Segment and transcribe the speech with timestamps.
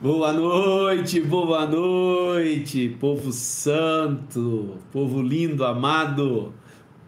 [0.00, 6.54] Boa noite, boa noite, povo santo, povo lindo, amado,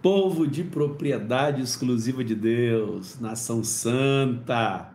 [0.02, 4.92] povo de propriedade exclusiva de Deus, nação santa.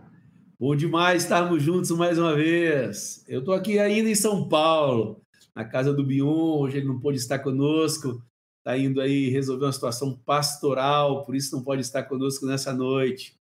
[0.60, 3.23] Bom demais estarmos juntos mais uma vez.
[3.30, 5.21] Eu estou aqui ainda em São Paulo,
[5.55, 8.21] na casa do Bion, hoje ele não pôde estar conosco,
[8.57, 13.39] está indo aí resolver uma situação pastoral, por isso não pode estar conosco nessa noite.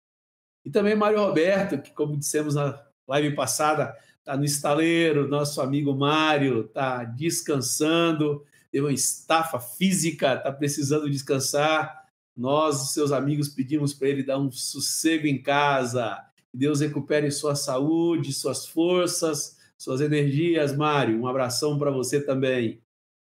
[0.65, 5.95] E também Mário Roberto, que como dissemos na live passada, está no estaleiro, nosso amigo
[5.95, 12.07] Mário está descansando, tem uma estafa física, está precisando descansar.
[12.35, 16.19] Nós, seus amigos, pedimos para ele dar um sossego em casa.
[16.51, 20.75] Que Deus recupere sua saúde, suas forças, suas energias.
[20.75, 22.81] Mário, um abração para você também.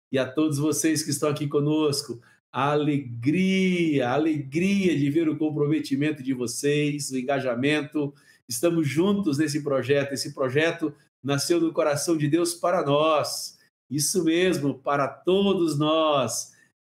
[0.09, 5.37] E a todos vocês que estão aqui conosco, a alegria, a alegria de ver o
[5.37, 8.13] comprometimento de vocês, o engajamento
[8.47, 10.13] Estamos juntos nesse projeto.
[10.13, 10.93] Esse projeto
[11.23, 13.57] nasceu no coração de Deus para nós.
[13.89, 16.51] Isso mesmo, para todos nós,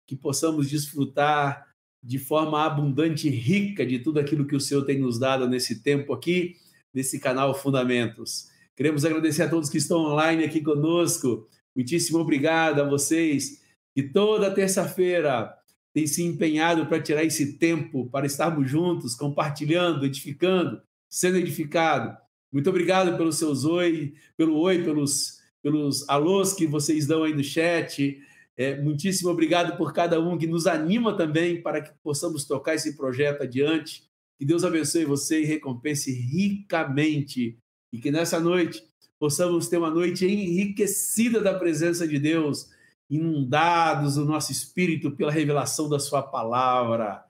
[0.06, 1.66] que possamos desfrutar
[2.02, 5.82] de forma abundante e rica de tudo aquilo que o Senhor tem nos dado nesse
[5.82, 6.56] tempo aqui,
[6.92, 8.48] nesse canal Fundamentos.
[8.76, 11.48] Queremos agradecer a todos que estão online aqui conosco.
[11.74, 13.62] Muitíssimo obrigado a vocês
[13.94, 15.52] que toda terça-feira
[15.92, 22.16] têm se empenhado para tirar esse tempo para estarmos juntos, compartilhando, edificando, sendo edificado.
[22.52, 27.44] Muito obrigado pelos seus oi, pelo oi, pelos, pelos alôs que vocês dão aí no
[27.44, 28.20] chat.
[28.56, 32.96] É, muitíssimo obrigado por cada um que nos anima também para que possamos tocar esse
[32.96, 34.08] projeto adiante.
[34.38, 37.58] Que Deus abençoe você e recompense ricamente.
[37.92, 38.82] E que nessa noite
[39.18, 42.70] possamos ter uma noite enriquecida da presença de Deus,
[43.10, 47.24] inundados no nosso espírito pela revelação da Sua palavra.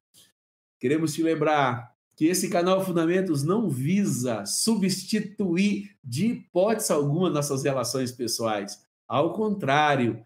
[0.79, 8.11] Queremos te lembrar que esse canal Fundamentos não visa substituir de hipótese alguma nossas relações
[8.11, 8.83] pessoais.
[9.07, 10.25] Ao contrário,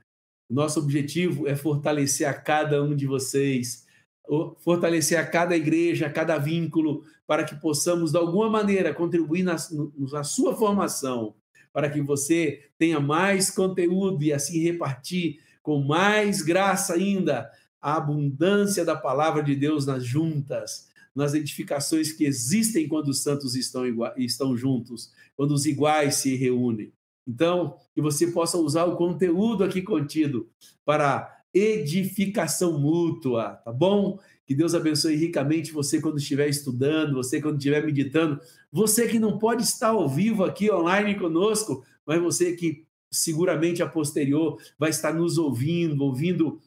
[0.48, 3.84] nosso objetivo é fortalecer a cada um de vocês,
[4.64, 9.56] fortalecer a cada igreja, a cada vínculo, para que possamos, de alguma maneira, contribuir na,
[10.10, 11.34] na sua formação,
[11.75, 17.50] para que você tenha mais conteúdo e assim repartir com mais graça ainda
[17.82, 23.55] a abundância da palavra de Deus nas juntas nas edificações que existem quando os santos
[23.55, 23.84] estão,
[24.17, 26.93] estão juntos, quando os iguais se reúnem.
[27.27, 30.49] Então, que você possa usar o conteúdo aqui contido
[30.84, 34.19] para edificação mútua, tá bom?
[34.47, 38.41] Que Deus abençoe ricamente você quando estiver estudando, você quando estiver meditando,
[38.71, 43.89] você que não pode estar ao vivo aqui online conosco, mas você que seguramente a
[43.89, 46.61] posterior vai estar nos ouvindo, ouvindo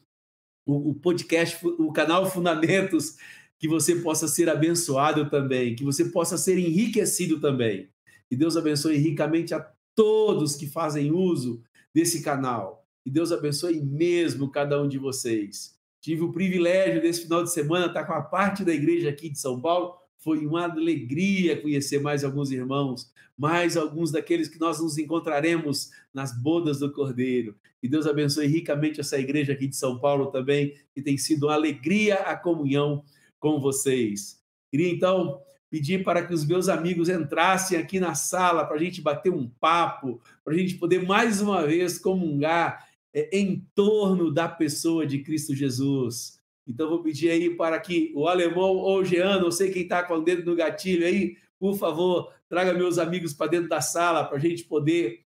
[0.66, 3.16] o, podcast, o canal Fundamentos
[3.58, 7.88] que você possa ser abençoado também, que você possa ser enriquecido também.
[8.28, 11.62] Que Deus abençoe ricamente a todos que fazem uso
[11.94, 12.86] desse canal.
[13.02, 15.76] Que Deus abençoe mesmo cada um de vocês.
[16.00, 19.38] Tive o privilégio desse final de semana estar com a parte da igreja aqui de
[19.38, 19.94] São Paulo.
[20.18, 26.36] Foi uma alegria conhecer mais alguns irmãos, mais alguns daqueles que nós nos encontraremos nas
[26.36, 27.56] bodas do Cordeiro.
[27.80, 31.54] Que Deus abençoe ricamente essa igreja aqui de São Paulo também, que tem sido uma
[31.54, 33.04] alegria a comunhão
[33.46, 34.42] com vocês.
[34.72, 35.40] Queria então
[35.70, 39.48] pedir para que os meus amigos entrassem aqui na sala para a gente bater um
[39.48, 42.84] papo, para a gente poder mais uma vez comungar
[43.14, 46.40] é, em torno da pessoa de Cristo Jesus.
[46.66, 50.02] Então, vou pedir aí para que o alemão ou o Jean, não sei quem está
[50.02, 54.24] com o dedo no gatilho aí, por favor, traga meus amigos para dentro da sala
[54.24, 55.20] para a gente poder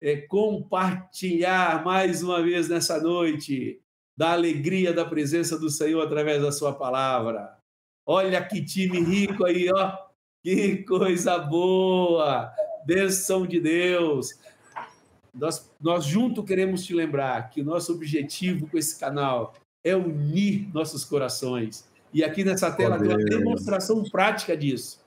[0.00, 3.80] é, compartilhar mais uma vez nessa noite
[4.16, 7.55] da alegria da presença do Senhor através da sua palavra.
[8.08, 9.98] Olha que time rico aí, ó.
[10.44, 12.52] Que coisa boa!
[12.86, 14.38] Benção de Deus.
[15.34, 20.68] Nós, nós juntos queremos te lembrar que o nosso objetivo com esse canal é unir
[20.72, 21.84] nossos corações.
[22.14, 25.00] E aqui nessa tela tem uma demonstração prática disso.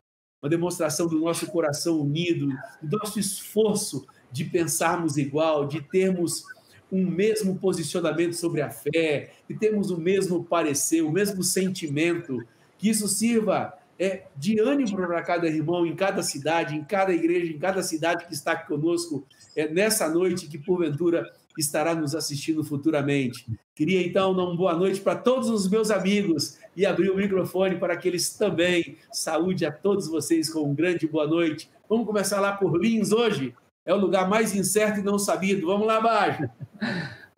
[0.43, 2.49] Uma demonstração do nosso coração unido,
[2.81, 6.43] do nosso esforço de pensarmos igual, de termos
[6.91, 12.45] um mesmo posicionamento sobre a fé, que temos o mesmo parecer, o mesmo sentimento,
[12.79, 17.51] que isso sirva é, de ânimo para cada irmão em cada cidade, em cada igreja,
[17.51, 23.45] em cada cidade que está conosco é, nessa noite, que porventura estará nos assistindo futuramente.
[23.75, 27.77] Queria então dar uma boa noite para todos os meus amigos e abrir o microfone
[27.77, 28.97] para que eles também.
[29.11, 31.69] Saúde a todos vocês com um grande boa noite.
[31.89, 33.53] Vamos começar lá por Lins hoje?
[33.85, 35.67] É o lugar mais incerto e não sabido.
[35.67, 36.49] Vamos lá, Baixo.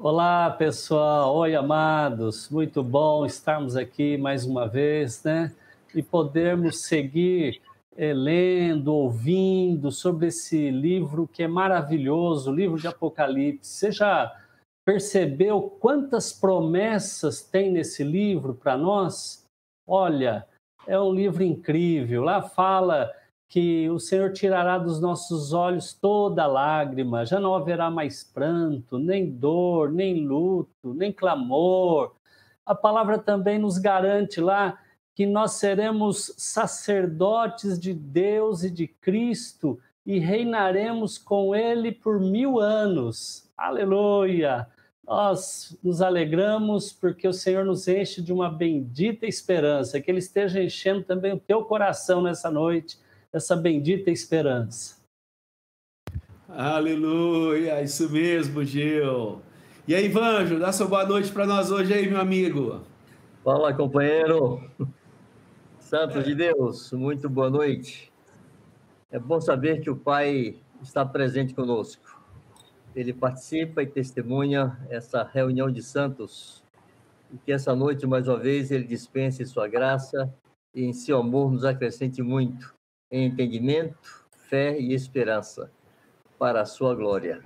[0.04, 1.36] Olá, pessoal.
[1.36, 2.50] Oi, amados.
[2.50, 5.54] Muito bom estarmos aqui mais uma vez, né?
[5.94, 7.62] E podermos seguir
[7.96, 13.70] é, lendo, ouvindo sobre esse livro que é maravilhoso, o livro de Apocalipse.
[13.70, 14.36] Você já
[14.84, 19.46] percebeu quantas promessas tem nesse livro para nós?
[19.86, 20.48] Olha,
[20.88, 22.24] é um livro incrível.
[22.24, 23.14] Lá fala
[23.52, 29.30] que o Senhor tirará dos nossos olhos toda lágrima, já não haverá mais pranto, nem
[29.30, 32.14] dor, nem luto, nem clamor.
[32.66, 34.80] A palavra também nos garante lá
[35.14, 42.58] que nós seremos sacerdotes de Deus e de Cristo e reinaremos com Ele por mil
[42.58, 43.52] anos.
[43.58, 44.66] Aleluia!
[45.06, 50.64] Nós nos alegramos porque o Senhor nos enche de uma bendita esperança, que Ele esteja
[50.64, 52.98] enchendo também o teu coração nessa noite
[53.34, 55.00] essa bendita esperança.
[56.50, 59.42] Aleluia, isso mesmo, Gil.
[59.88, 62.82] E aí, Vanjo, dá sua boa noite para nós hoje aí, meu amigo.
[63.44, 64.62] Fala, companheiro.
[65.80, 68.12] Santos de Deus, muito boa noite.
[69.10, 72.22] É bom saber que o Pai está presente conosco.
[72.94, 76.62] Ele participa e testemunha essa reunião de santos
[77.34, 80.34] e que essa noite, mais uma vez, ele dispense sua graça
[80.76, 82.76] e em seu amor nos acrescente muito
[83.12, 83.96] entendimento,
[84.50, 85.72] fé e esperança,
[86.40, 87.42] para a sua glória.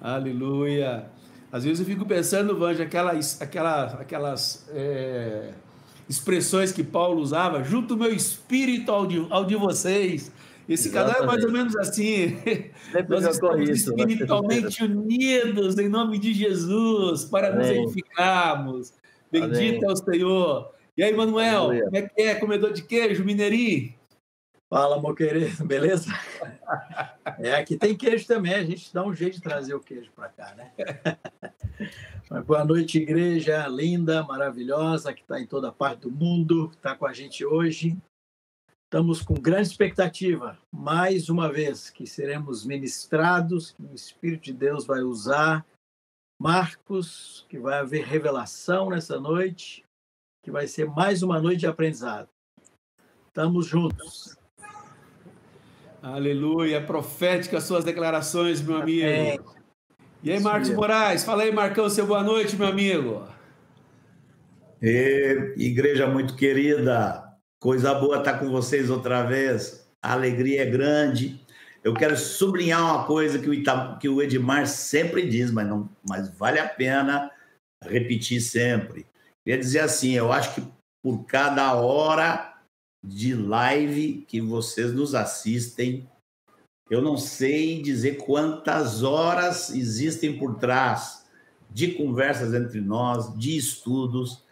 [0.00, 1.10] Aleluia.
[1.50, 5.52] Às vezes eu fico pensando, Vanja, aquelas, aquelas, aquelas é,
[6.08, 10.32] expressões que Paulo usava, junto o meu espírito ao de, ao de vocês.
[10.68, 12.36] Esse canal é mais ou menos assim.
[13.08, 17.58] Nós estamos isso, espiritualmente unidos em nome de Jesus para Amém.
[17.58, 18.92] nos edificarmos.
[19.30, 19.80] Bendito Amém.
[19.84, 20.72] é o Senhor.
[20.96, 21.84] E aí, Manuel, Aleluia.
[21.84, 22.34] como é que é?
[22.34, 23.94] Comedor de queijo, mineirinho?
[24.68, 26.10] Fala, meu querido, beleza?
[27.38, 30.28] É, aqui tem queijo também, a gente dá um jeito de trazer o queijo para
[30.28, 30.72] cá, né?
[32.44, 37.12] boa noite, igreja linda, maravilhosa, que está em toda parte do mundo, está com a
[37.12, 37.96] gente hoje.
[38.84, 44.84] Estamos com grande expectativa, mais uma vez, que seremos ministrados, que o Espírito de Deus
[44.84, 45.64] vai usar
[46.40, 49.84] Marcos, que vai haver revelação nessa noite,
[50.42, 52.28] que vai ser mais uma noite de aprendizado.
[53.28, 54.36] Estamos juntos.
[56.06, 59.56] Aleluia, profética suas declarações, meu amigo.
[60.22, 63.26] E aí, Marcos Moraes, fala aí, Marcão, seu boa noite, meu amigo.
[64.80, 71.44] E, igreja muito querida, coisa boa estar com vocês outra vez, a alegria é grande.
[71.82, 75.88] Eu quero sublinhar uma coisa que o, Ita, que o Edmar sempre diz, mas, não,
[76.08, 77.32] mas vale a pena
[77.84, 79.04] repetir sempre.
[79.44, 80.62] Queria dizer assim, eu acho que
[81.02, 82.55] por cada hora
[83.06, 86.08] de live que vocês nos assistem.
[86.90, 91.24] Eu não sei dizer quantas horas existem por trás
[91.70, 94.42] de conversas entre nós, de estudos.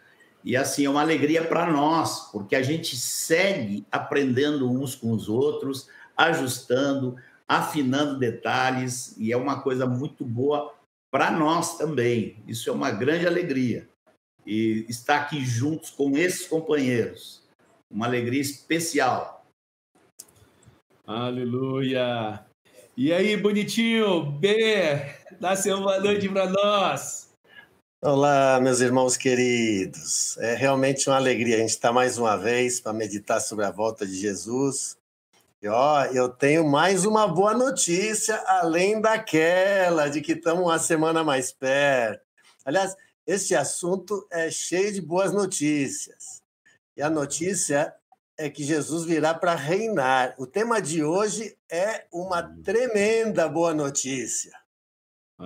[0.41, 5.27] E assim, é uma alegria para nós, porque a gente segue aprendendo uns com os
[5.27, 7.17] outros, ajustando,
[7.47, 10.73] afinando detalhes, e é uma coisa muito boa
[11.11, 12.37] para nós também.
[12.47, 13.89] Isso é uma grande alegria.
[14.45, 17.44] E estar aqui juntos com esses companheiros
[17.89, 19.45] uma alegria especial.
[21.05, 22.45] Aleluia!
[22.97, 25.01] E aí, bonitinho, B,
[25.39, 27.29] dá seu boa noite para nós.
[28.01, 30.37] Olá, meus irmãos queridos.
[30.37, 34.05] É realmente uma alegria a gente estar mais uma vez para meditar sobre a volta
[34.05, 34.97] de Jesus.
[35.61, 41.23] E ó, eu tenho mais uma boa notícia, além daquela de que estamos uma semana
[41.23, 42.23] mais perto.
[42.63, 46.44] Aliás, este assunto é cheio de boas notícias.
[46.95, 47.93] E a notícia
[48.37, 50.35] é que Jesus virá para reinar.
[50.37, 54.51] O tema de hoje é uma tremenda boa notícia.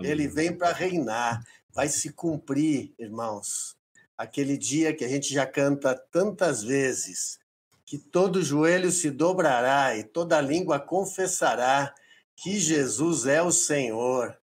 [0.03, 3.75] Ele vem para reinar, vai se cumprir, irmãos.
[4.18, 7.39] Aquele dia que a gente já canta tantas vezes,
[7.86, 11.94] que todo joelho se dobrará e toda língua confessará
[12.36, 14.38] que Jesus é o Senhor.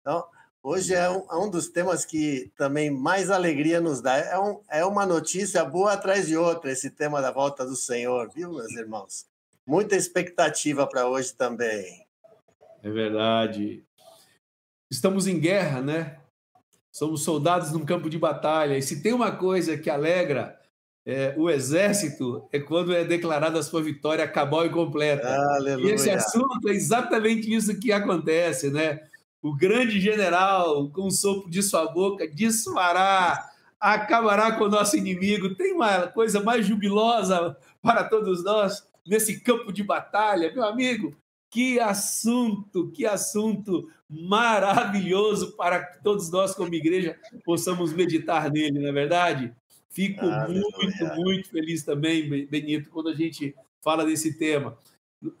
[0.00, 0.24] Então,
[0.64, 4.16] Hoje é um, é um, dos temas que também mais alegria nos dá.
[4.16, 8.30] É, um, é uma notícia boa atrás de outra, esse tema da volta do Senhor,
[8.32, 9.26] viu, meus irmãos?
[9.66, 12.06] Muita expectativa para hoje também.
[12.80, 13.82] É verdade.
[14.88, 16.20] Estamos em guerra, né?
[16.92, 18.78] Somos soldados num campo de batalha.
[18.78, 20.60] E se tem uma coisa que alegra
[21.04, 25.28] é, o exército, é quando é declarada a sua vitória cabal e completa.
[25.56, 25.90] Aleluia.
[25.90, 29.00] E esse assunto é exatamente isso que acontece, né?
[29.42, 35.56] O grande general, com o sopro de sua boca, dispará, acabará com o nosso inimigo.
[35.56, 41.14] Tem uma coisa mais jubilosa para todos nós nesse campo de batalha, meu amigo.
[41.50, 48.88] Que assunto, que assunto maravilhoso para que todos nós, como igreja, possamos meditar nele, não
[48.88, 49.52] é verdade?
[49.90, 54.78] Fico muito, muito feliz também, Benito, quando a gente fala desse tema.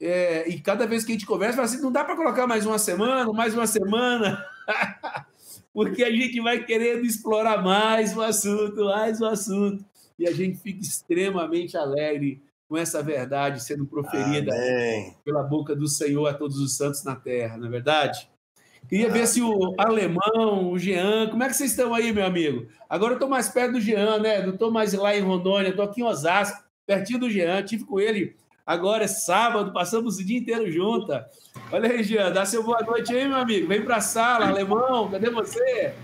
[0.00, 2.64] É, e cada vez que a gente conversa, fala assim, não dá para colocar mais
[2.64, 4.44] uma semana, mais uma semana,
[5.74, 9.84] porque a gente vai querendo explorar mais o assunto, mais o assunto,
[10.18, 15.16] e a gente fica extremamente alegre com essa verdade sendo proferida Amém.
[15.24, 18.30] pela boca do Senhor a todos os santos na terra, não é verdade?
[18.88, 22.66] Queria ver se o alemão, o Jean, como é que vocês estão aí, meu amigo?
[22.88, 24.44] Agora eu estou mais perto do Jean, né?
[24.44, 28.00] Não estou mais lá em Rondônia, estou aqui em Osasco, pertinho do Jean, tive com
[28.00, 28.36] ele
[28.66, 31.12] agora é sábado, passamos o dia inteiro junto.
[31.70, 33.68] Olha aí, Jean, dá seu boa noite aí, meu amigo.
[33.68, 35.94] Vem para a sala, alemão, cadê você?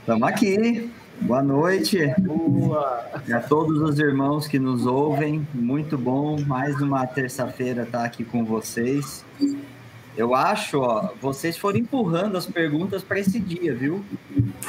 [0.00, 0.90] Estamos aqui.
[1.20, 2.12] Boa noite.
[2.18, 3.04] Boa.
[3.28, 6.40] E a todos os irmãos que nos ouvem, muito bom.
[6.40, 9.24] Mais uma terça-feira estar aqui com vocês.
[10.16, 14.04] Eu acho, ó, vocês foram empurrando as perguntas para esse dia, viu?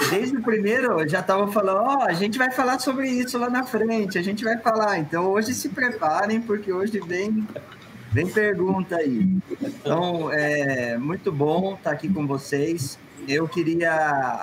[0.09, 3.38] Desde o primeiro eu já estava falando, ó, oh, a gente vai falar sobre isso
[3.38, 5.00] lá na frente, a gente vai falar.
[5.00, 7.45] Então hoje se preparem, porque hoje vem,
[8.12, 9.27] vem pergunta aí.
[9.62, 12.97] Então, é muito bom estar aqui com vocês.
[13.27, 13.91] Eu queria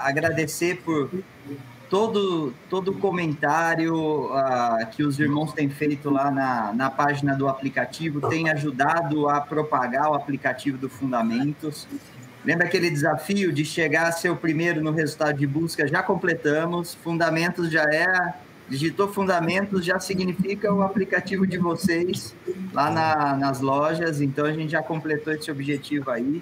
[0.04, 1.10] agradecer por
[1.90, 3.94] todo todo comentário
[4.26, 9.40] uh, que os irmãos têm feito lá na, na página do aplicativo tem ajudado a
[9.40, 11.88] propagar o aplicativo do Fundamentos.
[12.44, 15.86] Lembra aquele desafio de chegar a ser o primeiro no resultado de busca?
[15.86, 16.94] Já completamos.
[16.94, 18.34] Fundamentos já é.
[18.66, 22.34] Digitou Fundamentos já significa o aplicativo de vocês
[22.72, 24.20] lá na, nas lojas.
[24.20, 26.40] Então a gente já completou esse objetivo aí.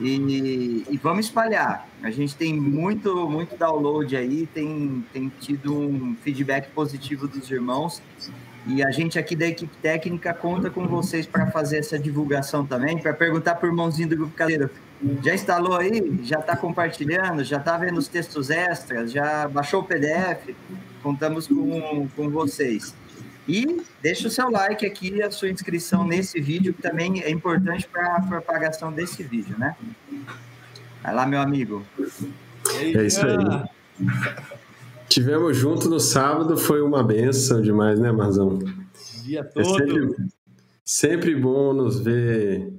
[0.00, 1.86] E, e, vamos espalhar.
[2.02, 8.02] A gente tem muito, muito download aí, tem, tem tido um feedback positivo dos irmãos.
[8.66, 12.98] E a gente aqui da equipe técnica conta com vocês para fazer essa divulgação também,
[12.98, 14.70] para perguntar para o irmãozinho do Grupo Caseiro.
[15.22, 16.20] Já instalou aí?
[16.22, 17.44] Já está compartilhando?
[17.44, 19.12] Já está vendo os textos extras?
[19.12, 20.54] Já baixou o PDF?
[21.02, 22.94] Contamos com, com vocês.
[23.48, 27.88] E deixa o seu like aqui, a sua inscrição nesse vídeo, que também é importante
[27.88, 29.74] para a propagação desse vídeo, né?
[31.02, 31.82] Vai lá, meu amigo.
[32.74, 33.64] É isso aí.
[35.08, 38.58] Tivemos junto no sábado, foi uma benção demais, né, Marzão?
[39.24, 39.60] Dia todo.
[39.60, 40.16] É sempre,
[40.84, 42.70] sempre bom nos ver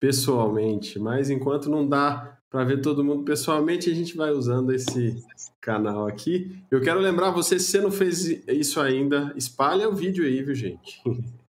[0.00, 5.22] pessoalmente, mas enquanto não dá para ver todo mundo pessoalmente, a gente vai usando esse
[5.60, 6.62] canal aqui.
[6.70, 10.54] Eu quero lembrar você, se você não fez isso ainda, espalha o vídeo aí, viu,
[10.54, 11.00] gente?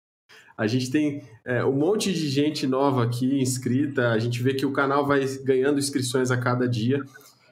[0.57, 4.65] A gente tem é, um monte de gente nova aqui inscrita, a gente vê que
[4.65, 7.03] o canal vai ganhando inscrições a cada dia.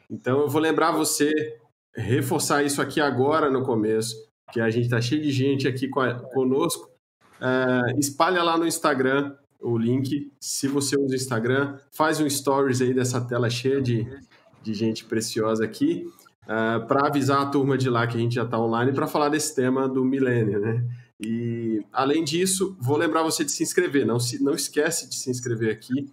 [0.09, 1.33] Então eu vou lembrar você,
[1.93, 4.15] reforçar isso aqui agora no começo,
[4.53, 6.91] que a gente está cheio de gente aqui conosco.
[7.41, 10.33] É, espalha lá no Instagram, o link.
[10.41, 14.07] Se você usa o Instagram, faz um stories aí dessa tela cheia de,
[14.63, 16.05] de gente preciosa aqui,
[16.45, 19.07] uh, ah, para avisar a turma de lá que a gente já está online para
[19.07, 20.85] falar desse tema do milênio, né?
[21.21, 24.05] E além disso, vou lembrar você de se inscrever.
[24.05, 26.11] Não, se, não esquece de se inscrever aqui.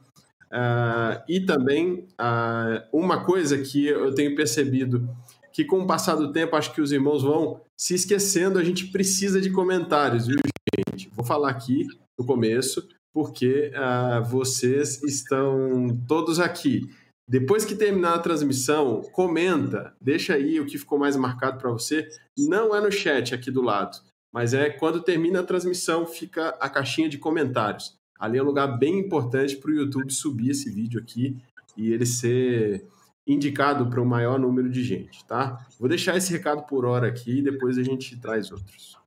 [0.52, 5.08] Uh, e também uh, uma coisa que eu tenho percebido
[5.52, 8.88] que com o passar do tempo acho que os irmãos vão se esquecendo, a gente
[8.88, 10.38] precisa de comentários, viu,
[10.76, 11.10] gente?
[11.14, 11.86] Vou falar aqui
[12.18, 16.90] no começo porque uh, vocês estão todos aqui.
[17.28, 22.08] Depois que terminar a transmissão, comenta, deixa aí o que ficou mais marcado para você.
[22.38, 24.00] Não é no chat aqui do lado,
[24.34, 27.98] mas é quando termina a transmissão, fica a caixinha de comentários.
[28.20, 31.38] Ali é um lugar bem importante para o YouTube subir esse vídeo aqui
[31.78, 32.84] e ele ser
[33.26, 35.66] indicado para o maior número de gente, tá?
[35.80, 38.99] Vou deixar esse recado por hora aqui e depois a gente traz outros.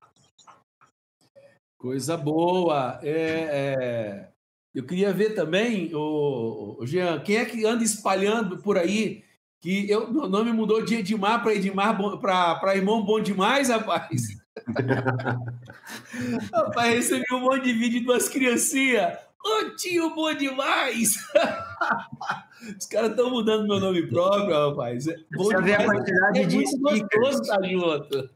[1.83, 3.01] Coisa boa.
[3.03, 4.29] É, é...
[4.73, 9.25] Eu queria ver também, o, o Jean, quem é que anda espalhando por aí
[9.61, 14.29] que eu, meu nome mudou de Edmar para Edmar para irmão bom demais, rapaz.
[16.55, 19.19] rapaz, recebi um monte de vídeo de duas criancinhas.
[19.45, 21.17] Ô tio bom demais!
[22.79, 25.09] Os caras estão mudando meu nome próprio, rapaz.
[25.09, 28.31] É bom Você vê a quantidade é de muito gostoso estar junto.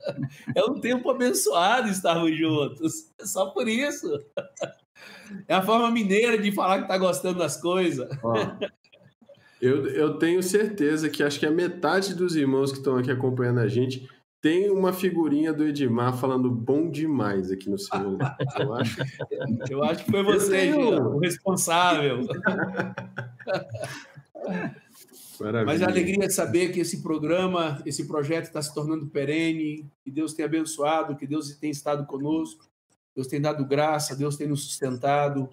[0.54, 3.12] É um tempo abençoado estarmos juntos.
[3.20, 4.20] É só por isso.
[5.46, 8.08] É a forma mineira de falar que está gostando das coisas.
[9.60, 13.60] eu, eu tenho certeza que acho que a metade dos irmãos que estão aqui acompanhando
[13.60, 14.08] a gente
[14.46, 18.36] tem uma figurinha do Edmar falando bom demais aqui no celular.
[18.60, 19.00] Eu acho,
[19.68, 22.20] eu acho que foi você, o responsável.
[25.40, 25.66] Maravilha.
[25.66, 30.12] Mas a alegria de saber que esse programa, esse projeto está se tornando perene, que
[30.12, 32.70] Deus tem abençoado, que Deus tem estado conosco,
[33.16, 35.50] Deus tem dado graça, Deus tem nos sustentado.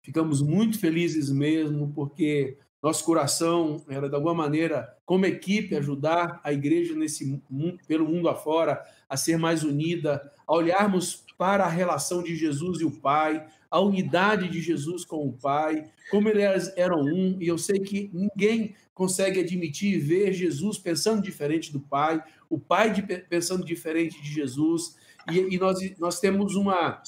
[0.00, 6.52] Ficamos muito felizes mesmo, porque nosso coração era, de alguma maneira, como equipe, ajudar a
[6.52, 7.42] igreja nesse
[7.86, 12.84] pelo mundo afora a ser mais unida, a olharmos para a relação de Jesus e
[12.84, 17.56] o Pai, a unidade de Jesus com o Pai, como eles eram um, e eu
[17.56, 23.02] sei que ninguém consegue admitir e ver Jesus pensando diferente do Pai, o Pai de,
[23.02, 24.96] pensando diferente de Jesus,
[25.30, 27.02] e, e nós, nós temos uma,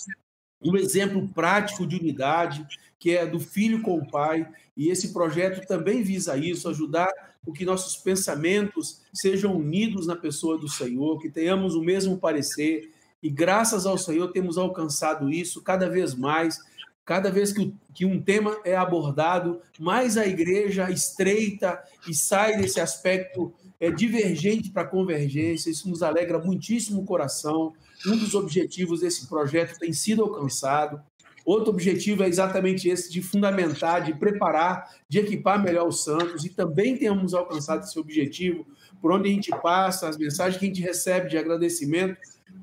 [0.62, 2.66] um exemplo prático de unidade,
[3.02, 7.10] que é do filho com o pai, e esse projeto também visa isso, ajudar
[7.44, 12.92] o que nossos pensamentos sejam unidos na pessoa do Senhor, que tenhamos o mesmo parecer,
[13.20, 16.60] e graças ao Senhor temos alcançado isso cada vez mais.
[17.04, 22.78] Cada vez que, que um tema é abordado, mais a igreja estreita e sai desse
[22.78, 25.70] aspecto é, divergente para convergência.
[25.70, 27.72] Isso nos alegra muitíssimo o coração.
[28.06, 31.02] Um dos objetivos desse projeto tem sido alcançado.
[31.44, 36.50] Outro objetivo é exatamente esse, de fundamentar, de preparar, de equipar melhor os santos, e
[36.50, 38.66] também temos alcançado esse objetivo,
[39.00, 42.16] por onde a gente passa, as mensagens que a gente recebe de agradecimento.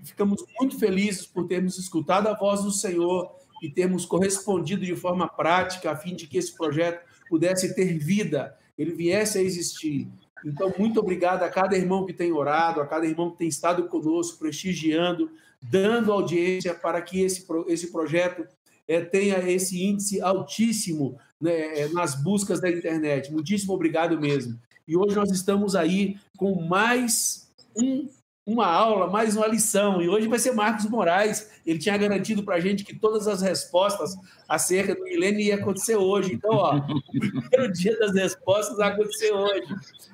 [0.03, 3.29] Ficamos muito felizes por termos escutado a voz do Senhor
[3.61, 8.57] e termos correspondido de forma prática, a fim de que esse projeto pudesse ter vida,
[8.77, 10.07] ele viesse a existir.
[10.45, 13.87] Então, muito obrigado a cada irmão que tem orado, a cada irmão que tem estado
[13.87, 15.29] conosco, prestigiando,
[15.61, 18.47] dando audiência para que esse, esse projeto
[18.89, 23.31] é, tenha esse índice altíssimo né, é, nas buscas da internet.
[23.31, 24.59] Muitíssimo obrigado mesmo.
[24.87, 28.09] E hoje nós estamos aí com mais um,
[28.43, 30.01] uma aula, mais uma lição.
[30.01, 31.51] E hoje vai ser Marcos Moraes.
[31.67, 34.15] Ele tinha garantido para a gente que todas as respostas
[34.47, 36.33] acerca do milênio ia acontecer hoje.
[36.33, 39.67] Então, ó, o primeiro dia das respostas vai acontecer hoje.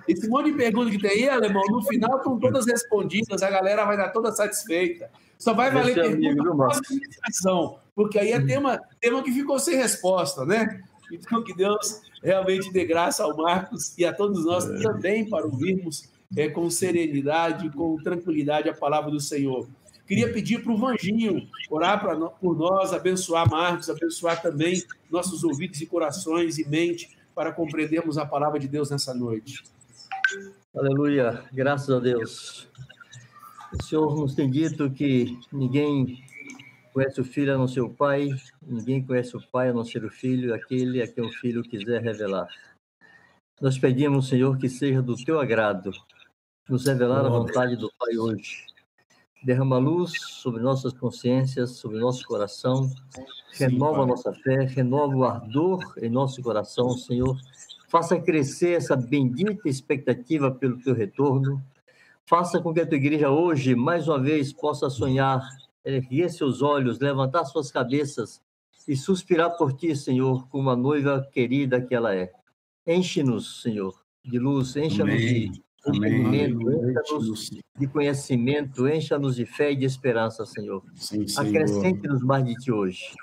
[0.06, 3.86] Esse monte de perguntas que tem aí, alemão, no final estão todas respondidas, a galera
[3.86, 5.10] vai dar toda satisfeita.
[5.38, 10.84] Só vai valer pergunta administração, porque aí é tema, tema que ficou sem resposta, né?
[11.12, 14.82] Então, que Deus realmente dê graça ao Marcos e a todos nós é.
[14.82, 19.68] também para ouvirmos é, com serenidade, com tranquilidade a palavra do Senhor.
[20.08, 25.82] Queria pedir para o Vanginho orar pra, por nós, abençoar Marcos, abençoar também nossos ouvidos
[25.82, 29.64] e corações e mente para compreendermos a palavra de Deus nessa noite.
[30.76, 32.68] Aleluia, graças a Deus.
[33.74, 36.24] O Senhor nos tem dito que ninguém
[36.94, 38.30] conhece o filho a não ser o pai,
[38.62, 42.02] ninguém conhece o pai a não ser o filho, aquele a quem o filho quiser
[42.02, 42.48] revelar.
[43.60, 45.92] Nós pedimos, Senhor, que seja do teu agrado
[46.68, 48.66] nos revelar a vontade do Pai hoje.
[49.44, 52.90] Derrama luz sobre nossas consciências, sobre nosso coração,
[53.54, 57.38] renova a nossa fé, renova o ardor em nosso coração, Senhor.
[57.88, 61.64] Faça crescer essa bendita expectativa pelo teu retorno
[62.28, 65.48] Faça com que a tua igreja hoje, mais uma vez, possa sonhar,
[65.84, 68.42] erguer seus olhos, levantar suas cabeças
[68.88, 72.32] e suspirar por ti, Senhor, como uma noiva querida que ela é.
[72.88, 75.52] Enche-nos, Senhor, de luz, encha-nos de
[75.88, 80.84] entendimento, encha-nos de conhecimento, encha-nos de fé e de esperança, Senhor.
[81.38, 83.14] Acrescente-nos mais de ti hoje.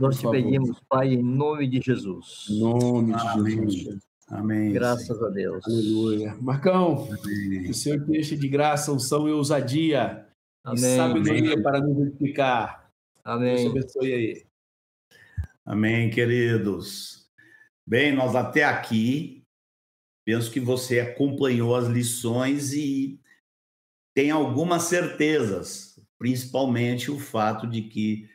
[0.00, 0.32] Nós por te favor.
[0.32, 2.46] pedimos, Pai, em nome de Jesus.
[2.50, 3.70] Em nome de.
[3.70, 4.07] Jesus.
[4.30, 4.72] Amém.
[4.72, 5.64] Graças a Deus.
[5.66, 6.36] Aleluia.
[6.40, 7.70] Marcão, Amém.
[7.70, 10.26] o Senhor te enche de graça, unção e ousadia.
[10.62, 10.92] Amém.
[10.92, 12.90] E sabedoria para nos explicar.
[13.24, 13.56] Amém.
[13.56, 14.46] Deus abençoe aí.
[15.64, 17.26] Amém, queridos.
[17.86, 19.44] Bem, nós até aqui,
[20.26, 23.18] penso que você acompanhou as lições e
[24.14, 28.28] tem algumas certezas, principalmente o fato de que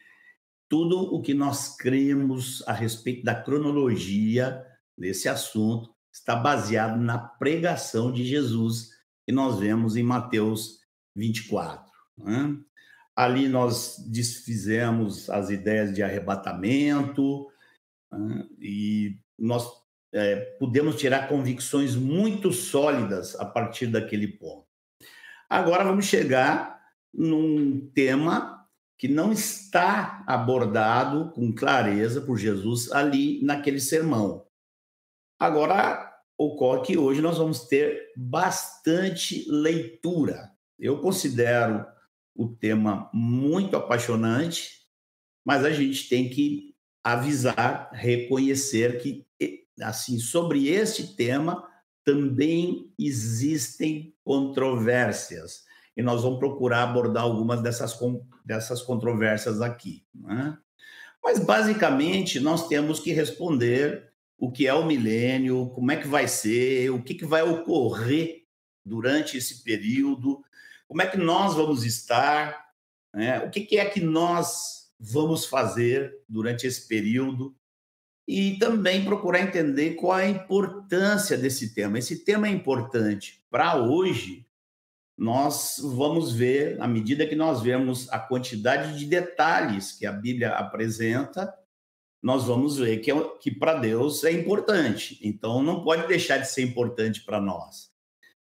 [0.67, 4.65] tudo o que nós cremos a respeito da cronologia
[4.97, 8.91] nesse assunto está baseado na pregação de Jesus
[9.25, 10.79] que nós vemos em Mateus
[11.15, 11.91] 24.
[12.17, 12.58] Né?
[13.15, 17.47] Ali nós desfizemos as ideias de arrebatamento
[18.12, 18.47] né?
[18.60, 19.67] e nós
[20.13, 24.67] é, pudemos tirar convicções muito sólidas a partir daquele ponto.
[25.49, 26.79] Agora vamos chegar
[27.13, 34.42] num tema que não está abordado com clareza por Jesus ali naquele sermão,
[35.39, 40.51] Agora, ocorre que hoje nós vamos ter bastante leitura.
[40.79, 41.85] Eu considero
[42.35, 44.87] o tema muito apaixonante,
[45.45, 49.27] mas a gente tem que avisar, reconhecer que
[49.81, 51.67] assim sobre este tema
[52.03, 55.63] também existem controvérsias
[55.95, 57.97] e nós vamos procurar abordar algumas dessas,
[58.43, 60.05] dessas controvérsias aqui.
[60.13, 60.57] Né?
[61.23, 64.12] Mas basicamente nós temos que responder
[64.43, 68.43] o que é o milênio, como é que vai ser, o que, que vai ocorrer
[68.86, 70.43] durante esse período,
[70.86, 72.65] como é que nós vamos estar,
[73.13, 73.39] né?
[73.39, 77.56] o que, que é que nós vamos fazer durante esse período
[78.27, 81.97] e também procurar entender qual é a importância desse tema.
[81.97, 84.45] Esse tema é importante para hoje,
[85.17, 90.49] nós vamos ver, à medida que nós vemos a quantidade de detalhes que a Bíblia
[90.49, 91.58] apresenta,
[92.23, 95.19] nós vamos ver que, é que para Deus é importante.
[95.21, 97.91] Então, não pode deixar de ser importante para nós.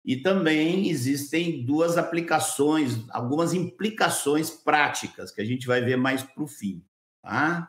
[0.05, 6.43] E também existem duas aplicações, algumas implicações práticas que a gente vai ver mais para
[6.43, 6.85] o fim.
[7.23, 7.67] Tá?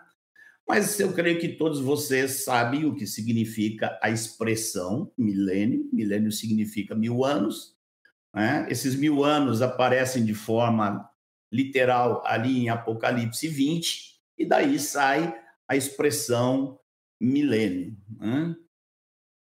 [0.68, 5.88] Mas eu creio que todos vocês sabem o que significa a expressão milênio.
[5.90, 7.76] Milênio significa mil anos.
[8.34, 8.66] Né?
[8.68, 11.08] Esses mil anos aparecem de forma
[11.50, 15.32] literal ali em Apocalipse 20, e daí sai
[15.68, 16.78] a expressão
[17.20, 17.96] milênio.
[18.18, 18.54] Né?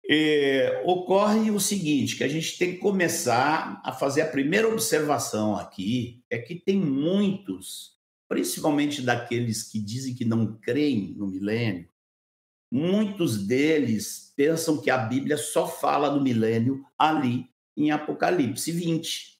[0.04, 5.54] E, ocorre o seguinte, que a gente tem que começar a fazer a primeira observação
[5.54, 11.88] aqui, é que tem muitos, principalmente daqueles que dizem que não creem no milênio,
[12.72, 19.37] muitos deles pensam que a Bíblia só fala do milênio ali em Apocalipse 20.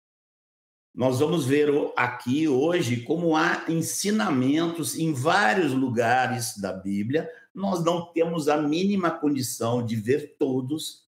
[0.99, 7.31] Nós vamos ver aqui hoje como há ensinamentos em vários lugares da Bíblia.
[7.55, 11.07] Nós não temos a mínima condição de ver todos,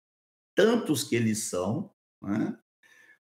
[0.53, 1.89] tantos que eles são,
[2.21, 2.55] né?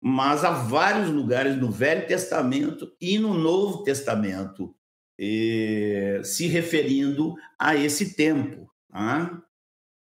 [0.00, 4.74] mas há vários lugares no Velho Testamento e no Novo Testamento
[5.18, 8.72] eh, se referindo a esse tempo.
[8.90, 9.42] Né?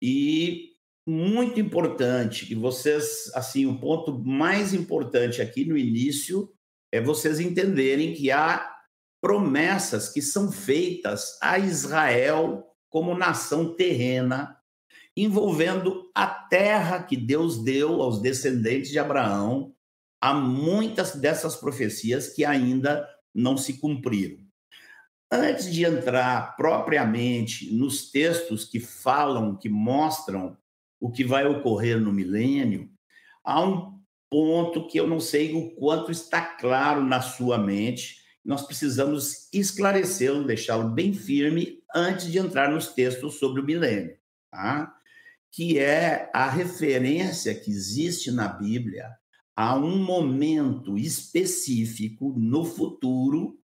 [0.03, 0.76] E
[1.07, 6.53] muito importante que vocês, assim, o ponto mais importante aqui no início
[6.91, 8.75] é vocês entenderem que há
[9.21, 14.57] promessas que são feitas a Israel como nação terrena,
[15.17, 19.75] envolvendo a terra que Deus deu aos descendentes de Abraão.
[20.21, 24.39] Há muitas dessas profecias que ainda não se cumpriram.
[25.31, 30.57] Antes de entrar propriamente nos textos que falam, que mostram
[31.01, 32.91] o que vai ocorrer no milênio,
[33.45, 38.17] há um ponto que eu não sei o quanto está claro na sua mente.
[38.45, 44.17] Nós precisamos esclarecê-lo, deixá-lo bem firme antes de entrar nos textos sobre o milênio,
[44.51, 44.93] tá?
[45.53, 49.17] que é a referência que existe na Bíblia
[49.57, 53.59] a um momento específico no futuro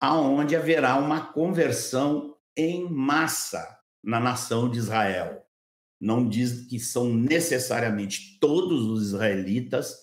[0.00, 5.47] aonde haverá uma conversão em massa na nação de Israel
[6.00, 9.96] não diz que são necessariamente todos os israelitas,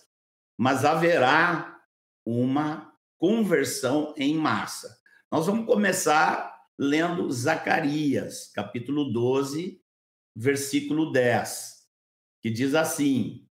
[0.58, 1.82] mas haverá
[2.26, 4.98] uma conversão em massa.
[5.32, 9.82] Nós vamos começar lendo Zacarias, capítulo 12,
[10.36, 11.88] versículo 10,
[12.42, 13.48] que diz assim: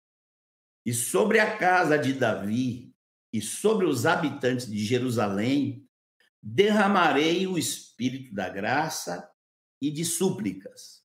[0.85, 2.93] E sobre a casa de Davi
[3.31, 5.87] e sobre os habitantes de Jerusalém
[6.41, 9.31] derramarei o espírito da graça
[9.81, 11.02] e de súplicas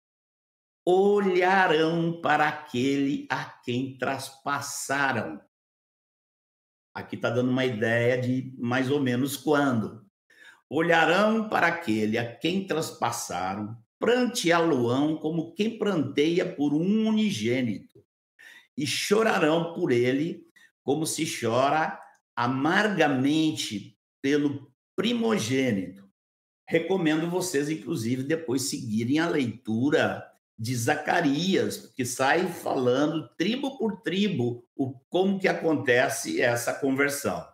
[0.91, 5.39] olharão para aquele a quem traspassaram.
[6.95, 10.03] Aqui está dando uma ideia de mais ou menos quando.
[10.67, 18.03] Olharão para aquele a quem traspassaram, pranteá-lo-ão como quem pranteia por um unigênito,
[18.75, 20.47] e chorarão por ele
[20.83, 22.01] como se chora
[22.35, 26.09] amargamente pelo primogênito.
[26.67, 30.28] Recomendo vocês, inclusive, depois seguirem a leitura
[30.59, 37.47] de Zacarias, que sai falando tribo por tribo o como que acontece essa conversão.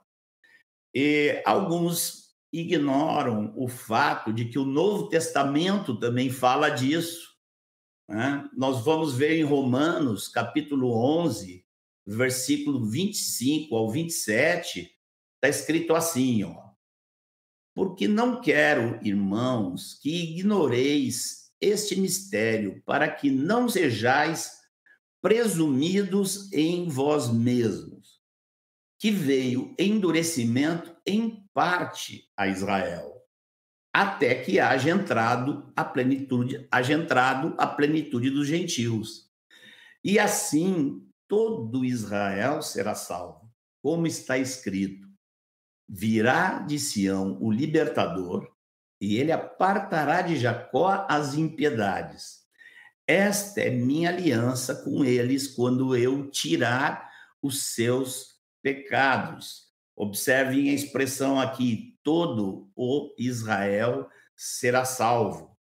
[0.95, 7.35] E alguns ignoram o fato de que o Novo Testamento também fala disso.
[8.09, 8.49] Né?
[8.57, 11.67] Nós vamos ver em Romanos, capítulo 11,
[12.07, 14.81] versículo 25 ao 27,
[15.35, 16.64] está escrito assim, ó.
[17.75, 24.53] Porque não quero, irmãos, que ignoreis este mistério, para que não sejais
[25.20, 28.20] presumidos em vós mesmos,
[28.98, 33.14] que veio endurecimento em parte a Israel,
[33.92, 39.31] até que haja entrado a plenitude, haja entrado a plenitude dos gentios.
[40.03, 43.50] E assim todo Israel será salvo,
[43.83, 45.09] como está escrito:
[45.88, 48.54] virá de Sião o libertador,
[49.05, 52.43] e ele apartará de Jacó as impiedades.
[53.07, 57.11] Esta é minha aliança com eles quando eu tirar
[57.43, 59.64] os seus pecados.
[59.95, 65.55] Observem a expressão aqui: todo o Israel será salvo.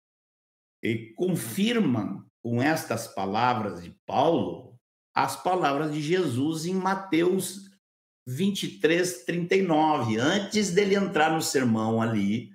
[0.83, 4.79] E confirmam com estas palavras de Paulo
[5.15, 7.71] as palavras de Jesus em Mateus
[8.27, 12.50] 23, 39, antes dele entrar no sermão ali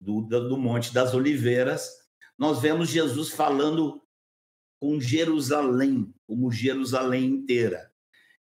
[0.00, 1.88] do, do Monte das Oliveiras,
[2.38, 4.02] nós vemos Jesus falando
[4.80, 7.92] com Jerusalém, como Jerusalém inteira.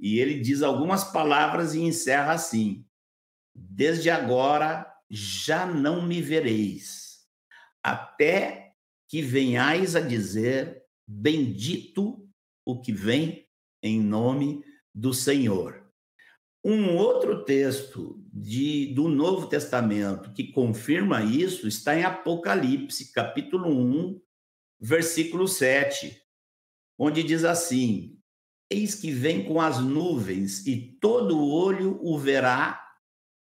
[0.01, 2.87] E ele diz algumas palavras e encerra assim:
[3.55, 7.27] Desde agora já não me vereis,
[7.83, 8.75] até
[9.07, 12.27] que venhais a dizer: Bendito
[12.65, 13.47] o que vem
[13.83, 15.82] em nome do Senhor.
[16.65, 24.21] Um outro texto de, do Novo Testamento que confirma isso está em Apocalipse, capítulo 1,
[24.81, 26.23] versículo 7,
[26.97, 28.17] onde diz assim:
[28.71, 32.81] Eis que vem com as nuvens, e todo olho o verá,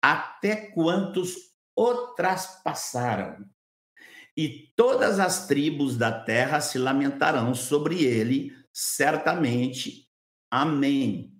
[0.00, 1.34] até quantos
[1.74, 3.44] o traspassaram.
[4.36, 10.08] E todas as tribos da terra se lamentarão sobre ele, certamente.
[10.48, 11.39] Amém.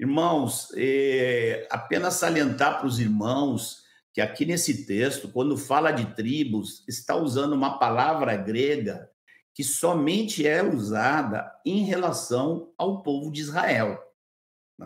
[0.00, 3.82] Irmãos, é, apenas salientar para os irmãos
[4.14, 9.10] que aqui nesse texto, quando fala de tribos, está usando uma palavra grega
[9.54, 14.02] que somente é usada em relação ao povo de Israel.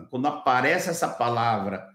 [0.09, 1.87] Quando aparece essa palavra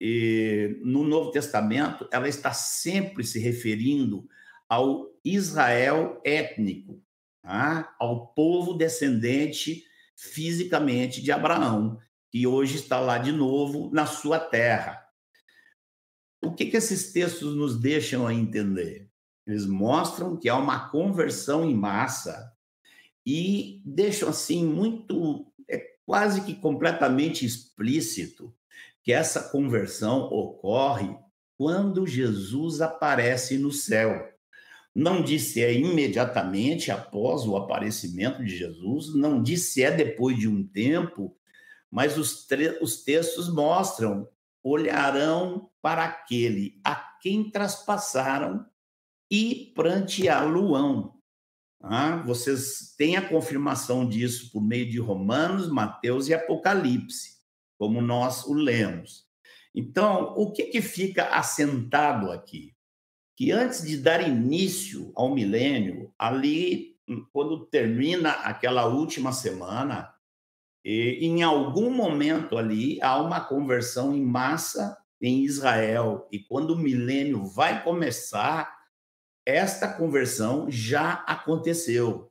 [0.00, 4.26] e, no Novo Testamento, ela está sempre se referindo
[4.66, 7.02] ao Israel étnico,
[7.42, 7.94] tá?
[8.00, 9.84] ao povo descendente
[10.16, 12.00] fisicamente de Abraão,
[12.36, 15.02] que hoje está lá de novo na sua terra.
[16.44, 19.08] O que, que esses textos nos deixam a entender?
[19.46, 22.52] Eles mostram que há uma conversão em massa
[23.24, 28.54] e deixam assim muito, é quase que completamente explícito
[29.02, 31.16] que essa conversão ocorre
[31.56, 34.28] quando Jesus aparece no céu.
[34.94, 40.62] Não disse é imediatamente após o aparecimento de Jesus, não disse é depois de um
[40.66, 41.34] tempo,
[41.90, 42.46] mas os,
[42.80, 44.28] os textos mostram:
[44.62, 48.66] olharão para aquele a quem traspassaram
[49.30, 51.14] e pranteá-lo-ão.
[51.80, 57.36] Ah, vocês têm a confirmação disso por meio de Romanos, Mateus e Apocalipse,
[57.78, 59.26] como nós o lemos.
[59.74, 62.74] Então, o que, que fica assentado aqui?
[63.36, 66.96] Que antes de dar início ao milênio, ali,
[67.30, 70.12] quando termina aquela última semana,
[70.88, 76.28] em algum momento ali há uma conversão em massa em Israel.
[76.30, 78.72] E quando o milênio vai começar,
[79.44, 82.30] esta conversão já aconteceu.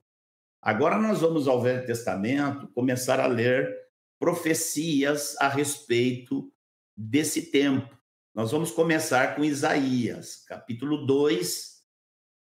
[0.62, 3.76] Agora nós vamos ao Velho Testamento começar a ler
[4.18, 6.50] profecias a respeito
[6.96, 7.94] desse tempo.
[8.34, 11.84] Nós vamos começar com Isaías, capítulo 2,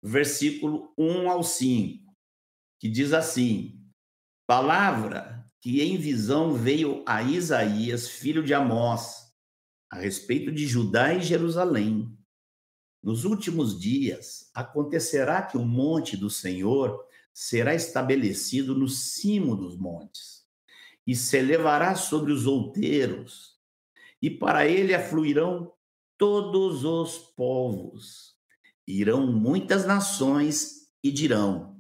[0.03, 2.15] versículo 1 ao 5,
[2.79, 3.83] que diz assim:
[4.47, 9.33] Palavra que em visão veio a Isaías, filho de Amós,
[9.91, 12.15] a respeito de Judá e Jerusalém
[13.01, 20.43] nos últimos dias acontecerá que o monte do Senhor será estabelecido no cimo dos montes,
[21.05, 23.55] e se elevará sobre os outeiros,
[24.21, 25.73] e para ele afluirão
[26.15, 28.35] todos os povos.
[28.87, 31.75] Irão muitas nações e dirão: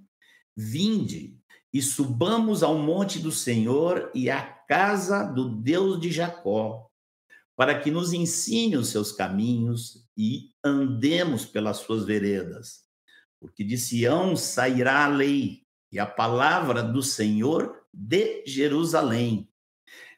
[0.57, 1.39] Vinde
[1.75, 6.89] e subamos ao monte do Senhor e à casa do Deus de Jacó,
[7.53, 12.85] para que nos ensine os seus caminhos e andemos pelas suas veredas.
[13.41, 19.49] Porque de Sião sairá a lei e a palavra do Senhor de Jerusalém.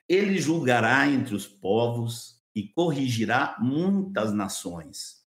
[0.07, 5.23] Ele julgará entre os povos e corrigirá muitas nações.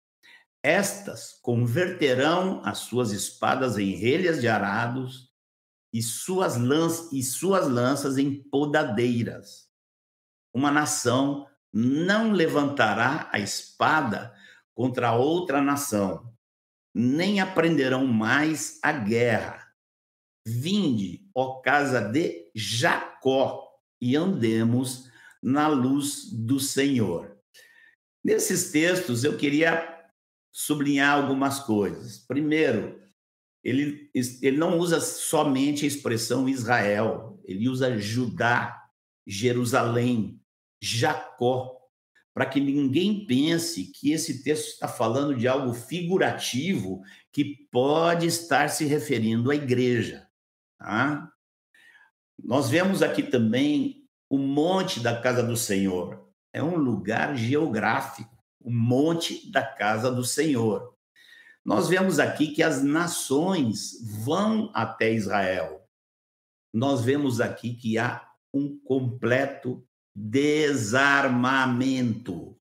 [0.61, 5.27] Estas converterão as suas espadas em relhas de arados
[5.97, 9.67] e suas, lanças, e suas lanças em podadeiras.
[10.53, 14.31] Uma nação não levantará a espada
[14.75, 16.31] contra outra nação,
[16.93, 19.73] nem aprenderão mais a guerra.
[20.45, 23.67] Vinde, ó casa de Jacó,
[23.99, 25.09] e andemos
[25.41, 27.35] na luz do Senhor.
[28.23, 30.05] Nesses textos, eu queria
[30.51, 32.19] sublinhar algumas coisas.
[32.19, 33.01] Primeiro,
[33.63, 34.09] ele,
[34.41, 38.87] ele não usa somente a expressão Israel, ele usa Judá,
[39.25, 40.39] Jerusalém,
[40.81, 41.77] Jacó,
[42.33, 48.69] para que ninguém pense que esse texto está falando de algo figurativo que pode estar
[48.69, 50.27] se referindo à igreja.
[50.77, 51.31] Tá?
[52.37, 56.27] Nós vemos aqui também o monte da casa do Senhor.
[56.53, 60.96] É um lugar geográfico, o monte da casa do Senhor.
[61.67, 65.85] Nós vemos aqui que as nações vão até Israel.
[66.73, 72.57] Nós vemos aqui que há um completo desarmamento.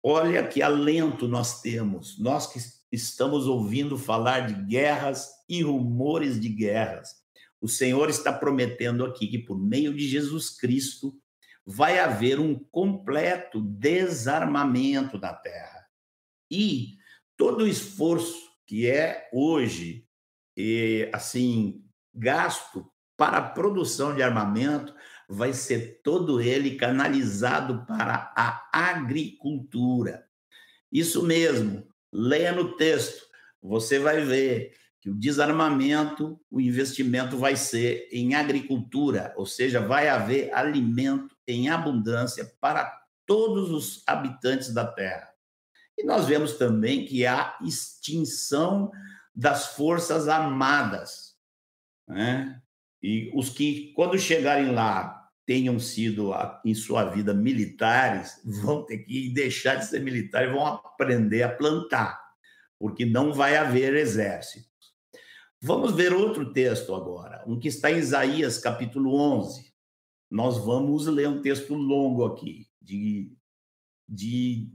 [0.00, 2.60] Olha que alento nós temos, nós que
[2.92, 7.16] estamos ouvindo falar de guerras e rumores de guerras.
[7.60, 11.20] O Senhor está prometendo aqui que, por meio de Jesus Cristo,
[11.66, 15.88] vai haver um completo desarmamento da Terra.
[16.48, 17.04] E
[17.36, 20.06] todo o esforço que é hoje
[21.12, 24.94] assim gasto para a produção de armamento
[25.28, 30.26] vai ser todo ele canalizado para a agricultura.
[30.90, 33.26] Isso mesmo, leia no texto,
[33.60, 40.08] você vai ver que o desarmamento, o investimento vai ser em agricultura, ou seja, vai
[40.08, 45.35] haver alimento em abundância para todos os habitantes da Terra.
[45.98, 48.90] E nós vemos também que há extinção
[49.34, 51.34] das forças armadas.
[52.06, 52.60] Né?
[53.02, 56.32] E os que, quando chegarem lá, tenham sido,
[56.64, 62.20] em sua vida, militares, vão ter que deixar de ser militares, vão aprender a plantar,
[62.78, 64.66] porque não vai haver exércitos.
[65.62, 69.72] Vamos ver outro texto agora, um que está em Isaías, capítulo 11.
[70.30, 73.32] Nós vamos ler um texto longo aqui, de,
[74.08, 74.68] de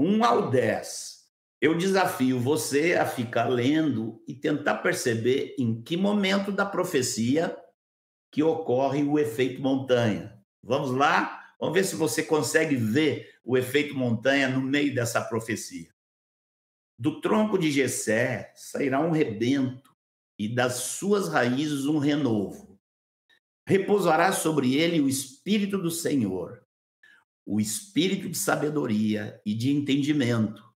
[0.00, 1.26] 1 ao 10.
[1.60, 7.58] Eu desafio você a ficar lendo e tentar perceber em que momento da profecia
[8.30, 10.40] que ocorre o efeito montanha.
[10.62, 11.52] Vamos lá?
[11.58, 15.92] Vamos ver se você consegue ver o efeito montanha no meio dessa profecia.
[16.96, 19.92] Do tronco de Jessé sairá um rebento
[20.38, 22.78] e das suas raízes um renovo.
[23.66, 26.64] Repousará sobre ele o espírito do Senhor,
[27.48, 30.68] o espírito de sabedoria e de entendimento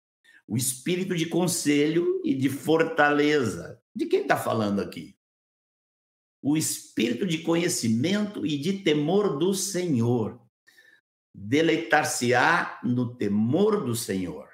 [0.52, 3.80] o espírito de conselho e de fortaleza.
[3.96, 5.16] De quem está falando aqui?
[6.42, 10.40] O espírito de conhecimento e de temor do Senhor.
[11.34, 14.46] Deleitar-se-á no temor do Senhor.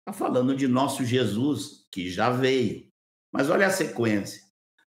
[0.00, 2.90] Está falando de nosso Jesus, que já veio.
[3.32, 4.42] Mas olha a sequência.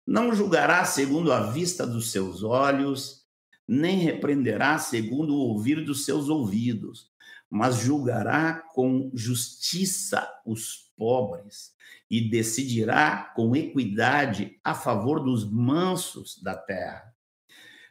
[0.06, 3.23] Não julgará segundo a vista dos seus olhos,
[3.66, 7.10] nem repreenderá segundo o ouvir dos seus ouvidos,
[7.50, 11.72] mas julgará com justiça os pobres
[12.10, 17.12] e decidirá com equidade a favor dos mansos da terra.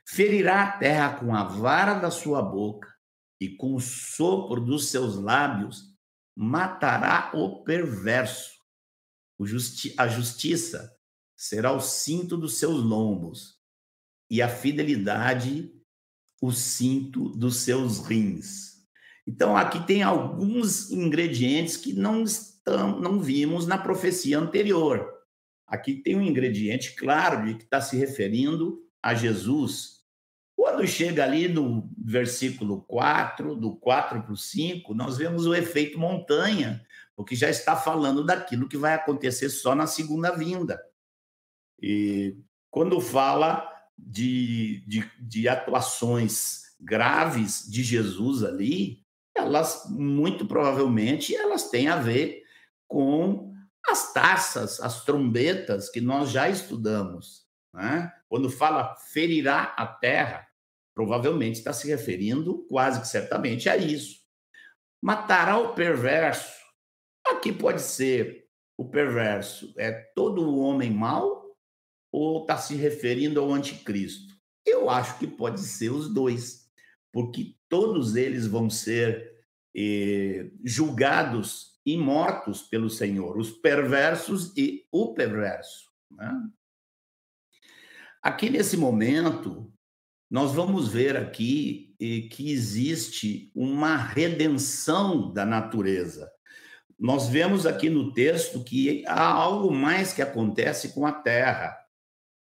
[0.05, 2.93] Ferirá a terra com a vara da sua boca
[3.39, 5.93] e com o sopro dos seus lábios
[6.35, 8.53] matará o perverso.
[9.37, 10.93] O justi a justiça
[11.35, 13.52] será o cinto dos seus lombos
[14.33, 15.71] e a fidelidade
[16.41, 18.83] o cinto dos seus rins.
[19.27, 25.07] Então, aqui tem alguns ingredientes que não, estão, não vimos na profecia anterior.
[25.67, 29.99] Aqui tem um ingrediente claro de que está se referindo a Jesus.
[30.55, 35.99] Quando chega ali no versículo 4, do 4 para o 5, nós vemos o efeito
[35.99, 36.83] montanha,
[37.15, 40.83] porque já está falando daquilo que vai acontecer só na segunda vinda.
[41.79, 42.35] E
[42.71, 49.03] quando fala de, de, de atuações graves de Jesus ali,
[49.35, 52.43] elas muito provavelmente elas têm a ver
[52.87, 53.53] com
[53.87, 57.45] as taças, as trombetas que nós já estudamos.
[57.73, 58.11] Né?
[58.29, 60.47] Quando fala ferirá a terra,
[60.95, 64.21] provavelmente está se referindo quase que certamente a isso.
[65.01, 66.61] Matará o perverso.
[67.25, 68.43] Aqui pode ser
[68.77, 71.42] o perverso é todo o homem mau
[72.13, 74.33] ou está se referindo ao anticristo?
[74.63, 76.69] Eu acho que pode ser os dois,
[77.11, 79.33] porque todos eles vão ser
[79.75, 85.91] eh, julgados e mortos pelo Senhor, os perversos e o perverso.
[86.11, 86.31] Né?
[88.21, 89.73] Aqui nesse momento,
[90.29, 96.31] nós vamos ver aqui eh, que existe uma redenção da natureza.
[96.97, 101.82] Nós vemos aqui no texto que há algo mais que acontece com a terra.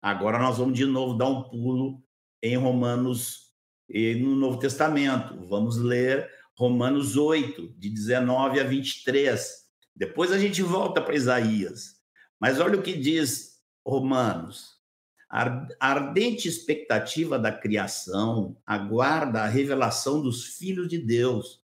[0.03, 2.03] Agora nós vamos de novo dar um pulo
[2.43, 3.51] em Romanos
[3.89, 5.47] e no Novo Testamento.
[5.47, 9.61] Vamos ler Romanos 8, de 19 a 23.
[9.95, 12.01] Depois a gente volta para Isaías.
[12.41, 14.81] Mas olha o que diz Romanos.
[15.29, 21.63] A ardente expectativa da criação aguarda a revelação dos filhos de Deus,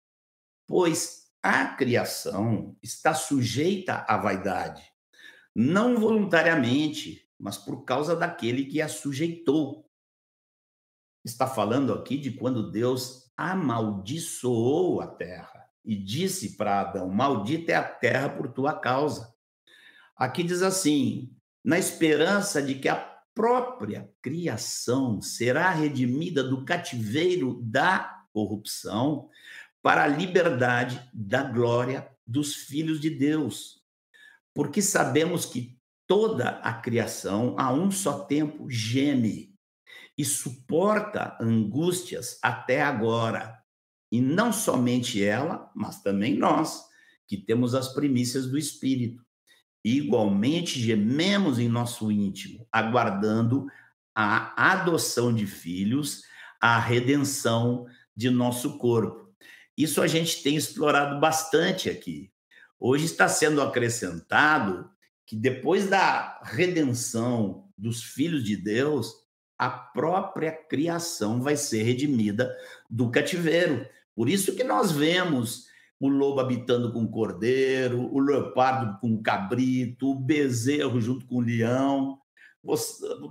[0.65, 4.83] pois a criação está sujeita à vaidade,
[5.55, 9.89] não voluntariamente, mas por causa daquele que a sujeitou,
[11.25, 17.75] está falando aqui de quando Deus amaldiçoou a terra e disse para Adão: Maldita é
[17.75, 19.33] a terra por tua causa.
[20.15, 22.95] Aqui diz assim: na esperança de que a
[23.33, 29.29] própria criação será redimida do cativeiro da corrupção
[29.81, 33.81] para a liberdade da glória dos filhos de Deus.
[34.53, 35.80] Porque sabemos que
[36.11, 39.55] toda a criação, a um só tempo, geme
[40.17, 43.57] e suporta angústias até agora.
[44.11, 46.83] E não somente ela, mas também nós,
[47.25, 49.23] que temos as primícias do Espírito.
[49.85, 53.67] Igualmente gememos em nosso íntimo, aguardando
[54.13, 56.23] a adoção de filhos,
[56.59, 59.33] a redenção de nosso corpo.
[59.77, 62.29] Isso a gente tem explorado bastante aqui.
[62.77, 64.90] Hoje está sendo acrescentado
[65.31, 69.13] que depois da redenção dos filhos de Deus,
[69.57, 72.53] a própria criação vai ser redimida
[72.89, 73.87] do cativeiro.
[74.13, 75.67] Por isso que nós vemos
[75.97, 81.35] o lobo habitando com o cordeiro, o leopardo com o cabrito, o bezerro junto com
[81.35, 82.19] o leão.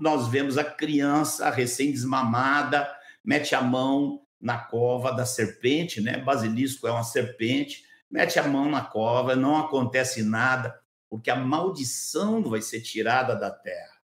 [0.00, 2.90] Nós vemos a criança recém-desmamada,
[3.22, 6.16] mete a mão na cova da serpente, né?
[6.16, 10.79] Basilisco é uma serpente, mete a mão na cova, não acontece nada,
[11.10, 14.00] porque a maldição vai ser tirada da terra.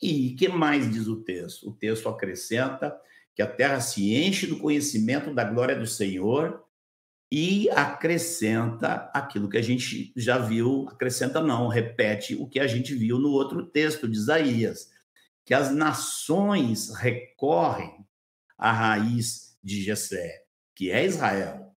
[0.00, 1.68] E que mais diz o texto?
[1.68, 2.96] O texto acrescenta
[3.34, 6.64] que a terra se enche do conhecimento da glória do Senhor
[7.30, 12.94] e acrescenta aquilo que a gente já viu, acrescenta não, repete o que a gente
[12.94, 14.90] viu no outro texto de Isaías,
[15.44, 18.06] que as nações recorrem
[18.56, 21.76] à raiz de Jessé, que é Israel.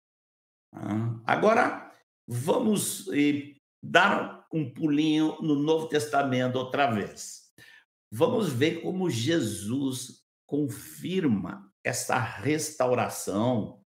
[1.27, 1.93] Agora,
[2.27, 7.51] vamos eh, dar um pulinho no Novo Testamento outra vez.
[8.11, 13.81] Vamos ver como Jesus confirma essa restauração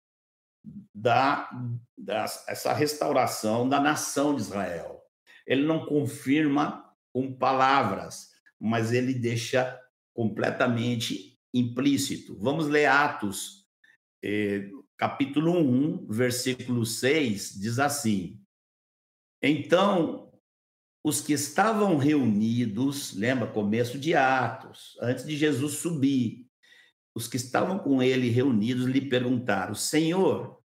[0.94, 1.50] da,
[1.98, 5.02] da essa restauração da nação de Israel.
[5.46, 9.78] Ele não confirma com palavras, mas ele deixa
[10.14, 12.38] completamente implícito.
[12.38, 13.66] Vamos ler Atos,
[14.22, 18.40] eh, capítulo 1, versículo 6, diz assim:
[19.42, 20.31] Então,
[21.04, 26.46] os que estavam reunidos, lembra, começo de Atos, antes de Jesus subir,
[27.14, 30.58] os que estavam com ele reunidos lhe perguntaram: Senhor,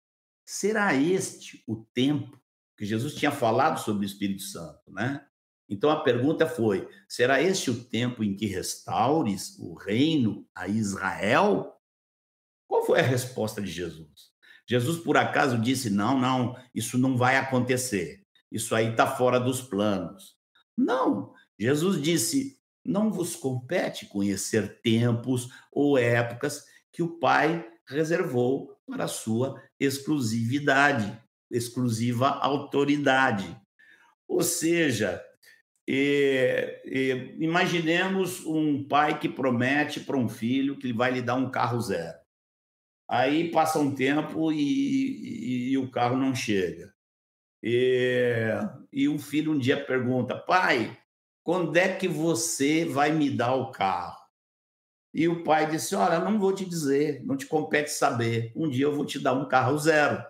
[0.45, 2.39] será este o tempo
[2.77, 5.25] que Jesus tinha falado sobre o Espírito Santo, né?
[5.69, 11.73] Então a pergunta foi: será este o tempo em que restaures o reino a Israel?
[12.67, 14.33] Qual foi a resposta de Jesus?
[14.67, 18.24] Jesus, por acaso, disse: não, não, isso não vai acontecer.
[18.51, 20.35] Isso aí está fora dos planos.
[20.77, 21.33] Não.
[21.57, 29.61] Jesus disse: não vos compete conhecer tempos ou épocas que o Pai reservou para sua
[29.79, 31.19] exclusividade,
[31.49, 33.59] exclusiva autoridade.
[34.27, 35.23] Ou seja,
[35.87, 41.35] é, é, imaginemos um pai que promete para um filho que ele vai lhe dar
[41.35, 42.17] um carro zero.
[43.07, 46.94] Aí passa um tempo e, e, e o carro não chega.
[47.68, 48.47] E,
[48.93, 50.95] e o filho um dia pergunta: pai,
[51.41, 54.16] quando é que você vai me dar o carro?
[55.11, 58.51] E o pai disse: Olha, não vou te dizer, não te compete saber.
[58.55, 60.24] Um dia eu vou te dar um carro zero.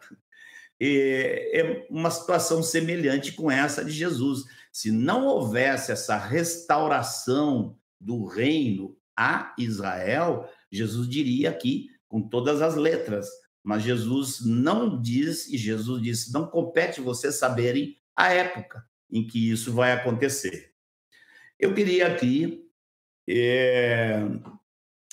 [0.80, 4.46] E é uma situação semelhante com essa de Jesus.
[4.72, 12.76] Se não houvesse essa restauração do reino a Israel, Jesus diria aqui com todas as
[12.76, 13.28] letras.
[13.66, 19.50] Mas Jesus não diz, e Jesus disse: não compete vocês saberem a época em que
[19.50, 20.72] isso vai acontecer.
[21.60, 22.64] Eu queria aqui,
[23.28, 24.22] é,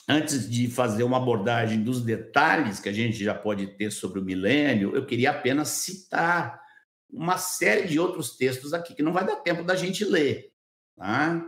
[0.06, 4.24] antes de fazer uma abordagem dos detalhes que a gente já pode ter sobre o
[4.24, 6.60] milênio, eu queria apenas citar
[7.08, 10.52] uma série de outros textos aqui que não vai dar tempo da gente ler.
[10.94, 11.42] Tá?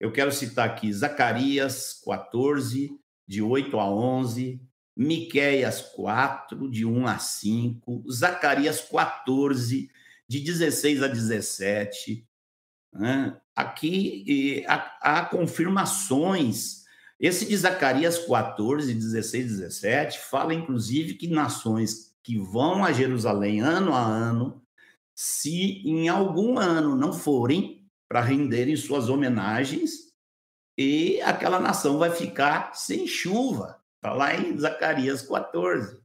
[0.00, 2.90] Eu quero citar aqui Zacarias 14,
[3.28, 4.60] de 8 a 11,
[4.98, 9.88] Miquéias 4, de 1 a 5, Zacarias 14,
[10.26, 12.26] de 16 a 17,
[12.92, 13.40] né?
[13.54, 16.84] Aqui há, há confirmações.
[17.20, 23.94] Esse de Zacarias 14, 16, 17 fala, inclusive, que nações que vão a Jerusalém ano
[23.94, 24.60] a ano,
[25.14, 30.08] se em algum ano não forem para renderem suas homenagens,
[30.76, 33.77] e aquela nação vai ficar sem chuva.
[33.98, 35.98] Está lá em Zacarias 14.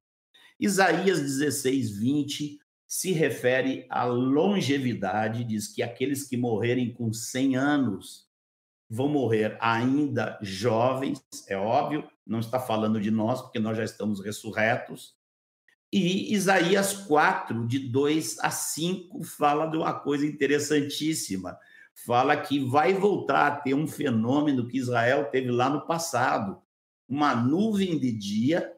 [0.60, 8.28] Isaías 16, 20 se refere à longevidade, diz que aqueles que morrerem com 100 anos
[8.90, 14.24] vão morrer ainda jovens, é óbvio, não está falando de nós, porque nós já estamos
[14.24, 15.16] ressurretos.
[15.92, 21.58] E Isaías 4, de 2 a 5, fala de uma coisa interessantíssima.
[21.94, 26.63] Fala que vai voltar a ter um fenômeno que Israel teve lá no passado:
[27.14, 28.76] uma nuvem de dia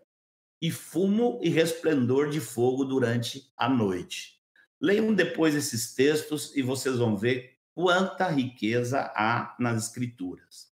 [0.61, 4.41] e fumo e resplendor de fogo durante a noite.
[4.81, 10.69] Leiam depois esses textos e vocês vão ver quanta riqueza há nas Escrituras.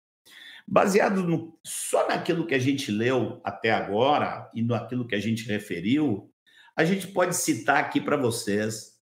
[0.69, 5.49] Baseado no, só naquilo que a gente leu até agora e naquilo que a gente
[5.49, 6.31] referiu,
[6.77, 9.01] a gente pode citar aqui para vocês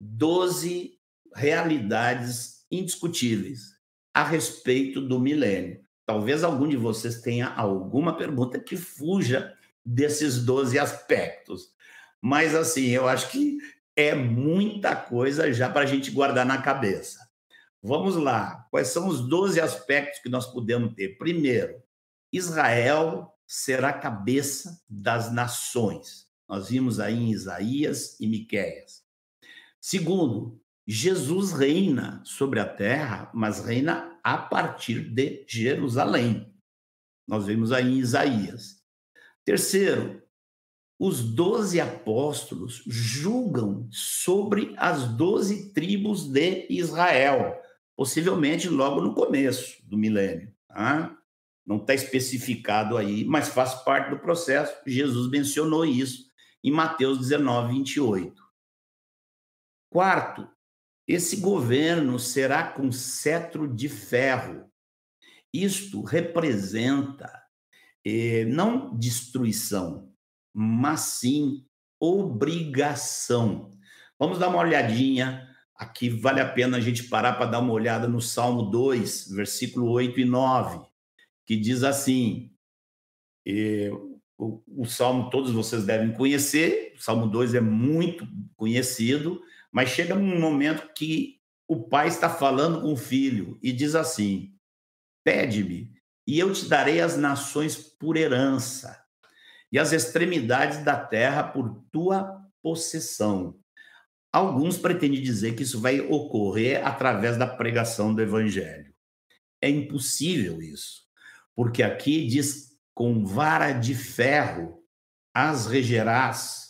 [0.00, 0.98] 12
[1.34, 3.76] realidades indiscutíveis
[4.14, 5.84] a respeito do milênio.
[6.06, 11.72] Talvez algum de vocês tenha alguma pergunta que fuja desses 12 aspectos.
[12.20, 13.58] Mas, assim, eu acho que
[13.96, 17.18] é muita coisa já para a gente guardar na cabeça.
[17.82, 18.66] Vamos lá.
[18.70, 21.18] Quais são os 12 aspectos que nós podemos ter?
[21.18, 21.82] Primeiro,
[22.32, 26.28] Israel será cabeça das nações.
[26.48, 29.02] Nós vimos aí em Isaías e Miqueias.
[29.80, 36.52] Segundo, Jesus reina sobre a terra, mas reina a partir de Jerusalém.
[37.26, 38.82] Nós vimos aí em Isaías.
[39.44, 40.22] Terceiro,
[40.98, 47.60] os doze apóstolos julgam sobre as doze tribos de Israel,
[47.96, 50.54] possivelmente logo no começo do milênio.
[50.68, 51.16] Tá?
[51.66, 54.74] Não está especificado aí, mas faz parte do processo.
[54.86, 56.30] Jesus mencionou isso
[56.62, 58.42] em Mateus 19, 28.
[59.90, 60.48] Quarto,
[61.14, 64.70] esse governo será com cetro de ferro.
[65.52, 67.30] Isto representa
[68.04, 70.12] eh, não destruição,
[70.54, 71.66] mas sim
[72.00, 73.70] obrigação.
[74.18, 75.48] Vamos dar uma olhadinha.
[75.76, 79.90] Aqui vale a pena a gente parar para dar uma olhada no Salmo 2, versículo
[79.90, 80.80] 8 e 9,
[81.44, 82.52] que diz assim:
[83.46, 83.90] eh,
[84.38, 89.42] o, o Salmo todos vocês devem conhecer, o Salmo 2 é muito conhecido,
[89.72, 94.54] mas chega um momento que o pai está falando com o filho e diz assim:
[95.24, 95.90] Pede-me,
[96.26, 99.02] e eu te darei as nações por herança,
[99.72, 103.58] e as extremidades da terra por tua possessão.
[104.32, 108.94] Alguns pretendem dizer que isso vai ocorrer através da pregação do evangelho.
[109.60, 111.02] É impossível isso,
[111.54, 114.82] porque aqui diz com vara de ferro
[115.34, 116.61] as regerás.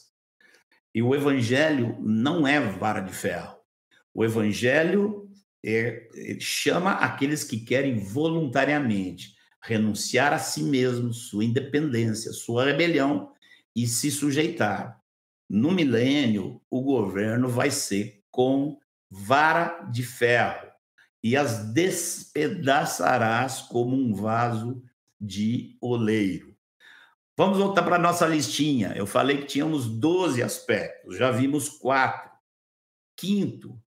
[0.94, 3.56] E o evangelho não é vara de ferro.
[4.14, 5.30] O evangelho
[5.64, 13.32] é, chama aqueles que querem voluntariamente renunciar a si mesmo, sua independência, sua rebelião
[13.74, 15.00] e se sujeitar.
[15.48, 18.78] No milênio, o governo vai ser com
[19.08, 20.66] vara de ferro
[21.22, 24.82] e as despedaçarás como um vaso
[25.20, 26.51] de oleiro.
[27.36, 28.92] Vamos voltar para a nossa listinha.
[28.94, 32.30] Eu falei que tínhamos 12 aspectos, já vimos quatro.
[33.16, 33.80] Quinto,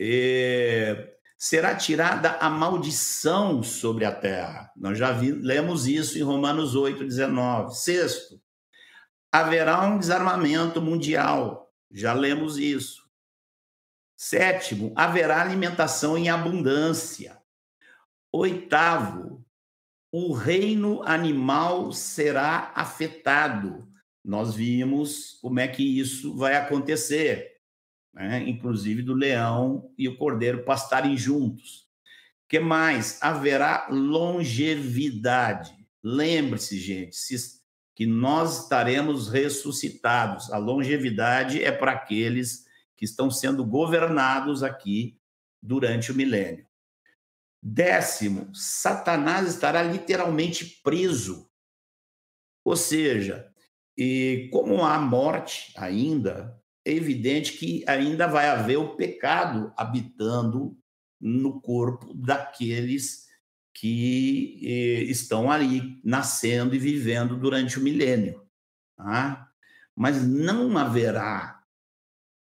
[0.00, 4.70] é, será tirada a maldição sobre a terra.
[4.76, 7.74] Nós já vi, lemos isso em Romanos 8, 19.
[7.74, 8.40] Sexto,
[9.30, 11.70] haverá um desarmamento mundial.
[11.90, 13.08] Já lemos isso.
[14.16, 17.40] Sétimo, haverá alimentação em abundância.
[18.32, 19.44] Oitavo,
[20.12, 23.88] o reino animal será afetado.
[24.24, 27.60] Nós vimos como é que isso vai acontecer
[28.12, 28.42] né?
[28.48, 31.88] inclusive do leão e o cordeiro pastarem juntos.
[32.48, 33.22] que mais?
[33.22, 35.72] Haverá longevidade.
[36.02, 37.16] Lembre-se, gente,
[37.94, 40.50] que nós estaremos ressuscitados.
[40.50, 42.64] A longevidade é para aqueles
[42.96, 45.16] que estão sendo governados aqui
[45.62, 46.66] durante o milênio.
[47.62, 51.50] Décimo, Satanás estará literalmente preso.
[52.64, 53.50] Ou seja,
[53.96, 60.76] e como há morte ainda, é evidente que ainda vai haver o pecado habitando
[61.20, 63.28] no corpo daqueles
[63.74, 68.46] que eh, estão ali nascendo e vivendo durante o milênio.
[68.96, 69.48] Tá?
[69.94, 71.62] Mas não haverá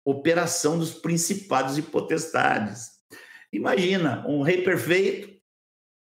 [0.06, 2.97] operação dos principados e potestades.
[3.52, 5.36] Imagina um rei perfeito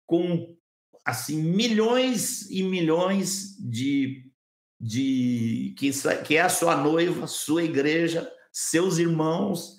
[0.07, 0.57] com
[1.05, 4.31] assim milhões e milhões de
[4.81, 5.91] de que,
[6.25, 9.77] que é a sua noiva, sua igreja, seus irmãos,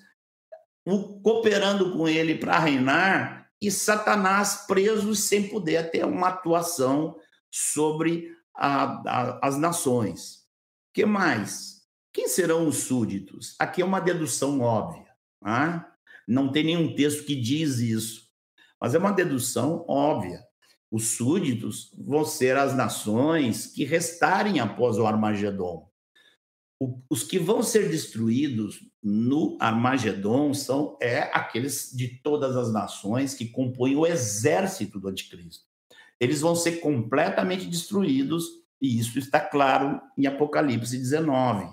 [1.22, 7.16] cooperando com ele para reinar, e Satanás preso sem poder ter uma atuação
[7.50, 10.46] sobre a, a, as nações.
[10.94, 11.82] que mais?
[12.12, 13.56] Quem serão os súditos?
[13.58, 15.10] Aqui é uma dedução óbvia.
[15.40, 15.91] Tá?
[16.26, 18.22] Não tem nenhum texto que diz isso,
[18.80, 20.40] mas é uma dedução óbvia.
[20.90, 25.90] Os súditos vão ser as nações que restarem após o Armagedon.
[27.08, 33.46] os que vão ser destruídos no Armagedon são é aqueles de todas as nações que
[33.46, 35.64] compõem o exército do anticristo.
[36.20, 38.46] Eles vão ser completamente destruídos
[38.80, 41.72] e isso está claro em Apocalipse 19.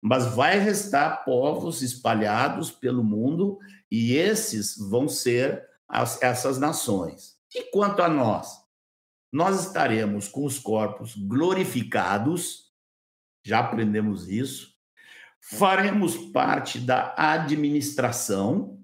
[0.00, 3.58] Mas vai restar povos espalhados pelo mundo
[3.94, 7.34] e esses vão ser as, essas nações.
[7.54, 8.64] E quanto a nós?
[9.34, 12.70] nós estaremos com os corpos glorificados,
[13.44, 14.72] já aprendemos isso,
[15.40, 18.78] faremos parte da administração,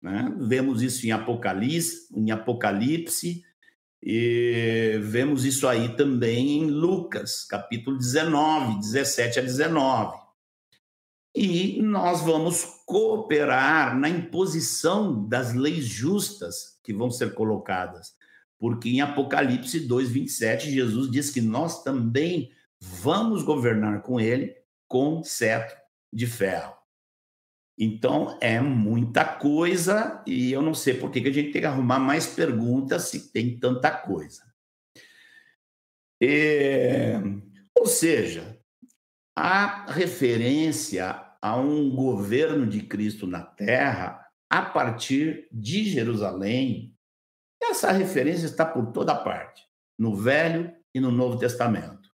[0.00, 0.32] né?
[0.38, 3.42] vemos isso em Apocalipse, em Apocalipse,
[4.00, 10.16] e vemos isso aí também em Lucas, capítulo 19, 17 a 19.
[11.36, 18.14] E nós vamos cooperar na imposição das leis justas que vão ser colocadas.
[18.58, 24.56] Porque em Apocalipse 2, 27, Jesus diz que nós também vamos governar com ele
[24.88, 25.76] com cetro
[26.10, 26.74] de ferro.
[27.78, 31.66] Então, é muita coisa e eu não sei por que, que a gente tem que
[31.66, 34.42] arrumar mais perguntas se tem tanta coisa.
[36.18, 37.20] É,
[37.78, 38.58] ou seja,
[39.36, 46.92] a referência a um governo de Cristo na terra a partir de Jerusalém,
[47.62, 49.62] essa referência está por toda parte,
[49.96, 52.10] no Velho e no Novo Testamento.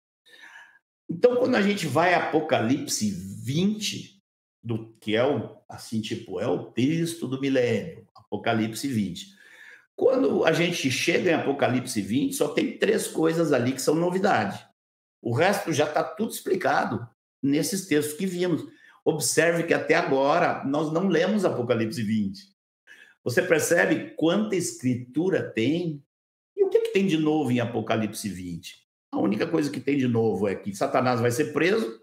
[1.11, 3.11] Então, quando a gente vai a Apocalipse
[3.45, 4.23] 20,
[4.63, 9.27] do que é o assim tipo é o texto do milênio, Apocalipse 20.
[9.97, 14.65] Quando a gente chega em Apocalipse 20, só tem três coisas ali que são novidade.
[15.21, 17.09] O resto já está tudo explicado
[17.43, 18.76] nesses textos que vimos.
[19.07, 22.55] Observe que até agora nós não lemos Apocalipse 20.
[23.25, 26.03] Você percebe quanta escritura tem?
[26.57, 28.85] E o que, que tem de novo em Apocalipse 20?
[29.13, 32.01] A única coisa que tem de novo é que Satanás vai ser preso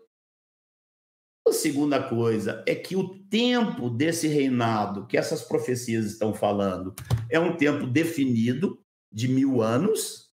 [1.45, 6.95] a segunda coisa é que o tempo desse reinado que essas profecias estão falando
[7.29, 8.81] é um tempo definido
[9.11, 10.31] de mil anos.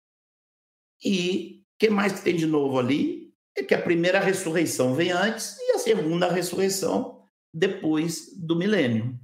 [1.04, 5.12] E o que mais que tem de novo ali é que a primeira ressurreição vem
[5.12, 7.24] antes segunda ressurreição
[7.54, 9.20] depois do milênio.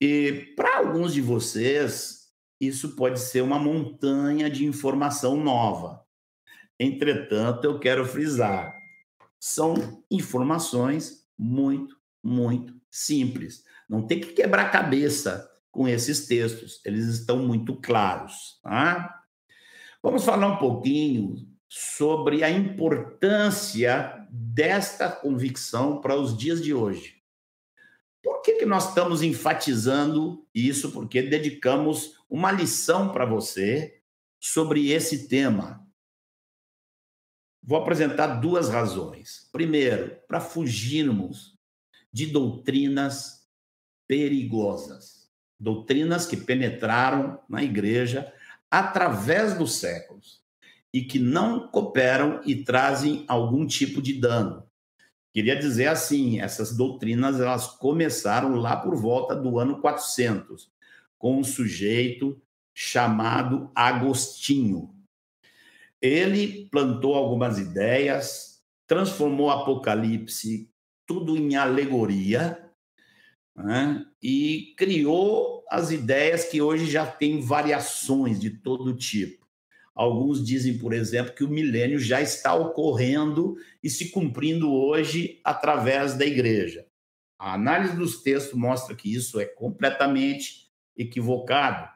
[0.00, 2.28] E para alguns de vocês,
[2.60, 6.04] isso pode ser uma montanha de informação nova.
[6.80, 8.82] Entretanto, eu quero frisar
[9.42, 13.64] são informações muito, muito simples.
[13.88, 18.60] Não tem que quebrar cabeça com esses textos, eles estão muito claros.
[18.62, 19.20] Tá?
[20.00, 21.34] Vamos falar um pouquinho
[21.74, 27.22] sobre a importância desta convicção para os dias de hoje.
[28.22, 30.92] Por que, que nós estamos enfatizando isso?
[30.92, 34.02] Porque dedicamos uma lição para você
[34.38, 35.82] sobre esse tema.
[37.62, 39.48] Vou apresentar duas razões.
[39.50, 41.58] Primeiro, para fugirmos
[42.12, 43.48] de doutrinas
[44.06, 48.30] perigosas, doutrinas que penetraram na igreja
[48.70, 50.41] através dos séculos
[50.92, 54.64] e que não cooperam e trazem algum tipo de dano.
[55.32, 60.70] Queria dizer assim, essas doutrinas elas começaram lá por volta do ano 400,
[61.18, 62.40] com um sujeito
[62.74, 64.94] chamado Agostinho.
[66.00, 70.70] Ele plantou algumas ideias, transformou o Apocalipse
[71.06, 72.70] tudo em alegoria
[73.56, 74.04] né?
[74.22, 79.41] e criou as ideias que hoje já tem variações de todo tipo.
[79.94, 86.14] Alguns dizem, por exemplo, que o milênio já está ocorrendo e se cumprindo hoje através
[86.14, 86.86] da igreja.
[87.38, 91.90] A análise dos textos mostra que isso é completamente equivocado.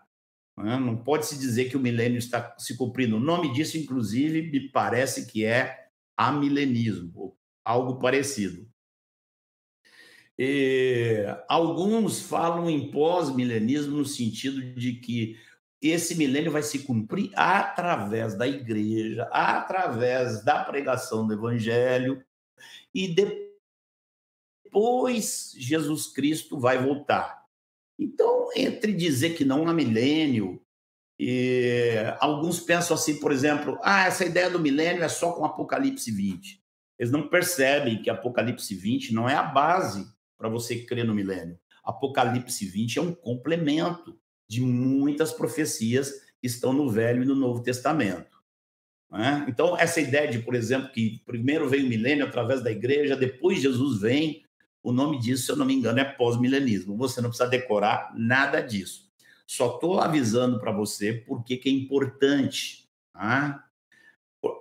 [0.58, 0.76] Né?
[0.78, 3.16] Não pode se dizer que o milênio está se cumprindo.
[3.16, 8.68] O nome disso, inclusive, me parece que é amilenismo, algo parecido.
[10.38, 15.38] E alguns falam em pós-milenismo no sentido de que
[15.90, 22.24] esse milênio vai se cumprir através da igreja, através da pregação do evangelho,
[22.94, 23.14] e
[24.64, 27.44] depois Jesus Cristo vai voltar.
[27.98, 30.62] Então, entre dizer que não há milênio,
[31.18, 36.10] e alguns pensam assim, por exemplo, ah, essa ideia do milênio é só com Apocalipse
[36.10, 36.62] 20.
[36.98, 40.06] Eles não percebem que Apocalipse 20 não é a base
[40.36, 41.58] para você crer no milênio.
[41.82, 44.18] Apocalipse 20 é um complemento
[44.48, 48.36] de muitas profecias que estão no Velho e no Novo Testamento.
[49.10, 49.46] Né?
[49.48, 53.60] Então, essa ideia de, por exemplo, que primeiro vem o milênio através da igreja, depois
[53.60, 54.44] Jesus vem,
[54.82, 56.96] o nome disso, se eu não me engano, é pós-milenismo.
[56.96, 59.10] Você não precisa decorar nada disso.
[59.46, 62.88] Só estou avisando para você porque que é importante.
[63.12, 63.64] Tá?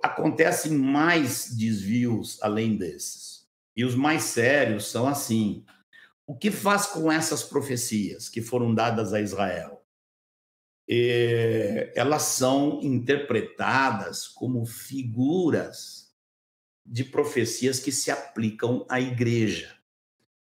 [0.02, 3.46] Acontecem mais desvios além desses.
[3.76, 5.64] E os mais sérios são assim.
[6.26, 9.75] O que faz com essas profecias que foram dadas a Israel?
[10.88, 16.12] É, elas são interpretadas como figuras
[16.84, 19.76] de profecias que se aplicam à igreja.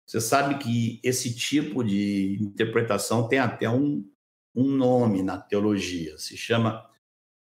[0.05, 4.05] Você sabe que esse tipo de interpretação tem até um,
[4.53, 6.87] um nome na teologia, se chama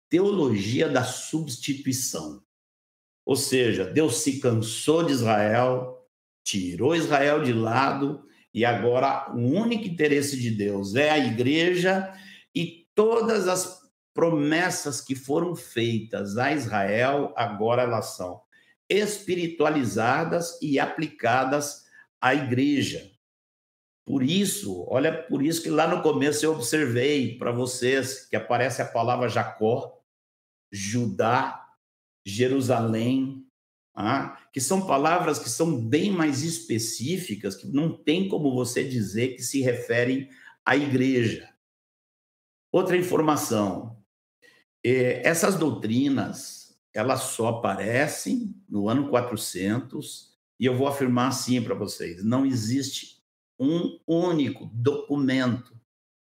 [0.08, 2.42] teologia da substituição.
[3.24, 6.08] Ou seja, Deus se cansou de Israel,
[6.44, 8.24] tirou Israel de lado
[8.54, 12.12] e agora o único interesse de Deus é a igreja
[12.54, 13.82] e todas as
[14.12, 18.42] promessas que foram feitas a Israel, agora elas são
[18.88, 21.84] espiritualizadas e aplicadas
[22.20, 23.12] à igreja.
[24.06, 28.80] Por isso, olha, por isso que lá no começo eu observei para vocês que aparece
[28.80, 30.00] a palavra Jacó,
[30.72, 31.66] Judá
[32.24, 33.44] Jerusalém,
[33.94, 39.34] ah, que são palavras que são bem mais específicas, que não tem como você dizer
[39.36, 40.28] que se referem
[40.64, 41.55] à igreja.
[42.76, 43.96] Outra informação,
[44.84, 51.74] é, essas doutrinas, elas só aparecem no ano 400, e eu vou afirmar assim para
[51.74, 53.22] vocês, não existe
[53.58, 55.74] um único documento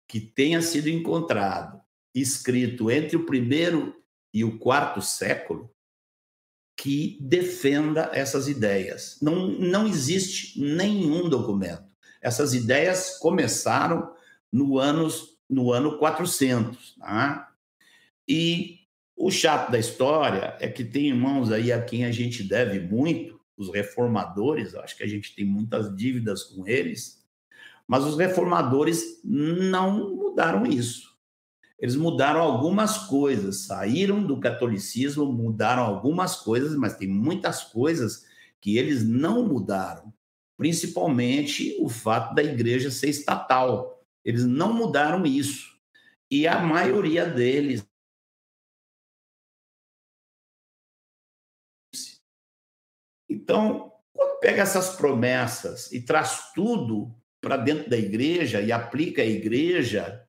[0.08, 1.80] que tenha sido encontrado,
[2.12, 4.02] escrito entre o primeiro
[4.34, 5.72] e o quarto século,
[6.76, 9.18] que defenda essas ideias.
[9.22, 11.88] Não, não existe nenhum documento.
[12.20, 14.12] Essas ideias começaram
[14.52, 16.96] no, anos, no ano 400.
[16.96, 17.52] Tá?
[18.28, 18.78] E
[19.16, 23.38] o chato da história é que tem irmãos aí a quem a gente deve muito,
[23.56, 27.22] os reformadores, acho que a gente tem muitas dívidas com eles,
[27.86, 31.10] mas os reformadores não mudaram isso.
[31.78, 38.24] Eles mudaram algumas coisas, saíram do catolicismo, mudaram algumas coisas, mas tem muitas coisas
[38.60, 40.12] que eles não mudaram,
[40.56, 43.99] principalmente o fato da igreja ser estatal.
[44.24, 45.70] Eles não mudaram isso.
[46.30, 47.84] E a maioria deles
[53.30, 59.26] Então, quando pega essas promessas e traz tudo para dentro da igreja e aplica a
[59.26, 60.24] igreja,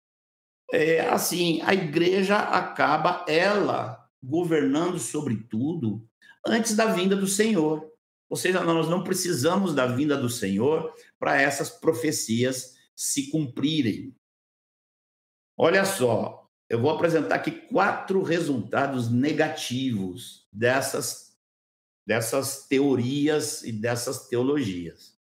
[0.72, 6.08] é, assim, a igreja acaba ela governando sobre tudo
[6.46, 7.92] antes da vinda do Senhor.
[8.30, 14.16] Ou seja, nós não precisamos da vinda do Senhor para essas profecias se cumprirem.
[15.58, 21.36] Olha só, eu vou apresentar aqui quatro resultados negativos dessas,
[22.06, 25.18] dessas teorias e dessas teologias.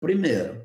[0.00, 0.64] Primeiro,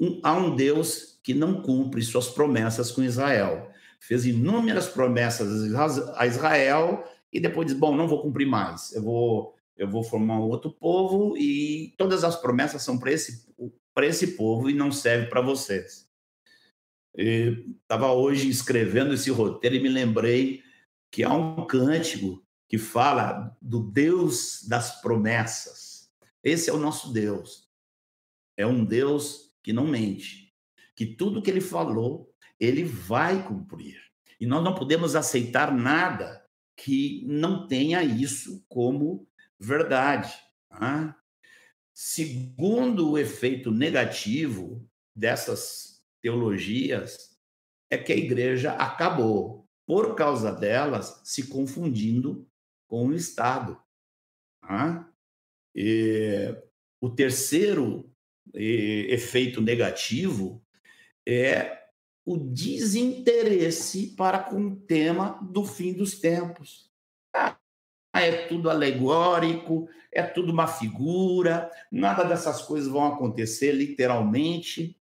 [0.00, 3.70] um, há um Deus que não cumpre suas promessas com Israel.
[4.00, 5.72] Fez inúmeras promessas
[6.16, 10.40] a Israel e depois diz: bom, não vou cumprir mais, eu vou, eu vou formar
[10.40, 13.46] um outro povo e todas as promessas são para esse,
[13.94, 16.08] para esse povo e não serve para vocês.
[17.14, 20.62] Estava hoje escrevendo esse roteiro e me lembrei
[21.10, 26.10] que há um cântico que fala do Deus das promessas.
[26.42, 27.68] Esse é o nosso Deus.
[28.56, 30.42] É um Deus que não mente
[30.94, 34.00] que tudo que ele falou, ele vai cumprir.
[34.40, 36.44] E nós não podemos aceitar nada
[36.76, 39.26] que não tenha isso como
[39.58, 40.32] verdade.
[40.68, 41.16] Tá?
[41.94, 47.38] Segundo o efeito negativo dessas teologias,
[47.90, 52.48] é que a igreja acabou, por causa delas, se confundindo
[52.88, 53.78] com o Estado.
[54.62, 55.12] Tá?
[55.74, 56.56] E
[57.00, 58.10] o terceiro
[58.54, 60.64] efeito negativo
[61.26, 61.82] é
[62.24, 66.91] o desinteresse para com o tema do fim dos tempos.
[68.12, 75.00] Ah, é tudo alegórico, é tudo uma figura, nada dessas coisas vão acontecer literalmente.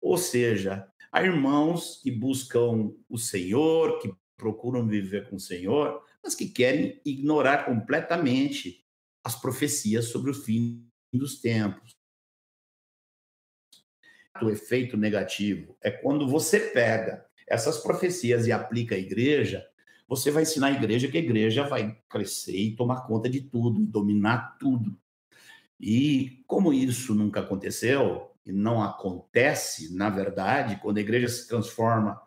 [0.00, 6.34] Ou seja, há irmãos que buscam o Senhor, que procuram viver com o Senhor, mas
[6.34, 8.84] que querem ignorar completamente
[9.24, 11.96] as profecias sobre o fim dos tempos
[14.40, 19.66] o efeito negativo é quando você pega essas profecias e aplica à igreja,
[20.16, 23.80] você vai ensinar a igreja que a igreja vai crescer e tomar conta de tudo,
[23.80, 24.94] dominar tudo.
[25.80, 32.20] E como isso nunca aconteceu, e não acontece, na verdade, quando a igreja se transforma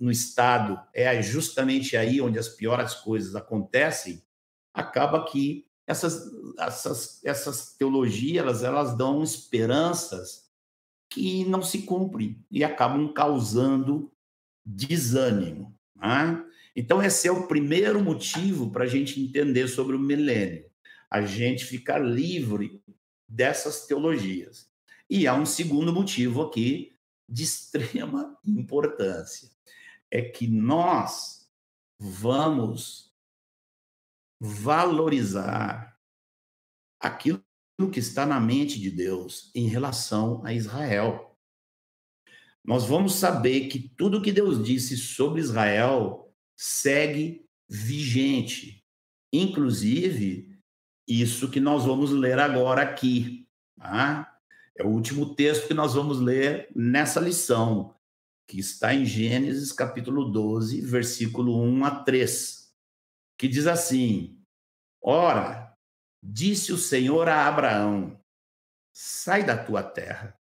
[0.00, 4.22] no Estado, é justamente aí onde as piores coisas acontecem,
[4.72, 10.48] acaba que essas, essas, essas teologias elas, elas dão esperanças
[11.10, 14.10] que não se cumprem e acabam causando
[14.64, 15.74] desânimo.
[15.94, 16.42] Né?
[16.78, 20.64] Então, esse é o primeiro motivo para a gente entender sobre o milênio,
[21.10, 22.80] a gente ficar livre
[23.28, 24.70] dessas teologias.
[25.10, 26.96] E há um segundo motivo aqui
[27.28, 29.50] de extrema importância:
[30.08, 31.50] é que nós
[31.98, 33.12] vamos
[34.40, 35.98] valorizar
[37.00, 37.42] aquilo
[37.90, 41.36] que está na mente de Deus em relação a Israel.
[42.64, 46.27] Nós vamos saber que tudo que Deus disse sobre Israel
[46.58, 48.84] segue vigente.
[49.32, 50.58] Inclusive,
[51.06, 53.48] isso que nós vamos ler agora aqui.
[53.78, 54.36] Tá?
[54.76, 57.94] É o último texto que nós vamos ler nessa lição,
[58.48, 62.74] que está em Gênesis capítulo 12, versículo 1 a 3,
[63.38, 64.42] que diz assim:
[65.00, 65.76] Ora,
[66.20, 68.20] disse o Senhor a Abraão:
[68.92, 70.36] Sai da tua terra,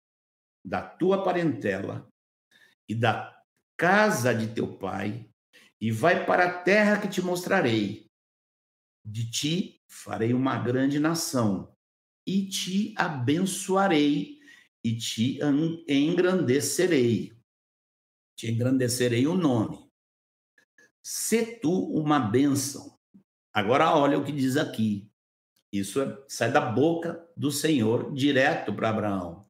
[0.65, 2.09] da tua parentela
[2.89, 3.39] e da
[3.77, 5.29] casa de teu pai,
[5.81, 8.11] e vai para a terra que te mostrarei.
[9.05, 11.75] De ti farei uma grande nação,
[12.27, 14.39] e te abençoarei,
[14.83, 15.39] e te
[15.89, 17.37] engrandecerei
[18.37, 19.91] te engrandecerei o nome.
[21.03, 22.99] Se tu uma bênção.
[23.53, 25.11] Agora olha o que diz aqui.
[25.73, 29.49] Isso é, sai da boca do Senhor direto para Abraão.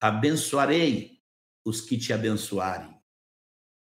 [0.00, 1.20] Abençoarei
[1.64, 2.93] os que te abençoarem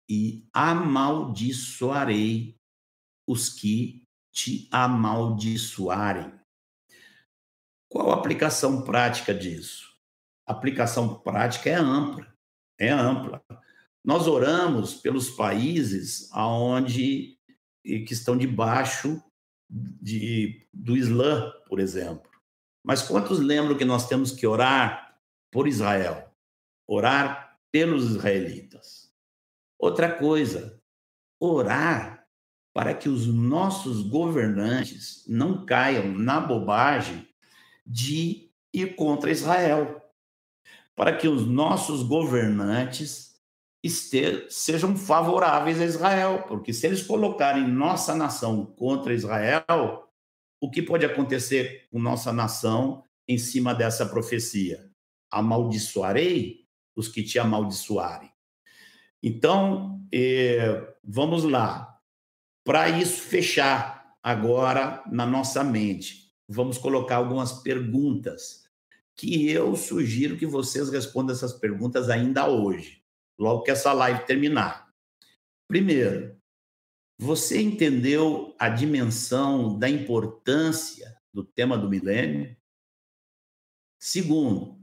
[0.09, 2.57] e amaldiçoarei
[3.27, 4.03] os que
[4.33, 6.33] te amaldiçoarem.
[7.87, 9.87] Qual a aplicação prática disso?
[10.47, 12.35] A aplicação prática é ampla,
[12.79, 13.43] é ampla.
[14.03, 17.37] Nós oramos pelos países aonde
[17.83, 19.21] que estão debaixo
[19.69, 22.29] de, do Islã, por exemplo.
[22.83, 25.19] Mas quantos lembram que nós temos que orar
[25.51, 26.33] por Israel?
[26.87, 28.98] Orar pelos israelitas.
[29.79, 30.77] Outra coisa,
[31.39, 32.27] orar
[32.73, 37.27] para que os nossos governantes não caiam na bobagem
[37.85, 40.01] de ir contra Israel.
[40.95, 43.29] Para que os nossos governantes
[43.81, 50.09] ester, sejam favoráveis a Israel, porque se eles colocarem nossa nação contra Israel,
[50.61, 54.91] o que pode acontecer com nossa nação em cima dessa profecia?
[55.31, 58.28] Amaldiçoarei os que te amaldiçoarem.
[59.21, 61.99] Então, eh, vamos lá.
[62.63, 68.63] Para isso fechar agora na nossa mente, vamos colocar algumas perguntas
[69.15, 72.99] que eu sugiro que vocês respondam essas perguntas ainda hoje
[73.39, 74.93] logo que essa live terminar.
[75.67, 76.37] Primeiro,
[77.17, 82.55] você entendeu a dimensão da importância do tema do milênio?
[83.97, 84.77] Segundo,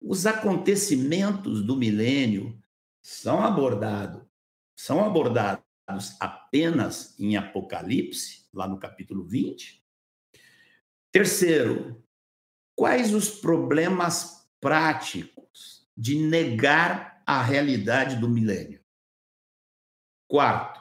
[0.00, 2.61] os acontecimentos do milênio
[3.02, 4.22] são abordados,
[4.76, 5.64] são abordados
[6.20, 9.84] apenas em Apocalipse, lá no capítulo 20.
[11.10, 12.02] Terceiro,
[12.74, 18.80] quais os problemas práticos de negar a realidade do milênio.
[20.28, 20.80] Quarto,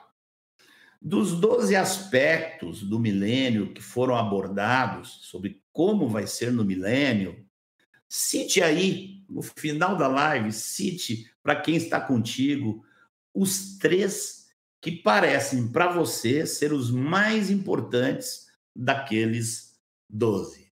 [1.02, 7.46] dos 12 aspectos do milênio que foram abordados sobre como vai ser no milênio,
[8.08, 12.86] cite aí, no final da live, cite para quem está contigo
[13.34, 14.48] os três
[14.82, 19.80] que parecem para você ser os mais importantes daqueles
[20.10, 20.72] 12.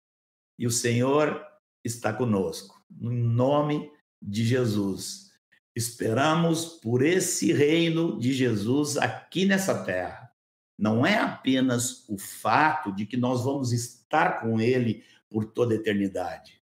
[0.58, 1.46] E o Senhor
[1.84, 2.82] está conosco.
[2.90, 3.92] No nome
[4.22, 5.32] de Jesus.
[5.76, 10.32] Esperamos por esse reino de Jesus aqui nessa terra.
[10.78, 15.78] Não é apenas o fato de que nós vamos estar com ele por toda a
[15.78, 16.57] eternidade,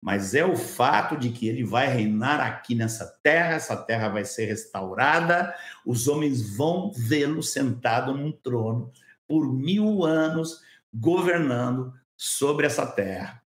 [0.00, 4.24] mas é o fato de que ele vai reinar aqui nessa terra, essa terra vai
[4.24, 8.90] ser restaurada, os homens vão vê-lo sentado num trono
[9.28, 13.42] por mil anos, governando sobre essa terra.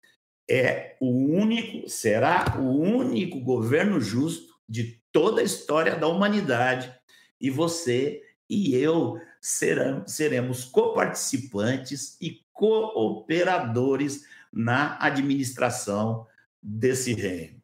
[0.49, 6.93] É o único, será o único governo justo de toda a história da humanidade
[7.39, 16.27] e você e eu serão, seremos coparticipantes e cooperadores na administração
[16.61, 17.61] desse reino.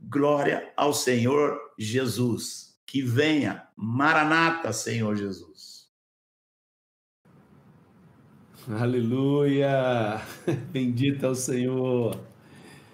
[0.00, 2.76] Glória ao Senhor Jesus.
[2.86, 5.88] Que venha, Maranata, Senhor Jesus.
[8.68, 10.20] Aleluia!
[10.70, 12.20] Bendito é o Senhor.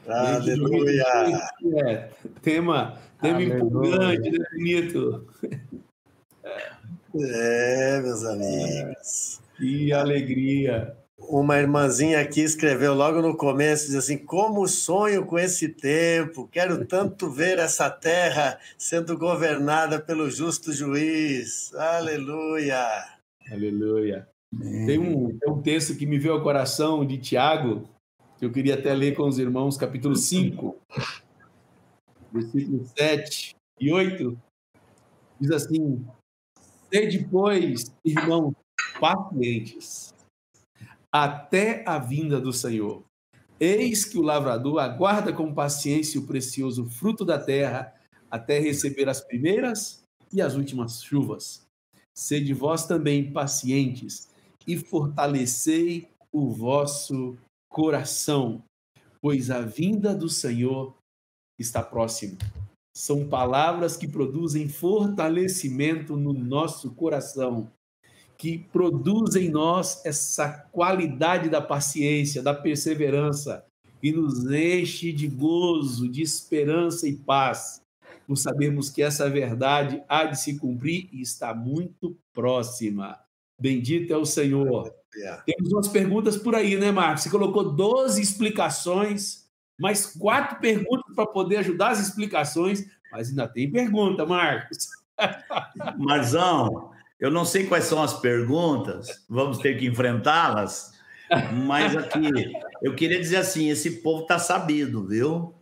[0.07, 1.05] Aleluia!
[1.86, 5.26] É, tema Tema empolgante, né, bonito?
[7.14, 9.40] É, meus amigos.
[9.57, 10.96] Que alegria.
[11.29, 16.87] Uma irmãzinha aqui escreveu logo no começo, diz assim, como sonho com esse tempo, quero
[16.87, 21.74] tanto ver essa terra sendo governada pelo justo juiz.
[21.74, 22.79] Aleluia.
[23.53, 24.26] Aleluia.
[24.87, 27.87] Tem um, tem um texto que me veio ao coração de Tiago,
[28.39, 30.74] que eu queria até ler com os irmãos, capítulo 5
[32.33, 34.39] versículos 7 e 8,
[35.41, 36.07] diz assim:
[36.93, 38.55] Sede, pois, irmãos,
[39.01, 40.14] pacientes,
[41.13, 43.05] até a vinda do Senhor.
[43.61, 47.93] Eis que o lavrador aguarda com paciência o precioso fruto da terra,
[48.31, 50.03] até receber as primeiras
[50.33, 51.67] e as últimas chuvas.
[52.17, 54.29] sede vós também pacientes
[54.67, 57.37] e fortalecei o vosso
[57.69, 58.63] coração,
[59.21, 60.95] pois a vinda do Senhor
[61.59, 62.37] está próxima.
[62.97, 67.71] São palavras que produzem fortalecimento no nosso coração,
[68.39, 73.64] que produzem em nós essa qualidade da paciência, da perseverança,
[74.01, 77.82] e nos enche de gozo, de esperança e paz,
[78.28, 83.18] por sabermos que essa verdade há de se cumprir e está muito próxima.
[83.61, 84.95] Bendito é o Senhor.
[85.16, 85.43] Yeah.
[85.45, 87.24] Temos umas perguntas por aí, né, Marcos?
[87.24, 89.49] Você colocou 12 explicações,
[89.80, 94.86] mais quatro perguntas para poder ajudar as explicações, mas ainda tem pergunta, Marcos.
[95.99, 100.93] Marzão, eu não sei quais são as perguntas, vamos ter que enfrentá-las,
[101.53, 102.31] mas aqui,
[102.83, 105.55] eu queria dizer assim: esse povo está sabido, viu?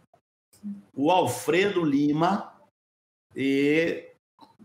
[0.94, 2.52] O Alfredo Lima
[3.34, 4.04] e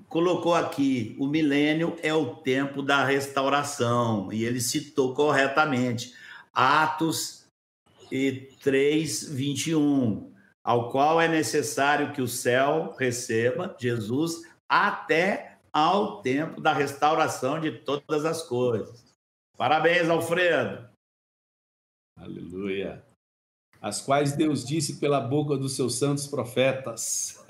[0.08, 6.14] colocou aqui: o milênio é o tempo da restauração, e ele citou corretamente
[6.54, 7.46] Atos
[8.62, 10.32] 3, 21,
[10.64, 17.72] ao qual é necessário que o céu receba Jesus até ao tempo da restauração de
[17.72, 19.04] todas as coisas.
[19.58, 20.90] Parabéns, Alfredo.
[22.18, 23.04] Aleluia.
[23.82, 27.44] As quais Deus disse pela boca dos seus santos profetas.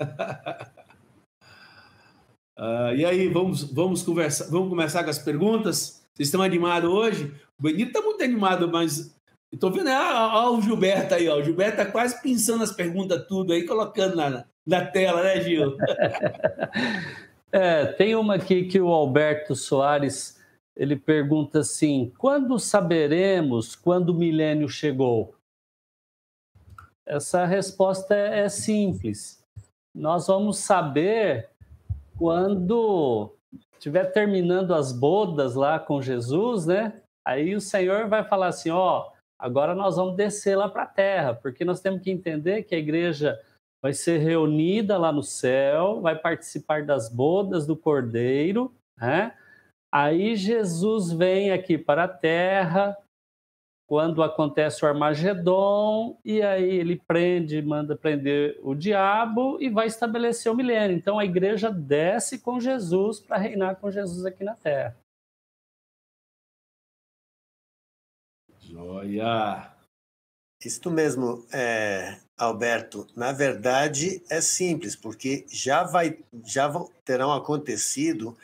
[2.58, 6.02] uh, e aí, vamos, vamos conversar, vamos começar com as perguntas?
[6.14, 7.34] Vocês estão animados hoje?
[7.58, 9.14] O Benito está muito animado, mas
[9.52, 11.38] estou vendo ah, o Gilberto aí, ó.
[11.38, 15.76] O Gilberto está quase pensando as perguntas tudo aí, colocando na, na tela, né, Gil?
[17.52, 20.40] é, tem uma aqui que o Alberto Soares
[20.74, 25.34] ele pergunta assim: quando saberemos quando o milênio chegou?
[27.06, 29.44] Essa resposta é, é simples.
[29.94, 31.50] Nós vamos saber
[32.16, 33.36] quando
[33.74, 37.02] estiver terminando as bodas lá com Jesus, né?
[37.24, 41.34] Aí o Senhor vai falar assim: ó, agora nós vamos descer lá para a terra,
[41.34, 43.38] porque nós temos que entender que a igreja
[43.82, 49.36] vai ser reunida lá no céu, vai participar das bodas do Cordeiro, né?
[49.90, 52.96] Aí Jesus vem aqui para a terra,
[53.86, 60.50] quando acontece o Armagedon, e aí ele prende, manda prender o diabo e vai estabelecer
[60.50, 60.96] o milênio.
[60.96, 64.96] Então a igreja desce com Jesus para reinar com Jesus aqui na terra.
[68.60, 69.74] Joia!
[70.64, 73.06] Isso mesmo, é, Alberto.
[73.14, 76.70] Na verdade, é simples, porque já, vai, já
[77.04, 78.36] terão acontecido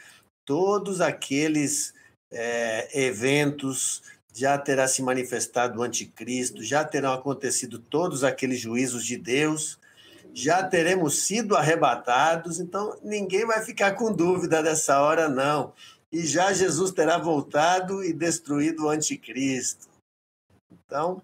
[0.44, 1.92] todos aqueles
[2.30, 4.02] é, eventos,
[4.34, 9.78] já terá se manifestado o anticristo, já terão acontecido todos aqueles juízos de Deus,
[10.32, 15.72] já teremos sido arrebatados, então ninguém vai ficar com dúvida dessa hora, não.
[16.12, 19.88] E já Jesus terá voltado e destruído o anticristo.
[20.70, 21.22] Então,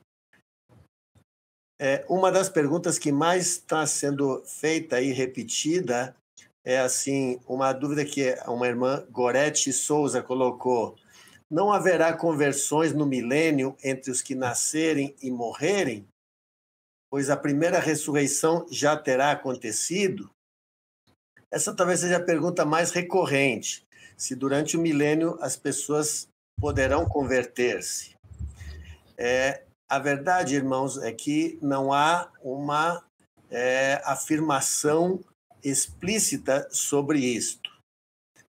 [1.78, 6.14] é, uma das perguntas que mais está sendo feita e repetida
[6.64, 10.96] é assim, uma dúvida que uma irmã Gorete Souza colocou.
[11.50, 16.06] Não haverá conversões no milênio entre os que nascerem e morrerem?
[17.10, 20.30] Pois a primeira ressurreição já terá acontecido?
[21.50, 23.84] Essa talvez seja a pergunta mais recorrente.
[24.16, 28.16] Se durante o milênio as pessoas poderão converter-se.
[29.18, 29.64] É,
[29.94, 33.00] a verdade, irmãos, é que não há uma
[33.48, 35.20] é, afirmação
[35.62, 37.70] explícita sobre isto.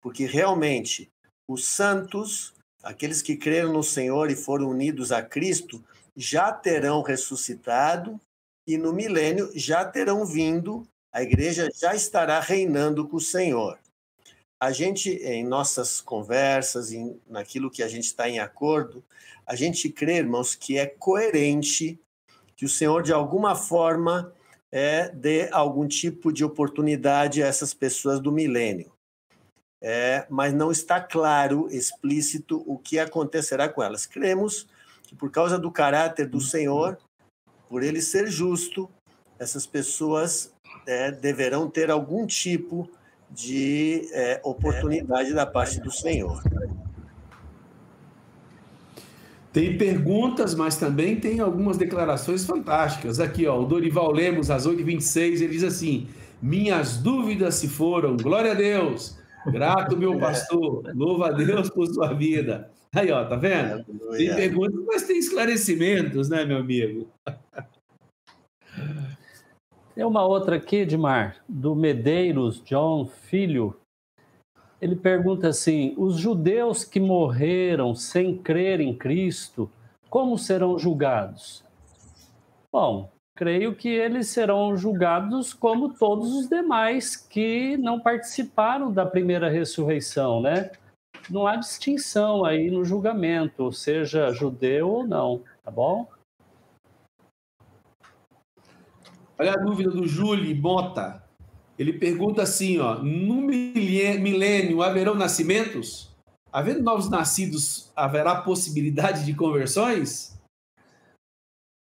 [0.01, 1.11] Porque realmente
[1.47, 5.83] os santos, aqueles que creram no Senhor e foram unidos a Cristo,
[6.15, 8.19] já terão ressuscitado
[8.65, 13.77] e no milênio já terão vindo, a igreja já estará reinando com o Senhor.
[14.59, 19.03] A gente, em nossas conversas, em, naquilo que a gente está em acordo,
[19.45, 21.99] a gente crê, irmãos, que é coerente
[22.55, 24.33] que o Senhor, de alguma forma,
[24.71, 28.91] é, dê algum tipo de oportunidade a essas pessoas do milênio.
[29.79, 34.07] É, mas não está claro, explícito, o que acontecerá com elas.
[34.07, 34.67] Cremos
[35.03, 36.97] que, por causa do caráter do Senhor,
[37.69, 38.89] por ele ser justo,
[39.37, 40.51] essas pessoas
[40.87, 42.89] é, deverão ter algum tipo
[43.29, 46.41] de é, oportunidade da parte do Senhor.
[49.51, 53.19] Tem perguntas, mas também tem algumas declarações fantásticas.
[53.19, 56.07] Aqui, ó, o Dorival Lemos, às 8h26, ele diz assim:
[56.41, 59.17] Minhas dúvidas se foram, glória a Deus,
[59.47, 62.69] grato, meu pastor, louva a Deus por sua vida.
[62.93, 63.83] Aí, ó, tá vendo?
[64.15, 67.07] Tem perguntas, mas tem esclarecimentos, né, meu amigo?
[69.97, 73.75] Tem uma outra aqui, Edmar, do Medeiros John Filho.
[74.79, 79.67] Ele pergunta assim: os judeus que morreram sem crer em Cristo,
[80.07, 81.63] como serão julgados?
[82.71, 89.49] Bom, creio que eles serão julgados como todos os demais que não participaram da primeira
[89.49, 90.69] ressurreição, né?
[91.27, 96.07] Não há distinção aí no julgamento, seja judeu ou não, tá bom?
[99.39, 101.23] Olha a dúvida do Júlio Bota.
[101.77, 106.09] Ele pergunta assim, ó, no milênio haverão nascimentos?
[106.51, 110.35] Havendo novos nascidos, haverá possibilidade de conversões?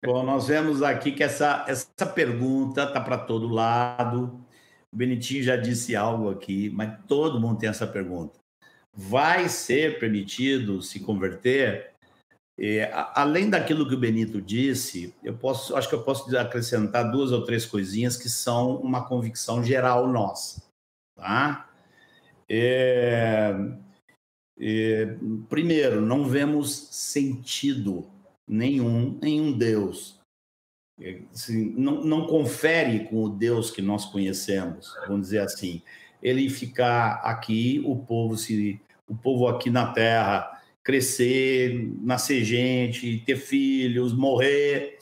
[0.04, 4.42] Bom, nós vemos aqui que essa, essa pergunta está para todo lado.
[4.90, 8.40] O Benitinho já disse algo aqui, mas todo mundo tem essa pergunta.
[8.94, 11.91] Vai ser permitido se converter?
[12.58, 17.32] É, além daquilo que o Benito disse, eu posso, acho que eu posso acrescentar duas
[17.32, 20.62] ou três coisinhas que são uma convicção geral nossa,
[21.16, 21.68] tá?
[22.48, 23.54] É,
[24.58, 25.16] é,
[25.48, 28.06] primeiro, não vemos sentido
[28.46, 30.20] nenhum em um Deus.
[31.32, 35.82] Assim, não, não confere com o Deus que nós conhecemos, vamos dizer assim.
[36.22, 40.51] Ele ficar aqui, o povo se, o povo aqui na Terra
[40.84, 44.98] crescer, nascer gente, ter filhos, morrer,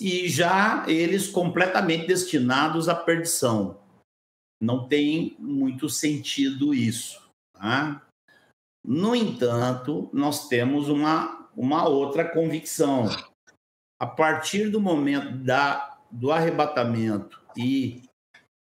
[0.00, 3.80] e já eles completamente destinados à perdição.
[4.60, 7.22] Não tem muito sentido isso.
[7.52, 8.06] Tá?
[8.84, 13.06] No entanto, nós temos uma uma outra convicção.
[14.00, 18.02] A partir do momento da, do arrebatamento e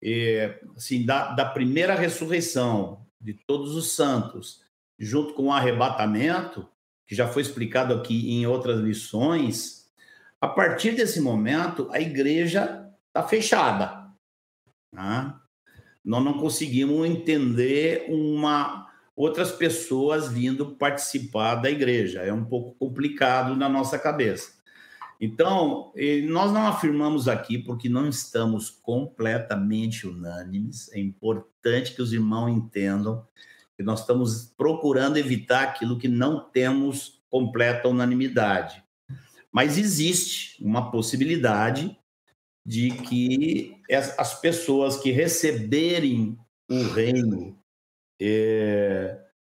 [0.03, 4.65] é, assim, da, da primeira ressurreição de todos os santos,
[4.99, 6.69] junto com o arrebatamento,
[7.07, 9.83] que já foi explicado aqui em outras lições,
[10.41, 14.11] a partir desse momento, a igreja está fechada.
[14.93, 15.35] Né?
[16.05, 22.23] Nós não conseguimos entender uma, outras pessoas vindo participar da igreja.
[22.23, 24.61] É um pouco complicado na nossa cabeça.
[25.21, 25.93] Então,
[26.29, 30.93] nós não afirmamos aqui porque não estamos completamente unânimes.
[30.93, 33.25] É importante que os irmãos entendam
[33.77, 38.83] que nós estamos procurando evitar aquilo que não temos completa unanimidade.
[39.51, 41.97] Mas existe uma possibilidade
[42.65, 43.77] de que
[44.19, 46.39] as pessoas que receberem
[46.71, 47.59] o reino
[48.21, 49.19] é,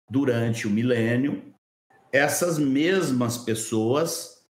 [0.10, 1.54] durante o milênio,
[2.12, 4.46] essas mesmas pessoas,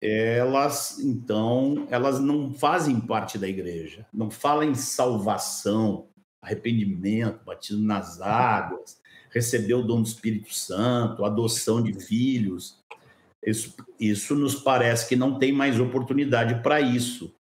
[0.00, 6.08] elas então, elas não fazem parte da igreja, não falam em salvação,
[6.42, 9.00] arrependimento, batismo nas águas,
[9.34, 12.78] receber o dom do Espírito Santo, adoção de filhos.
[13.44, 17.34] Isso, isso nos parece que não tem mais oportunidade para isso.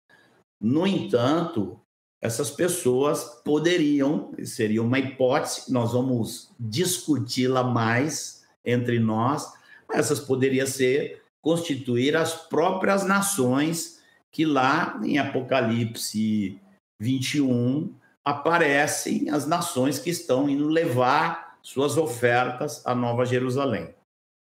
[0.62, 1.80] No entanto,
[2.22, 9.53] essas pessoas poderiam, seria uma hipótese, nós vamos discuti-la mais entre nós,
[9.93, 16.61] essas poderiam ser constituir as próprias nações que lá em Apocalipse
[17.01, 17.93] 21
[18.24, 23.94] aparecem as nações que estão indo levar suas ofertas à Nova Jerusalém.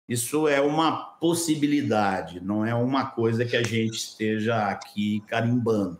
[0.09, 5.98] Isso é uma possibilidade, não é uma coisa que a gente esteja aqui carimbando.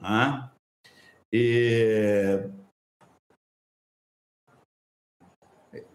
[0.00, 0.50] Né?
[1.32, 2.40] E...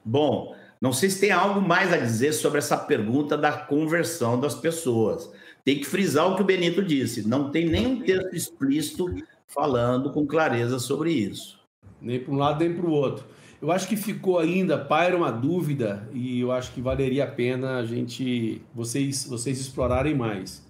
[0.05, 4.55] Bom, não sei se tem algo mais a dizer sobre essa pergunta da conversão das
[4.55, 5.29] pessoas.
[5.65, 9.05] Tem que frisar o que o Benito disse: não tem nenhum texto explícito
[9.47, 11.59] falando com clareza sobre isso.
[11.99, 13.25] Nem para um lado, nem para o outro.
[13.61, 17.77] Eu acho que ficou ainda, paira uma dúvida, e eu acho que valeria a pena
[17.77, 20.63] a gente, vocês, vocês explorarem mais.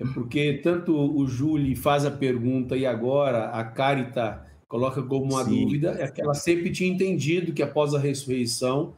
[0.00, 5.44] É porque tanto o Júlio faz a pergunta e agora a Carita coloca como uma
[5.44, 5.62] Sim.
[5.62, 8.92] dúvida, é que ela sempre tinha entendido que após a ressurreição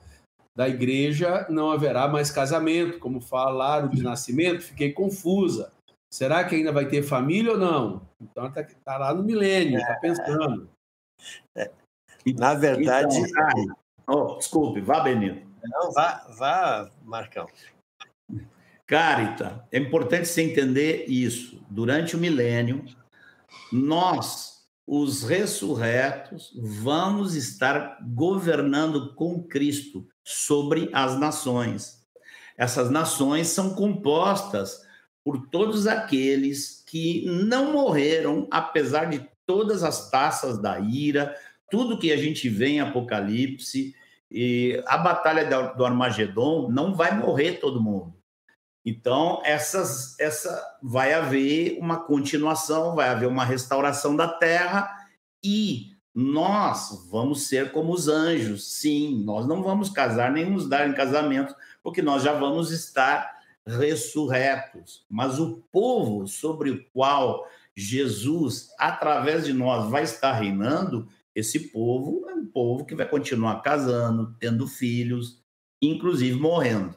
[0.54, 5.70] da igreja não haverá mais casamento, como falaram de nascimento, fiquei confusa.
[6.10, 8.00] Será que ainda vai ter família ou não?
[8.18, 10.70] Então está tá lá no milênio, está pensando.
[11.54, 11.70] É.
[12.34, 13.16] Na verdade.
[13.18, 13.74] Então,
[14.08, 15.46] oh, desculpe, vá, Benito.
[15.62, 17.46] Não, vá, vá, Marcão.
[18.86, 21.60] Carita, é importante você entender isso.
[21.68, 22.84] Durante o milênio,
[23.72, 32.06] nós, os ressurretos, vamos estar governando com Cristo sobre as nações.
[32.56, 34.86] Essas nações são compostas
[35.24, 41.34] por todos aqueles que não morreram, apesar de todas as taças da ira,
[41.70, 43.94] tudo que a gente vê em Apocalipse,
[44.30, 48.14] e a batalha do Armagedon não vai morrer todo mundo.
[48.84, 54.88] Então, essas, essa vai haver uma continuação, vai haver uma restauração da terra
[55.42, 58.78] e nós vamos ser como os anjos.
[58.78, 63.36] Sim, nós não vamos casar nem nos dar em casamento, porque nós já vamos estar
[63.66, 65.04] ressurretos.
[65.10, 67.44] Mas o povo sobre o qual
[67.74, 73.60] Jesus, através de nós, vai estar reinando, esse povo é um povo que vai continuar
[73.60, 75.44] casando, tendo filhos,
[75.82, 76.96] inclusive morrendo.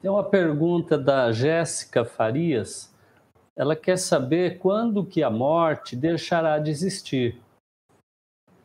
[0.00, 2.90] Tem uma pergunta da Jéssica Farias.
[3.54, 7.38] Ela quer saber quando que a morte deixará de existir.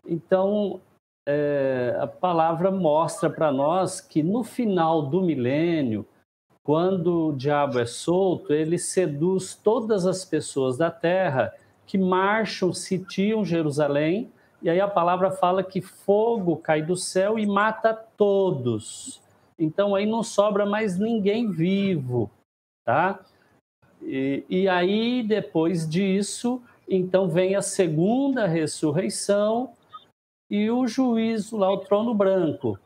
[0.08, 0.80] Então,
[1.28, 6.08] é, a palavra mostra para nós que no final do milênio,
[6.66, 11.54] quando o diabo é solto, ele seduz todas as pessoas da terra
[11.86, 14.32] que marcham, sitiam Jerusalém,
[14.64, 19.22] e aí a palavra fala que fogo cai do céu e mata todos.
[19.60, 22.32] Então aí não sobra mais ninguém vivo,
[22.84, 23.20] tá?
[24.02, 26.60] E, e aí depois disso,
[26.90, 29.72] então vem a segunda ressurreição
[30.50, 32.80] e o juízo lá, o trono branco.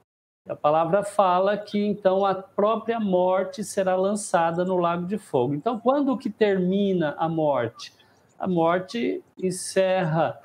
[0.47, 5.53] A palavra fala que então a própria morte será lançada no lago de fogo.
[5.53, 7.93] Então, quando que termina a morte?
[8.37, 10.39] A morte encerra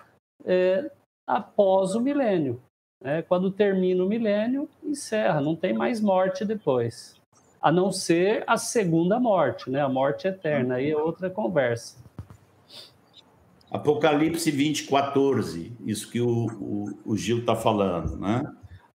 [0.44, 0.90] é,
[1.26, 2.60] após o milênio.
[3.02, 7.20] É, quando termina o milênio, encerra, não tem mais morte depois.
[7.60, 9.80] A não ser a segunda morte, né?
[9.80, 12.02] a morte eterna, aí é outra conversa.
[13.70, 18.42] Apocalipse 20, 14, isso que o, o, o Gil está falando, né?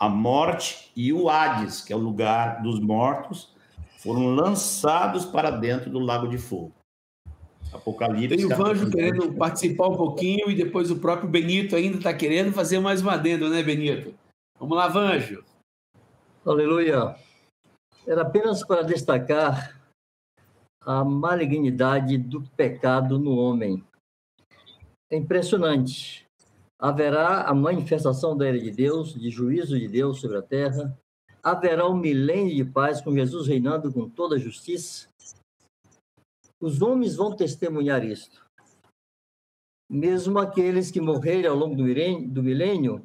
[0.01, 3.53] A morte e o Hades, que é o lugar dos mortos,
[3.99, 6.73] foram lançados para dentro do lago de fogo.
[7.73, 8.37] Apocalipse.
[8.37, 12.53] Tem o Vanjo querendo participar um pouquinho e depois o próprio Benito ainda está querendo
[12.53, 14.15] fazer mais uma adendo, né, Benito?
[14.59, 15.45] Vamos lá, Vanjo.
[16.47, 17.16] Aleluia.
[18.07, 19.79] Era apenas para destacar
[20.81, 23.85] a malignidade do pecado no homem.
[25.11, 26.27] É impressionante.
[26.78, 30.96] Haverá a manifestação da ira de Deus, de juízo de Deus sobre a terra.
[31.42, 35.09] Haverá um milênio de paz com Jesus reinando com toda a justiça.
[36.60, 38.46] Os homens vão testemunhar isto.
[39.90, 43.05] Mesmo aqueles que morrerem ao longo do milênio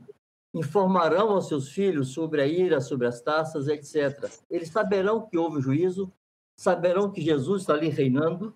[0.53, 4.31] informarão aos seus filhos sobre a ira, sobre as taças, etc.
[4.49, 6.11] Eles saberão que houve juízo,
[6.59, 8.53] saberão que Jesus está ali reinando,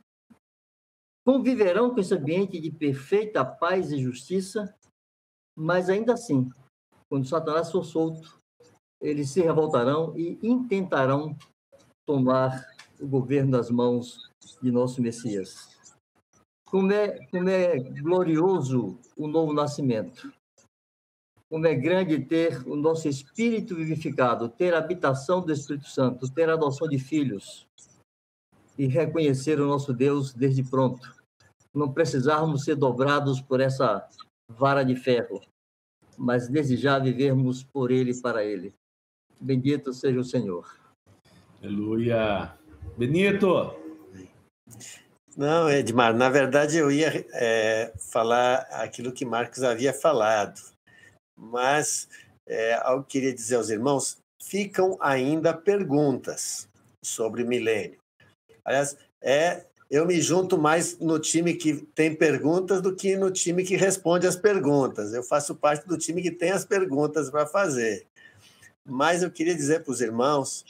[1.25, 4.73] conviverão com esse ambiente de perfeita paz e justiça,
[5.57, 6.47] mas ainda assim,
[7.09, 8.39] quando Satanás for solto,
[9.01, 11.35] eles se revoltarão e intentarão
[12.05, 12.63] tomar
[12.99, 14.31] o governo das mãos
[14.61, 15.75] de nosso Messias.
[16.67, 20.31] Como é, como é glorioso o novo nascimento.
[21.49, 26.49] Como é grande ter o nosso espírito vivificado, ter a habitação do Espírito Santo, ter
[26.49, 27.65] a adoção de filhos
[28.77, 31.15] e reconhecer o nosso Deus desde pronto.
[31.73, 34.07] Não precisarmos ser dobrados por essa
[34.49, 35.41] vara de ferro,
[36.17, 38.73] mas desejar vivermos por Ele e para Ele.
[39.39, 40.79] Bendito seja o Senhor.
[41.61, 42.53] Aleluia.
[42.97, 43.75] Benito,
[45.37, 50.59] não, Edmar, na verdade eu ia é, falar aquilo que Marcos havia falado,
[51.37, 52.09] mas
[52.47, 56.67] é, eu queria dizer aos irmãos, ficam ainda perguntas
[57.05, 57.99] sobre milênio.
[58.65, 63.63] Aliás, é, eu me junto mais no time que tem perguntas do que no time
[63.63, 65.13] que responde as perguntas.
[65.13, 68.05] Eu faço parte do time que tem as perguntas para fazer.
[68.85, 70.65] Mas eu queria dizer para os irmãos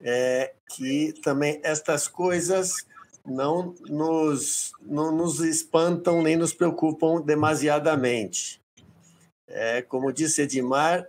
[0.00, 2.72] é, que também estas coisas
[3.24, 8.60] não nos, não nos espantam nem nos preocupam demasiadamente.
[9.48, 11.08] É, como disse Edmar,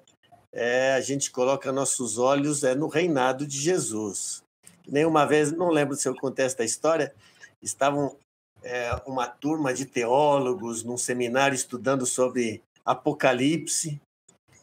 [0.53, 4.44] é, a gente coloca nossos olhos é, no reinado de Jesus.
[4.87, 7.13] Nenhuma vez, não lembro se eu contei esta história,
[7.61, 8.15] estavam
[8.63, 13.99] é, uma turma de teólogos num seminário estudando sobre Apocalipse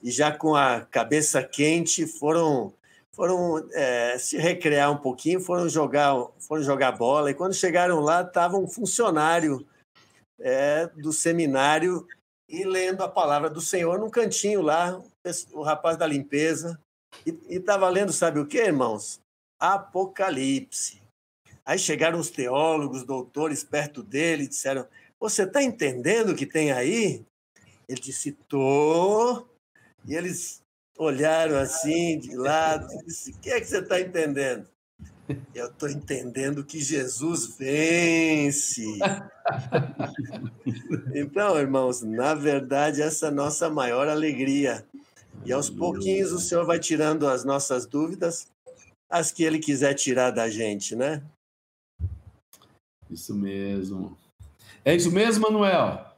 [0.03, 2.73] e já com a cabeça quente foram
[3.15, 8.23] foram é, se recrear um pouquinho, foram jogar, foram jogar bola, e quando chegaram lá,
[8.23, 9.67] estava um funcionário
[10.41, 12.07] é, do seminário
[12.49, 14.99] e lendo a palavra do Senhor num cantinho lá,
[15.53, 16.81] o rapaz da limpeza,
[17.27, 19.21] e estava lendo, sabe o que, irmãos?
[19.63, 21.01] Apocalipse.
[21.65, 24.85] Aí chegaram os teólogos, doutores perto dele e disseram:
[25.21, 27.25] Você está entendendo o que tem aí?
[27.89, 29.47] Ele disse: Tô.
[30.05, 30.61] E eles
[30.99, 34.67] olharam assim, de lado, e disse: O que é que você está entendendo?
[35.55, 38.85] Eu estou entendendo que Jesus vence.
[41.15, 44.85] então, irmãos, na verdade, essa é a nossa maior alegria.
[45.45, 48.52] E aos pouquinhos o Senhor vai tirando as nossas dúvidas,
[49.13, 51.23] as que Ele quiser tirar da gente, né?
[53.11, 54.17] Isso mesmo.
[54.83, 56.11] É isso mesmo, Manuel?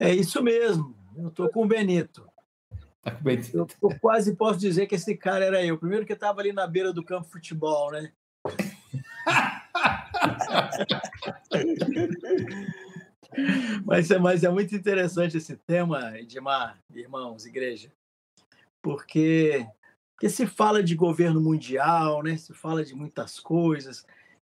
[0.00, 0.96] É isso mesmo.
[1.14, 2.26] Eu estou com o Benito.
[3.02, 3.54] Tá com o Benito.
[3.54, 5.78] Eu, eu quase posso dizer que esse cara era eu.
[5.78, 8.10] Primeiro que estava ali na beira do campo de futebol, né?
[13.84, 17.92] mas, é, mas é muito interessante esse tema, Edmar, irmãos, igreja,
[18.82, 19.66] porque,
[20.14, 22.36] porque se fala de governo mundial, né?
[22.36, 24.04] se fala de muitas coisas,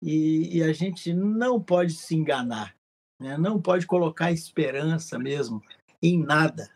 [0.02, 2.76] e, e a gente não pode se enganar,
[3.20, 3.38] né?
[3.38, 5.62] não pode colocar esperança mesmo
[6.02, 6.68] em nada,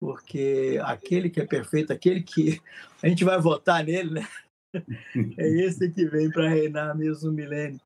[0.00, 2.60] porque aquele que é perfeito, aquele que
[3.02, 4.28] a gente vai votar nele, né?
[5.38, 7.80] é esse que vem para reinar mesmo no milênio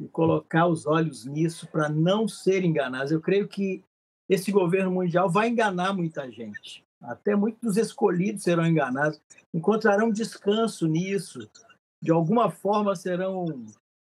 [0.00, 3.12] e colocar os olhos nisso para não ser enganados.
[3.12, 3.84] Eu creio que
[4.28, 6.84] esse governo mundial vai enganar muita gente.
[7.00, 9.20] Até muitos dos escolhidos serão enganados,
[9.54, 11.48] encontrarão descanso nisso.
[12.02, 13.64] De alguma forma serão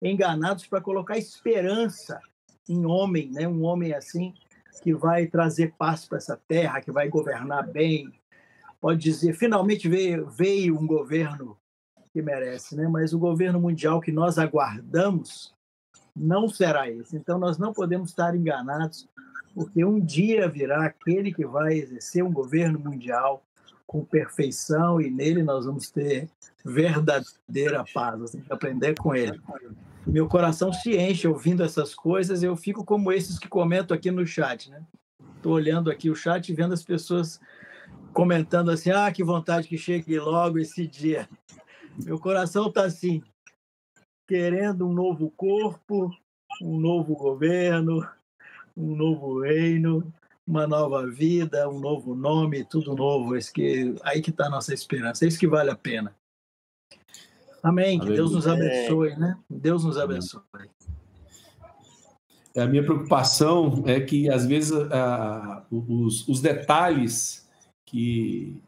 [0.00, 2.20] enganados para colocar esperança
[2.68, 3.46] em homem, né?
[3.46, 4.34] Um homem assim
[4.82, 8.12] que vai trazer paz para essa terra, que vai governar bem.
[8.80, 11.56] Pode dizer, finalmente veio, veio um governo
[12.12, 12.88] que merece, né?
[12.88, 15.54] Mas o governo mundial que nós aguardamos
[16.14, 17.16] não será esse.
[17.16, 19.08] Então, nós não podemos estar enganados,
[19.54, 23.44] porque um dia virá aquele que vai exercer um governo mundial
[23.86, 26.28] com perfeição e nele nós vamos ter
[26.64, 28.18] verdadeira paz.
[28.18, 29.38] Nós temos que aprender com ele.
[30.06, 34.26] Meu coração se enche ouvindo essas coisas, eu fico como esses que comentam aqui no
[34.26, 34.82] chat, né?
[35.36, 37.40] Estou olhando aqui o chat e vendo as pessoas
[38.12, 41.28] comentando assim: ah, que vontade que chegue logo esse dia.
[42.04, 43.22] Meu coração está assim,
[44.26, 46.10] querendo um novo corpo,
[46.62, 48.06] um novo governo,
[48.76, 50.12] um novo reino,
[50.46, 53.36] uma nova vida, um novo nome, tudo novo.
[53.36, 56.14] Esse que, aí que está a nossa esperança, é isso que vale a pena.
[57.62, 58.00] Amém.
[58.00, 59.38] Que Deus nos abençoe, né?
[59.48, 60.42] Deus nos abençoe.
[62.56, 64.72] A minha preocupação é que, às vezes,
[65.70, 67.48] os, os detalhes
[67.88, 68.60] que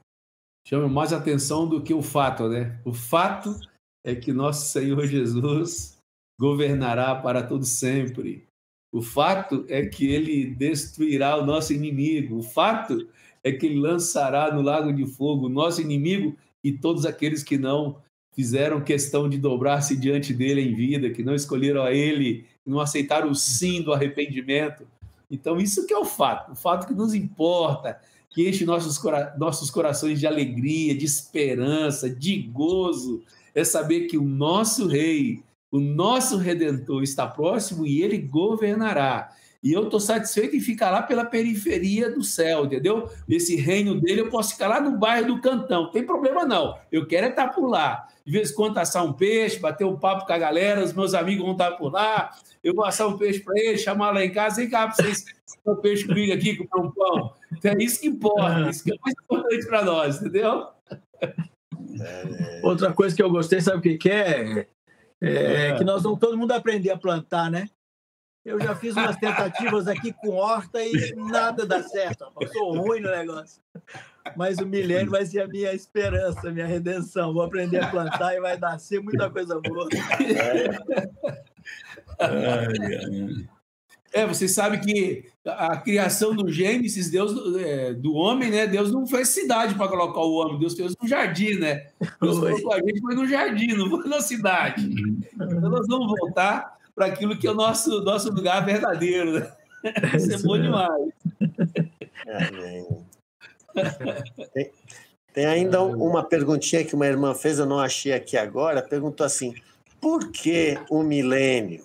[0.66, 2.80] chamam mais atenção do que o fato, né?
[2.84, 3.58] O fato
[4.06, 5.98] é que nosso Senhor Jesus
[6.40, 8.46] governará para todo sempre.
[8.94, 12.38] O fato é que ele destruirá o nosso inimigo.
[12.38, 13.08] O fato
[13.42, 17.58] é que ele lançará no lago de fogo o nosso inimigo e todos aqueles que
[17.58, 17.96] não
[18.36, 23.32] fizeram questão de dobrar-se diante dele em vida, que não escolheram a ele, não aceitaram
[23.32, 24.86] o sim do arrependimento.
[25.28, 28.00] Então, isso que é o fato, o fato que nos importa,
[28.30, 29.02] que enche nossos,
[29.36, 35.42] nossos corações de alegria, de esperança, de gozo, é saber que o nosso rei,
[35.74, 39.30] o nosso redentor está próximo e ele governará.
[39.60, 43.10] E eu estou satisfeito em ficar lá pela periferia do céu, entendeu?
[43.28, 46.78] Esse reino dele, eu posso ficar lá no bairro do Cantão, não tem problema não.
[46.92, 48.06] Eu quero é estar por lá.
[48.24, 51.12] De vez em quando assar um peixe, bater um papo com a galera, os meus
[51.12, 52.30] amigos vão estar por lá.
[52.62, 55.24] Eu vou assar um peixe para eles, chamar lá em casa, vem cá para vocês
[55.66, 57.32] um peixe comigo aqui, com um pão.
[57.52, 60.68] Então é isso que importa, isso que é mais importante para nós, entendeu?
[61.20, 62.60] É...
[62.62, 64.68] Outra coisa que eu gostei, sabe o que, que é?
[65.24, 65.68] É?
[65.68, 67.68] É, que nós vamos todo mundo aprender a plantar, né?
[68.44, 72.26] Eu já fiz umas tentativas aqui com horta e nada dá certo.
[72.52, 73.62] Sou ruim no negócio.
[74.36, 77.32] Mas o milênio vai ser a minha esperança, a minha redenção.
[77.32, 79.88] Vou aprender a plantar e vai nascer muita coisa boa.
[82.20, 83.53] É.
[84.14, 88.64] É, você sabe que a criação do Gênesis, Deus é, do homem, né?
[88.64, 91.88] Deus não fez cidade para colocar o homem, Deus fez um jardim, né?
[92.22, 94.88] Deus colocou a gente foi no jardim, não foi na cidade.
[95.34, 99.40] Então nós vamos voltar para aquilo que é o nosso, nosso lugar verdadeiro.
[99.40, 99.52] Né?
[100.14, 101.12] Isso é bom demais.
[104.54, 104.70] Tem,
[105.32, 108.80] tem ainda uma perguntinha que uma irmã fez, eu não achei aqui agora.
[108.80, 109.52] Perguntou assim:
[110.00, 111.84] por que o milênio?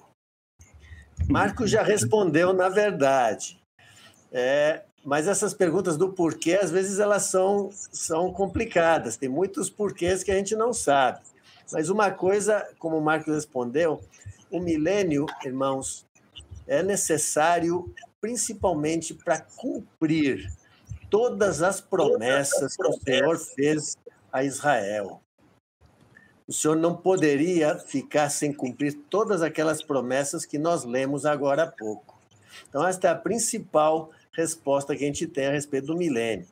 [1.28, 3.60] Marcos já respondeu, na verdade.
[4.32, 9.18] É, mas essas perguntas do porquê, às vezes, elas são, são complicadas.
[9.18, 11.20] Tem muitos porquês que a gente não sabe.
[11.72, 14.02] Mas uma coisa, como o Marcos respondeu,
[14.52, 16.06] o milênio, irmãos,
[16.68, 20.52] é necessário principalmente para cumprir
[21.10, 23.98] todas as promessas que o Senhor fez
[24.32, 25.22] a Israel
[26.50, 31.68] o senhor não poderia ficar sem cumprir todas aquelas promessas que nós lemos agora há
[31.68, 32.20] pouco.
[32.68, 36.48] Então, esta é a principal resposta que a gente tem a respeito do milênio.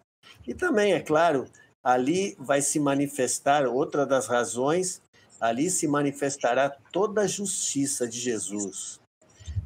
[0.47, 1.47] E também, é claro,
[1.83, 5.01] ali vai se manifestar outra das razões,
[5.41, 8.99] ali se manifestará toda a justiça de Jesus.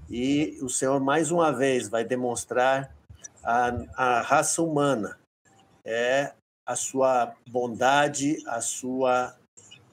[0.10, 2.96] E o Senhor, mais uma vez, vai demonstrar
[3.44, 3.68] a,
[3.98, 5.20] a raça humana,
[5.84, 6.32] é
[6.66, 9.36] a sua bondade, a sua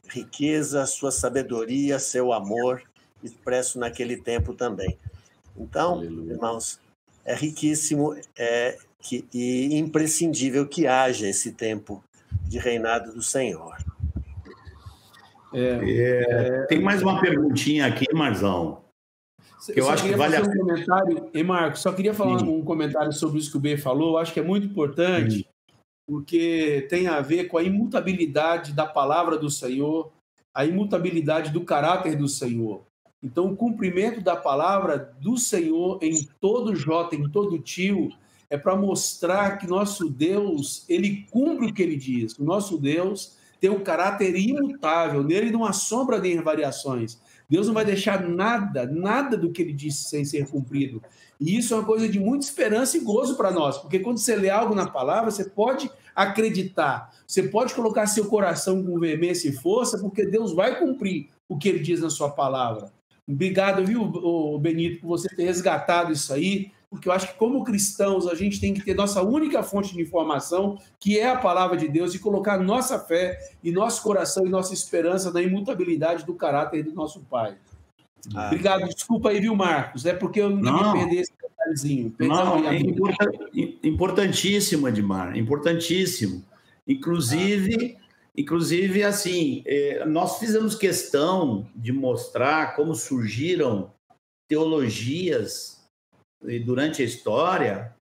[0.09, 2.82] riqueza, sua sabedoria, seu amor,
[3.22, 4.98] expresso naquele tempo também.
[5.56, 6.32] Então, Aleluia.
[6.32, 6.80] irmãos,
[7.24, 12.02] é riquíssimo é, que, e imprescindível que haja esse tempo
[12.47, 13.76] de reinado do Senhor.
[15.52, 18.85] É, é, tem mais uma perguntinha aqui, Marzão.
[19.66, 20.52] Que eu acho que vale fazer a...
[20.52, 22.48] um comentário, e Marcos, só queria falar Sim.
[22.48, 24.12] um comentário sobre isso que o B falou.
[24.12, 25.44] Eu acho que é muito importante, Sim.
[26.09, 30.10] Porque tem a ver com a imutabilidade da palavra do Senhor,
[30.55, 32.86] a imutabilidade do caráter do Senhor.
[33.22, 38.09] Então, o cumprimento da palavra do Senhor em todo J, em todo tio,
[38.48, 42.39] é para mostrar que nosso Deus, ele cumpre o que ele diz.
[42.39, 47.20] O nosso Deus tem um caráter imutável, nele não há sombra nem variações.
[47.51, 51.02] Deus não vai deixar nada, nada do que ele disse sem ser cumprido.
[51.39, 54.35] E isso é uma coisa de muita esperança e gozo para nós, porque quando você
[54.36, 59.53] lê algo na palavra, você pode acreditar, você pode colocar seu coração com veemência e
[59.53, 62.93] força, porque Deus vai cumprir o que ele diz na sua palavra.
[63.27, 68.27] Obrigado, viu, Benito, por você ter resgatado isso aí, porque eu acho que, como cristãos,
[68.27, 71.86] a gente tem que ter nossa única fonte de informação, que é a palavra de
[71.86, 76.82] Deus, e colocar nossa fé e nosso coração e nossa esperança na imutabilidade do caráter
[76.82, 77.59] do nosso Pai.
[78.35, 78.47] Ah.
[78.47, 80.07] Obrigado, desculpa aí, viu, Marcos?
[80.07, 80.93] É porque eu não, não.
[80.93, 81.32] perder esse
[81.69, 82.15] detalhezinho.
[82.19, 82.78] Não, é
[83.82, 86.45] importantíssimo, Edmar, importantíssimo.
[86.86, 87.97] Inclusive.
[87.97, 88.09] Ah
[88.39, 93.93] Inclusive, assim, é, nós fizemos questão de mostrar como surgiram
[94.49, 95.85] teologias
[96.65, 97.93] durante a história,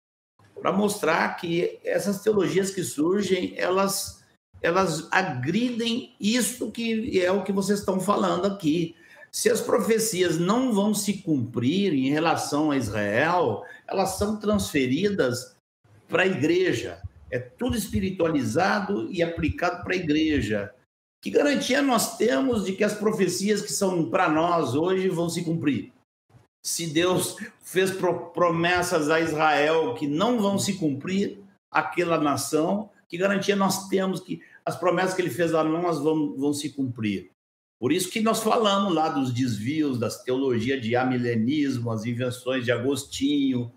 [0.62, 4.24] para mostrar que essas teologias que surgem, elas,
[4.62, 8.96] elas agridem isso que é o que vocês estão falando aqui.
[9.32, 15.56] Se as profecias não vão se cumprir em relação a Israel, elas são transferidas
[16.08, 17.02] para a igreja.
[17.30, 20.74] É tudo espiritualizado e aplicado para a igreja.
[21.22, 25.44] Que garantia nós temos de que as profecias que são para nós hoje vão se
[25.44, 25.92] cumprir?
[26.66, 27.92] Se Deus fez
[28.34, 31.40] promessas a Israel que não vão se cumprir,
[31.72, 36.36] aquela nação, que garantia nós temos que as promessas que ele fez a nós vão,
[36.36, 37.32] vão se cumprir?
[37.80, 42.72] Por isso que nós falamos lá dos desvios, das teologias de amilenismo, as invenções de
[42.72, 43.72] Agostinho,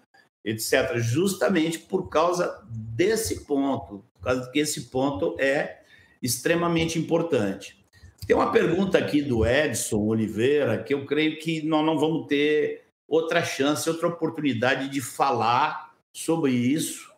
[0.45, 5.83] etc., justamente por causa desse ponto, por causa que esse ponto é
[6.23, 7.79] extremamente importante.
[8.27, 12.85] Tem uma pergunta aqui do Edson Oliveira que eu creio que nós não vamos ter
[13.09, 17.11] outra chance, outra oportunidade de falar sobre isso.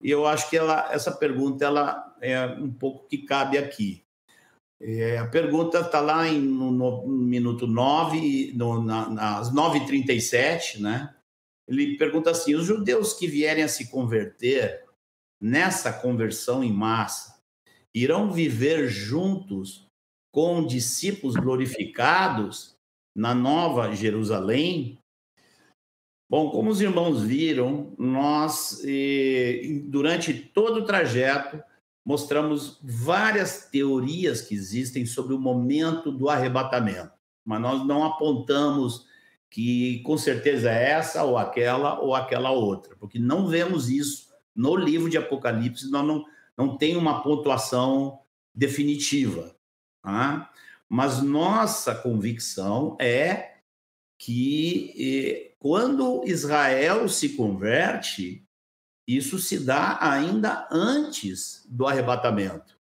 [0.00, 4.04] E eu acho que ela, essa pergunta ela é um pouco que cabe aqui.
[4.82, 11.14] É, a pergunta está lá em, no, no, minuto 9, no, na, nas 9h37, né?
[11.68, 14.84] Ele pergunta assim: os judeus que vierem a se converter
[15.40, 17.38] nessa conversão em massa
[17.94, 19.86] irão viver juntos
[20.32, 22.74] com discípulos glorificados
[23.14, 24.98] na Nova Jerusalém?
[26.30, 28.80] Bom, como os irmãos viram, nós,
[29.84, 31.60] durante todo o trajeto,
[32.04, 37.12] mostramos várias teorias que existem sobre o momento do arrebatamento,
[37.44, 39.06] mas nós não apontamos
[39.50, 44.76] que com certeza é essa ou aquela ou aquela outra, porque não vemos isso no
[44.76, 46.24] livro de Apocalipse, nós não,
[46.56, 48.20] não tem uma pontuação
[48.54, 49.54] definitiva.
[50.02, 50.50] Tá?
[50.88, 53.58] Mas nossa convicção é
[54.18, 58.46] que eh, quando Israel se converte,
[59.16, 62.78] isso se dá ainda antes do arrebatamento.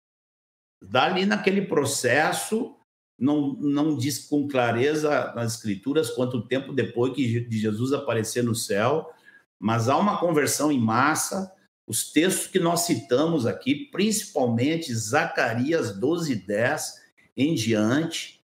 [0.83, 2.79] Dá ali naquele processo
[3.19, 8.55] não, não diz com clareza nas escrituras quanto tempo depois que de Jesus aparecer no
[8.55, 9.11] céu,
[9.59, 11.53] mas há uma conversão em massa.
[11.87, 17.03] Os textos que nós citamos aqui, principalmente Zacarias 12, 10
[17.37, 18.41] em diante.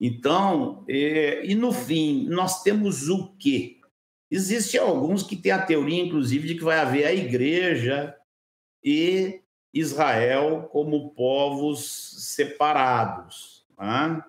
[0.00, 3.75] Então, e, e no fim, nós temos o quê?
[4.30, 8.16] Existem alguns que têm a teoria, inclusive, de que vai haver a igreja
[8.82, 9.40] e
[9.72, 13.66] Israel como povos separados.
[13.76, 14.26] Tá?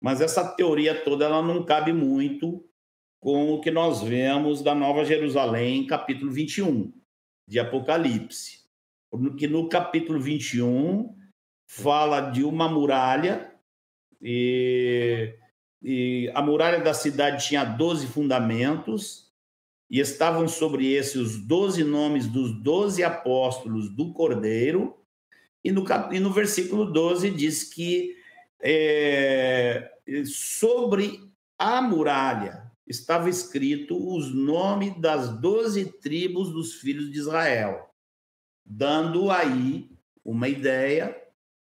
[0.00, 2.64] Mas essa teoria toda ela não cabe muito
[3.20, 6.92] com o que nós vemos da Nova Jerusalém, capítulo 21
[7.48, 8.64] de Apocalipse.
[9.38, 11.16] Que no capítulo 21
[11.66, 13.52] fala de uma muralha
[14.20, 15.34] e,
[15.82, 19.23] e a muralha da cidade tinha 12 fundamentos
[19.94, 24.98] e estavam sobre esses os 12 nomes dos 12 apóstolos do Cordeiro.
[25.62, 28.16] E no, e no versículo 12 diz que
[28.60, 29.88] é,
[30.24, 31.20] sobre
[31.56, 37.88] a muralha estava escrito os nomes das doze tribos dos filhos de Israel,
[38.66, 39.88] dando aí
[40.24, 41.16] uma ideia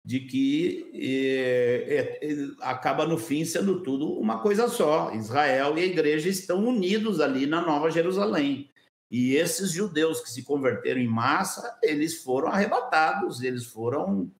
[0.06, 5.12] de que é, é, acaba no fim sendo tudo uma coisa só.
[5.16, 8.70] Israel e a igreja estão unidos ali na Nova Jerusalém.
[9.10, 14.32] E esses judeus que se converteram em massa, eles foram arrebatados, eles foram,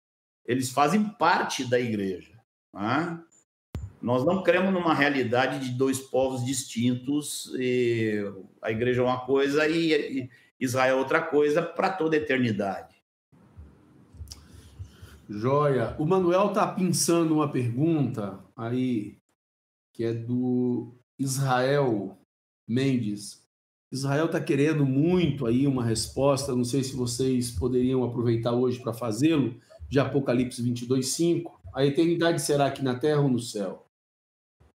[0.46, 2.34] eles fazem parte da igreja.
[2.72, 3.20] Né?
[4.00, 7.52] Nós não cremos numa realidade de dois povos distintos,
[8.62, 10.30] a igreja é uma coisa e
[10.60, 12.95] Israel é outra coisa para toda a eternidade.
[15.30, 15.96] Joia.
[15.98, 19.18] O Manuel está pensando uma pergunta aí,
[19.94, 22.18] que é do Israel
[22.68, 23.44] Mendes.
[23.92, 28.94] Israel está querendo muito aí uma resposta, não sei se vocês poderiam aproveitar hoje para
[28.94, 29.56] fazê-lo,
[29.88, 31.62] de Apocalipse 22, 5.
[31.74, 33.86] A eternidade será aqui na terra ou no céu?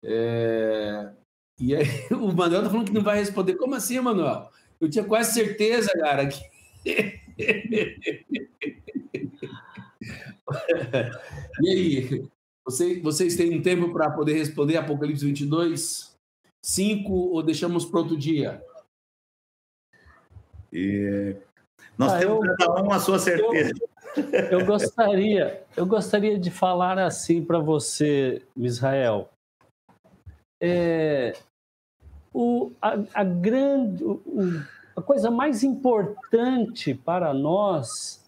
[0.03, 1.11] É...
[1.59, 3.55] E aí, o Manuel está falando que não vai responder.
[3.55, 4.49] Como assim, Manuel?
[4.81, 6.41] Eu tinha quase certeza, cara, que.
[11.63, 12.29] e aí,
[12.65, 16.15] vocês, vocês têm um tempo para poder responder Apocalipse 22?
[16.65, 18.63] Cinco ou deixamos para outro dia?
[20.73, 21.37] E...
[21.97, 23.73] Nós ah, temos eu, cada um a sua certeza.
[24.17, 29.29] Eu, eu, gostaria, eu gostaria de falar assim para você, Israel.
[30.63, 31.35] É,
[32.33, 34.21] o, a, a grande, o,
[34.97, 38.20] a coisa mais importante para nós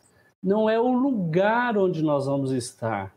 [0.42, 3.14] não é o lugar onde nós vamos estar,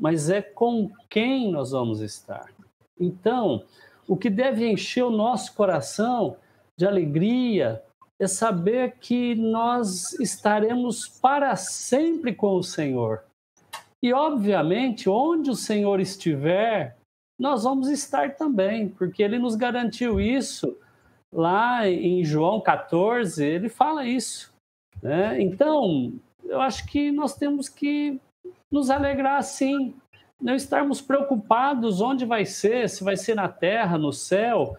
[0.00, 2.52] mas é com quem nós vamos estar.
[2.98, 3.64] Então,
[4.08, 6.36] o que deve encher o nosso coração
[6.78, 7.82] de alegria
[8.18, 13.24] é saber que nós estaremos para sempre com o Senhor.
[14.02, 16.96] E, obviamente, onde o Senhor estiver,
[17.38, 20.76] nós vamos estar também, porque ele nos garantiu isso
[21.32, 24.52] lá em João 14, ele fala isso.
[25.02, 25.40] Né?
[25.40, 26.12] Então,
[26.52, 28.20] eu acho que nós temos que
[28.70, 29.94] nos alegrar assim,
[30.38, 34.76] não estarmos preocupados onde vai ser, se vai ser na terra, no céu,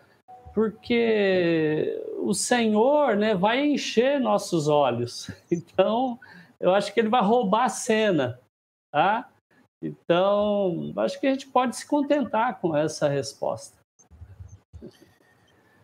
[0.53, 5.31] porque o Senhor né, vai encher nossos olhos.
[5.51, 6.19] Então,
[6.59, 8.39] eu acho que ele vai roubar a cena,
[8.91, 9.27] tá?
[9.81, 13.77] Então, acho que a gente pode se contentar com essa resposta.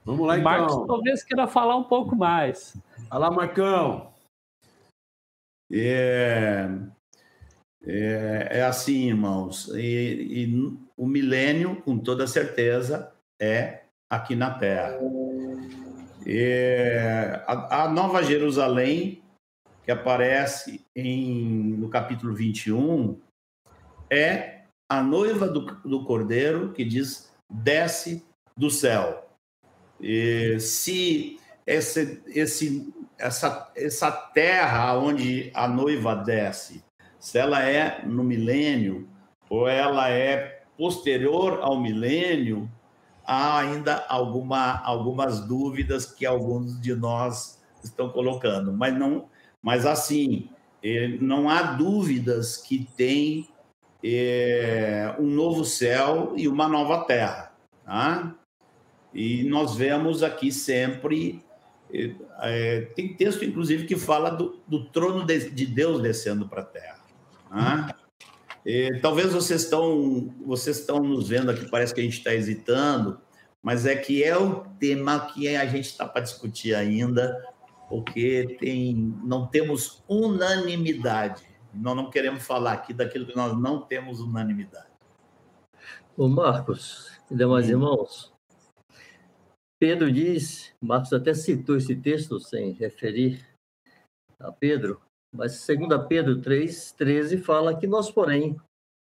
[0.06, 0.52] Vamos lá, então.
[0.52, 2.78] Marcos talvez queira falar um pouco mais.
[3.12, 4.19] Lá, Marcão.
[5.72, 6.68] É,
[7.86, 9.70] é, é assim, irmãos.
[9.76, 15.00] E, e, o milênio, com toda certeza, é aqui na Terra.
[16.26, 19.22] É, a, a, Nova Jerusalém,
[19.84, 23.20] que aparece em, no capítulo 21,
[24.10, 28.26] é a noiva do, do Cordeiro que diz: desce
[28.58, 29.26] do céu.
[30.02, 36.84] E se esse, esse essa, essa terra onde a noiva desce,
[37.20, 39.08] se ela é no milênio
[39.50, 42.72] ou ela é posterior ao milênio,
[43.26, 49.28] há ainda alguma, algumas dúvidas que alguns de nós estão colocando, mas não,
[49.62, 50.50] mas assim,
[50.82, 53.50] eh, não há dúvidas que tem
[54.04, 57.52] é, um novo céu e uma nova terra,
[57.84, 58.34] tá?
[59.14, 61.44] E nós vemos aqui sempre
[61.92, 66.66] é, tem texto, inclusive, que fala do, do trono de, de, Deus descendo para a
[66.66, 67.00] terra.
[67.52, 67.90] Né?
[68.66, 73.20] E, talvez vocês estão, vocês estão nos vendo aqui, parece que a gente está hesitando,
[73.62, 77.44] mas é que é o tema que a gente está para discutir ainda,
[77.90, 81.44] porque tem, não temos unanimidade.
[81.74, 84.88] Nós não queremos falar aqui daquilo que nós não temos unanimidade.
[86.16, 88.34] Ô Marcos e demais irmãos,
[89.80, 93.48] Pedro diz, Marcos até citou esse texto sem referir
[94.38, 95.02] a Pedro,
[95.34, 98.60] mas segundo Pedro 3, 13 fala que nós, porém,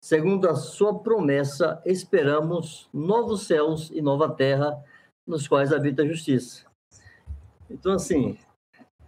[0.01, 4.80] segundo a sua promessa, esperamos novos céus e nova terra
[5.26, 6.64] nos quais habita a justiça.
[7.68, 8.38] Então, assim,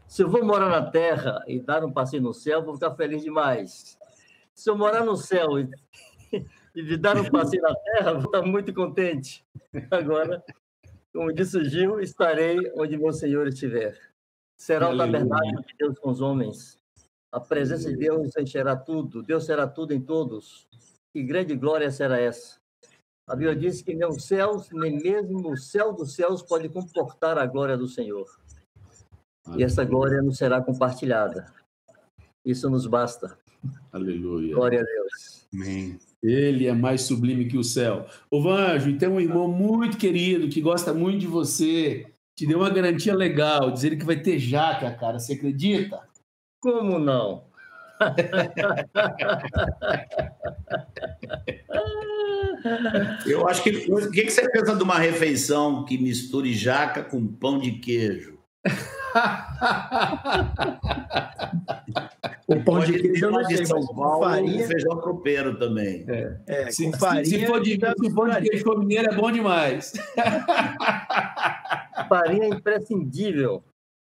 [0.09, 3.23] se eu vou morar na terra e dar um passeio no céu, vou ficar feliz
[3.23, 3.97] demais.
[4.53, 5.71] Se eu morar no céu e,
[6.75, 9.45] e dar um passeio na terra, vou estar muito contente.
[9.91, 10.45] Agora,
[11.13, 13.99] como disse o Gil, estarei onde meu Senhor estiver.
[14.57, 16.79] Será o tabernáculo de Deus com os homens.
[17.31, 19.23] A presença de Deus encherá tudo.
[19.23, 20.69] Deus será tudo em todos.
[21.13, 22.61] Que grande glória será essa?
[23.27, 27.39] A Bíblia diz que nem os céus, nem mesmo o céu dos céus pode comportar
[27.39, 28.27] a glória do Senhor.
[29.57, 31.53] E essa glória nos será compartilhada.
[32.45, 33.39] Isso nos basta.
[33.93, 34.55] Aleluia.
[34.55, 35.47] Glória a Deus.
[35.55, 35.99] Amém.
[36.23, 38.07] Ele é mais sublime que o céu.
[38.31, 42.07] Ô Vanjo, e tem um irmão muito querido que gosta muito de você.
[42.37, 45.19] Te deu uma garantia legal, dizer que vai ter jaca, cara.
[45.19, 46.01] Você acredita?
[46.61, 47.45] Como não?
[53.27, 53.71] Eu acho que.
[53.91, 58.39] O que, que você pensa de uma refeição que misture jaca com pão de queijo?
[62.49, 66.05] o pão de queijo eu não sei, mas com farinha, feijão tropeiro também.
[66.47, 67.71] é, Se, com se- farinha se for de,
[68.01, 69.93] se for de queijo mineiro, é bom demais.
[72.09, 73.63] Farinha é imprescindível.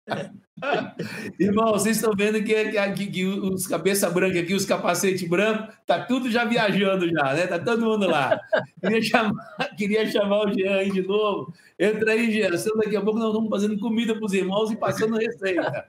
[1.38, 2.54] Irmão, vocês estão vendo que,
[2.94, 7.46] que, que- os cabeça branca aqui, os capacete branco, tá tudo já viajando já, né?
[7.46, 8.38] Tá todo mundo lá.
[8.80, 9.34] Queria chamar,
[9.76, 11.52] queria chamar o Jean aí de novo.
[11.78, 12.50] Entra aí, Jean.
[12.76, 15.86] Daqui a pouco nós estamos fazendo comida para os irmãos e passando receita.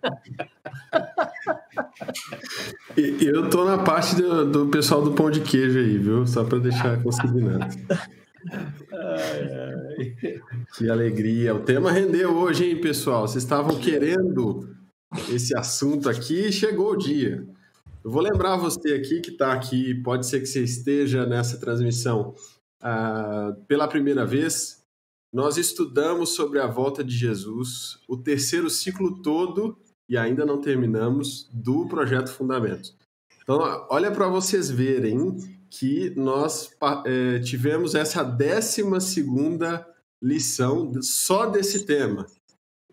[3.21, 6.27] Eu tô na parte do, do pessoal do pão de queijo aí, viu?
[6.27, 7.65] Só para deixar consignado.
[10.75, 11.55] Que alegria.
[11.55, 13.27] O tema rendeu hoje, hein, pessoal?
[13.27, 14.75] Vocês estavam querendo
[15.29, 17.47] esse assunto aqui e chegou o dia.
[18.03, 22.33] Eu vou lembrar você aqui que está aqui, pode ser que você esteja nessa transmissão
[22.81, 24.81] ah, pela primeira vez.
[25.33, 29.77] Nós estudamos sobre a volta de Jesus, o terceiro ciclo todo,
[30.09, 32.95] e ainda não terminamos, do Projeto Fundamentos.
[33.43, 36.71] Então, olha para vocês verem que nós
[37.05, 39.87] eh, tivemos essa décima segunda
[40.21, 42.25] lição só desse tema.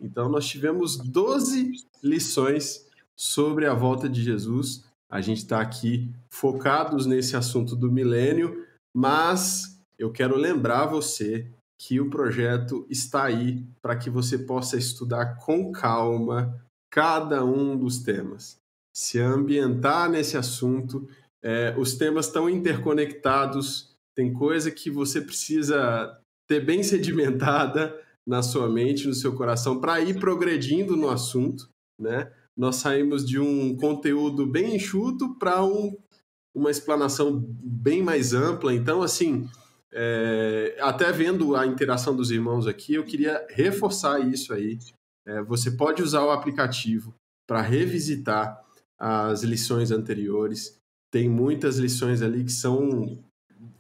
[0.01, 1.73] Então, nós tivemos 12
[2.03, 2.87] lições
[3.17, 4.85] sobre a volta de Jesus.
[5.11, 12.01] A gente está aqui focados nesse assunto do milênio, mas eu quero lembrar você que
[12.01, 18.59] o projeto está aí para que você possa estudar com calma cada um dos temas,
[18.93, 21.09] se ambientar nesse assunto.
[21.47, 26.19] É, os temas estão interconectados, tem coisa que você precisa
[26.49, 27.97] ter bem sedimentada
[28.27, 32.33] na sua mente, no seu coração, para ir progredindo no assunto, né?
[32.57, 35.97] Nós saímos de um conteúdo bem enxuto para um,
[36.53, 38.75] uma explanação bem mais ampla.
[38.75, 39.49] Então, assim,
[39.93, 44.79] é, até vendo a interação dos irmãos aqui, eu queria reforçar isso aí.
[45.25, 47.15] É, você pode usar o aplicativo
[47.47, 48.61] para revisitar
[48.99, 50.76] as lições anteriores.
[51.17, 53.19] Tem muitas lições ali que são,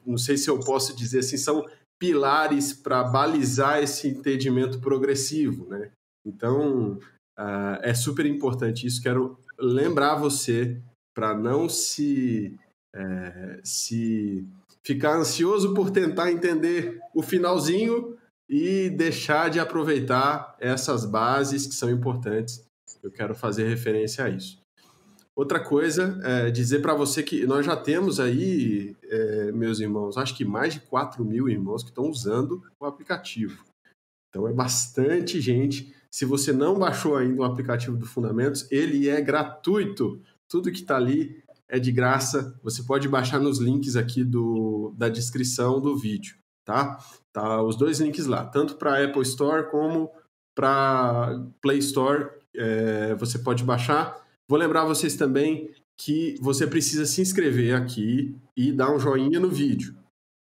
[0.06, 1.68] não sei se eu posso dizer assim, são
[1.98, 5.90] pilares para balizar esse entendimento progressivo, né?
[6.26, 6.98] Então,
[7.38, 9.02] ah, é super importante isso.
[9.02, 10.80] Quero lembrar você
[11.14, 12.58] para não se,
[12.94, 14.48] eh, se
[14.82, 18.16] ficar ansioso por tentar entender o finalzinho
[18.48, 22.64] e deixar de aproveitar essas bases que são importantes.
[23.02, 24.58] Eu quero fazer referência a isso.
[25.36, 30.34] Outra coisa é dizer para você que nós já temos aí, é, meus irmãos, acho
[30.34, 33.62] que mais de 4 mil irmãos que estão usando o aplicativo.
[34.30, 35.94] Então é bastante gente.
[36.10, 40.22] Se você não baixou ainda o aplicativo do Fundamentos, ele é gratuito.
[40.48, 42.58] Tudo que está ali é de graça.
[42.62, 46.98] Você pode baixar nos links aqui do, da descrição do vídeo, tá?
[47.30, 50.10] Tá os dois links lá, tanto para Apple Store como
[50.54, 52.30] para Play Store.
[52.54, 54.25] é, você pode baixar.
[54.48, 59.48] Vou lembrar vocês também que você precisa se inscrever aqui e dar um joinha no
[59.48, 59.97] vídeo.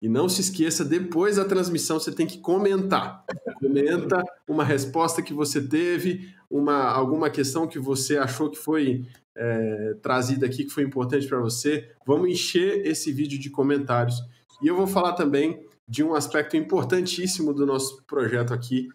[0.02, 3.24] E não se esqueça, depois da transmissão você tem que comentar.
[3.60, 9.06] Comenta uma resposta que você teve, uma, alguma questão que você achou que foi
[9.36, 11.92] é, trazida aqui, que foi importante para você.
[12.08, 14.16] Vamos encher esse vídeo de comentários.
[14.64, 18.88] E eu vou falar também de um aspecto importantíssimo do nosso projeto aqui,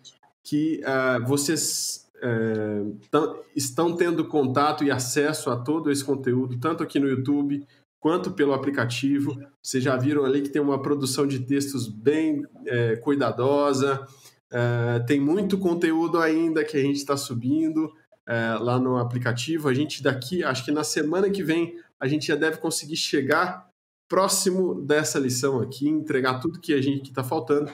[0.43, 6.83] que ah, vocês é, tão- estão tendo contato e acesso a todo esse conteúdo, tanto
[6.83, 7.67] aqui no YouTube
[8.01, 9.37] quanto pelo aplicativo.
[9.63, 14.07] Vocês já viram ali que tem uma produção de textos bem é, cuidadosa,
[14.51, 17.93] é, tem muito conteúdo ainda que a gente está subindo
[18.27, 19.69] é, lá no aplicativo.
[19.69, 23.67] A gente daqui, acho que na semana que vem, a gente já deve conseguir chegar
[24.09, 27.71] próximo dessa lição aqui, entregar tudo que a gente está faltando.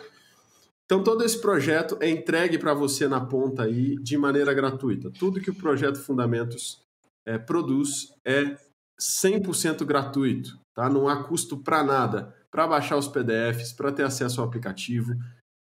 [0.84, 5.10] Então, todo esse projeto é entregue para você na ponta aí de maneira gratuita.
[5.10, 6.82] Tudo que o Projeto Fundamentos
[7.26, 8.56] eh, produz é
[9.00, 10.88] 100% gratuito, tá?
[10.90, 15.14] Não há custo para nada, para baixar os PDFs, para ter acesso ao aplicativo.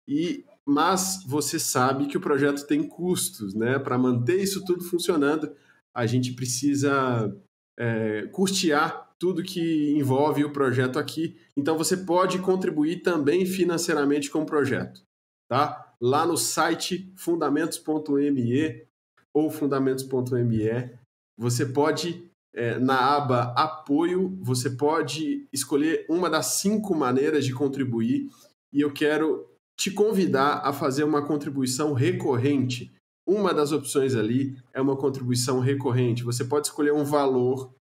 [0.07, 3.77] E mas você sabe que o projeto tem custos, né?
[3.79, 5.53] Para manter isso tudo funcionando,
[5.93, 7.35] a gente precisa
[7.77, 11.35] eh, custear tudo que envolve o projeto aqui.
[11.55, 15.01] Então você pode contribuir também financeiramente com o projeto,
[15.49, 15.93] tá?
[16.01, 18.85] Lá no site fundamentos.me
[19.33, 20.97] ou fundamentos.me,
[21.37, 28.29] você pode é, na aba apoio, você pode escolher uma das cinco maneiras de contribuir
[28.71, 32.93] e eu quero te convidar a fazer uma contribuição recorrente.
[33.25, 36.23] Uma das opções ali é uma contribuição recorrente.
[36.23, 37.73] Você pode escolher um valor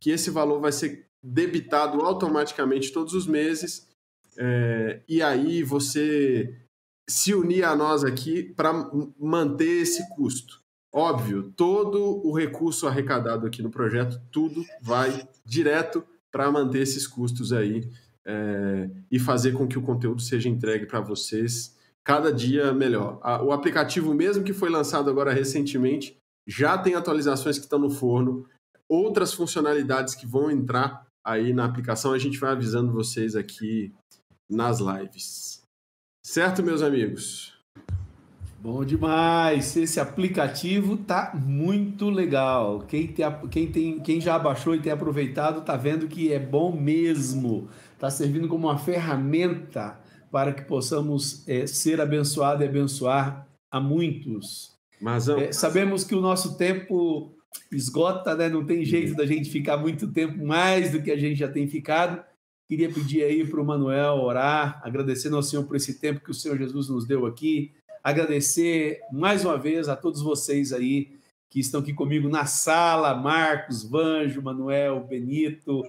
[0.00, 3.88] que esse valor vai ser debitado automaticamente todos os meses.
[4.38, 6.56] É, e aí você
[7.08, 8.72] se unir a nós aqui para
[9.18, 10.60] manter esse custo.
[10.92, 17.52] Óbvio, todo o recurso arrecadado aqui no projeto, tudo vai direto para manter esses custos
[17.52, 17.88] aí
[18.24, 23.20] é, e fazer com que o conteúdo seja entregue para vocês cada dia melhor.
[23.44, 26.16] O aplicativo, mesmo que foi lançado agora recentemente,
[26.46, 28.48] já tem atualizações que estão no forno,
[28.90, 33.94] outras funcionalidades que vão entrar aí na aplicação, a gente vai avisando vocês aqui
[34.50, 35.62] nas lives.
[36.26, 37.54] Certo, meus amigos?
[38.58, 39.74] Bom demais!
[39.76, 42.80] Esse aplicativo tá muito legal.
[42.80, 46.76] Quem, tem, quem, tem, quem já baixou e tem aproveitado tá vendo que é bom
[46.78, 47.68] mesmo.
[47.98, 49.98] Tá servindo como uma ferramenta
[50.30, 54.74] para que possamos é, ser abençoados e abençoar a muitos.
[55.00, 57.34] Mas é, sabemos que o nosso tempo
[57.70, 58.48] esgota, né?
[58.48, 61.66] Não tem jeito da gente ficar muito tempo mais do que a gente já tem
[61.68, 62.22] ficado.
[62.68, 66.34] Queria pedir aí para o Manuel orar, agradecendo ao Senhor por esse tempo que o
[66.34, 67.72] Senhor Jesus nos deu aqui.
[68.02, 71.18] Agradecer mais uma vez a todos vocês aí
[71.50, 75.82] que estão aqui comigo na sala, Marcos, Vanjo, Manuel, Benito,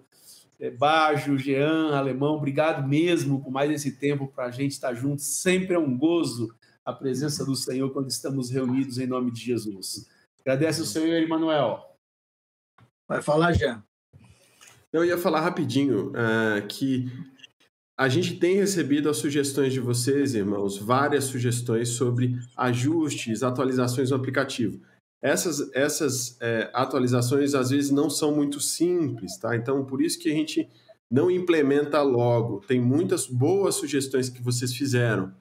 [0.59, 5.25] eh, Bajo, Jean, Alemão, obrigado mesmo por mais esse tempo para a gente estar juntos.
[5.25, 6.51] Sempre é um gozo
[6.83, 10.07] a presença do Senhor quando estamos reunidos em nome de Jesus.
[10.41, 11.83] Agradece o Senhor, Emanuel.
[13.07, 13.83] Vai falar, Jean.
[14.91, 17.05] Eu ia falar rapidinho uh, que
[17.97, 24.17] a gente tem recebido as sugestões de vocês, irmãos, várias sugestões sobre ajustes, atualizações no
[24.17, 24.81] aplicativo.
[25.21, 29.55] Essas, essas é, atualizações às vezes não são muito simples, tá?
[29.55, 30.67] Então, por isso que a gente
[31.11, 32.61] não implementa logo.
[32.61, 35.31] Tem muitas boas sugestões que vocês fizeram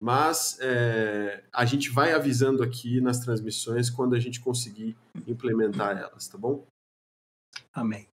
[0.00, 4.96] mas é, a gente vai avisando aqui nas transmissões quando a gente conseguir
[5.26, 6.66] implementar elas, tá bom?
[7.72, 8.08] Amém.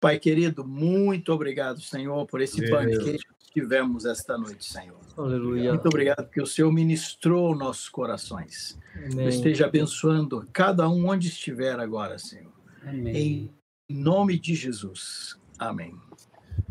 [0.00, 4.98] Pai querido, muito obrigado, Senhor, por esse banquete que tivemos esta noite, Senhor.
[5.14, 5.74] Aleluia.
[5.74, 8.78] Muito obrigado porque o Senhor ministrou nossos corações.
[8.96, 9.28] Amém.
[9.28, 12.52] Esteja abençoando cada um onde estiver agora, Senhor.
[12.82, 13.52] Amém.
[13.90, 15.38] Em nome de Jesus.
[15.58, 15.94] Amém.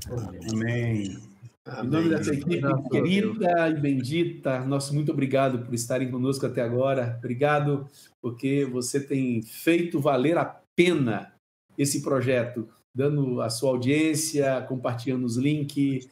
[0.10, 0.42] Amém.
[0.52, 1.39] Amém.
[1.68, 7.16] Em nome dessa equipe querida e bendita, nosso muito obrigado por estarem conosco até agora.
[7.20, 7.88] Obrigado
[8.22, 10.46] porque você tem feito valer a
[10.76, 11.34] pena
[11.78, 16.10] esse projeto, dando a sua audiência, compartilhando os links,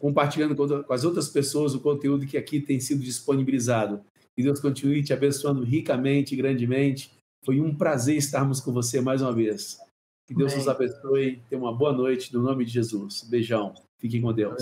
[0.00, 4.00] compartilhando com as outras pessoas o conteúdo que aqui tem sido disponibilizado.
[4.34, 7.12] Que Deus continue te abençoando ricamente grandemente.
[7.44, 9.78] Foi um prazer estarmos com você mais uma vez.
[10.26, 10.64] Que Deus Amém.
[10.64, 11.42] nos abençoe.
[11.50, 13.22] Tenha uma boa noite, no nome de Jesus.
[13.28, 13.74] Beijão.
[14.02, 14.60] Fiquem com Deus.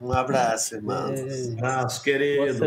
[0.00, 1.20] Um abraço, irmãos.
[1.20, 2.58] Um abraço, queridos.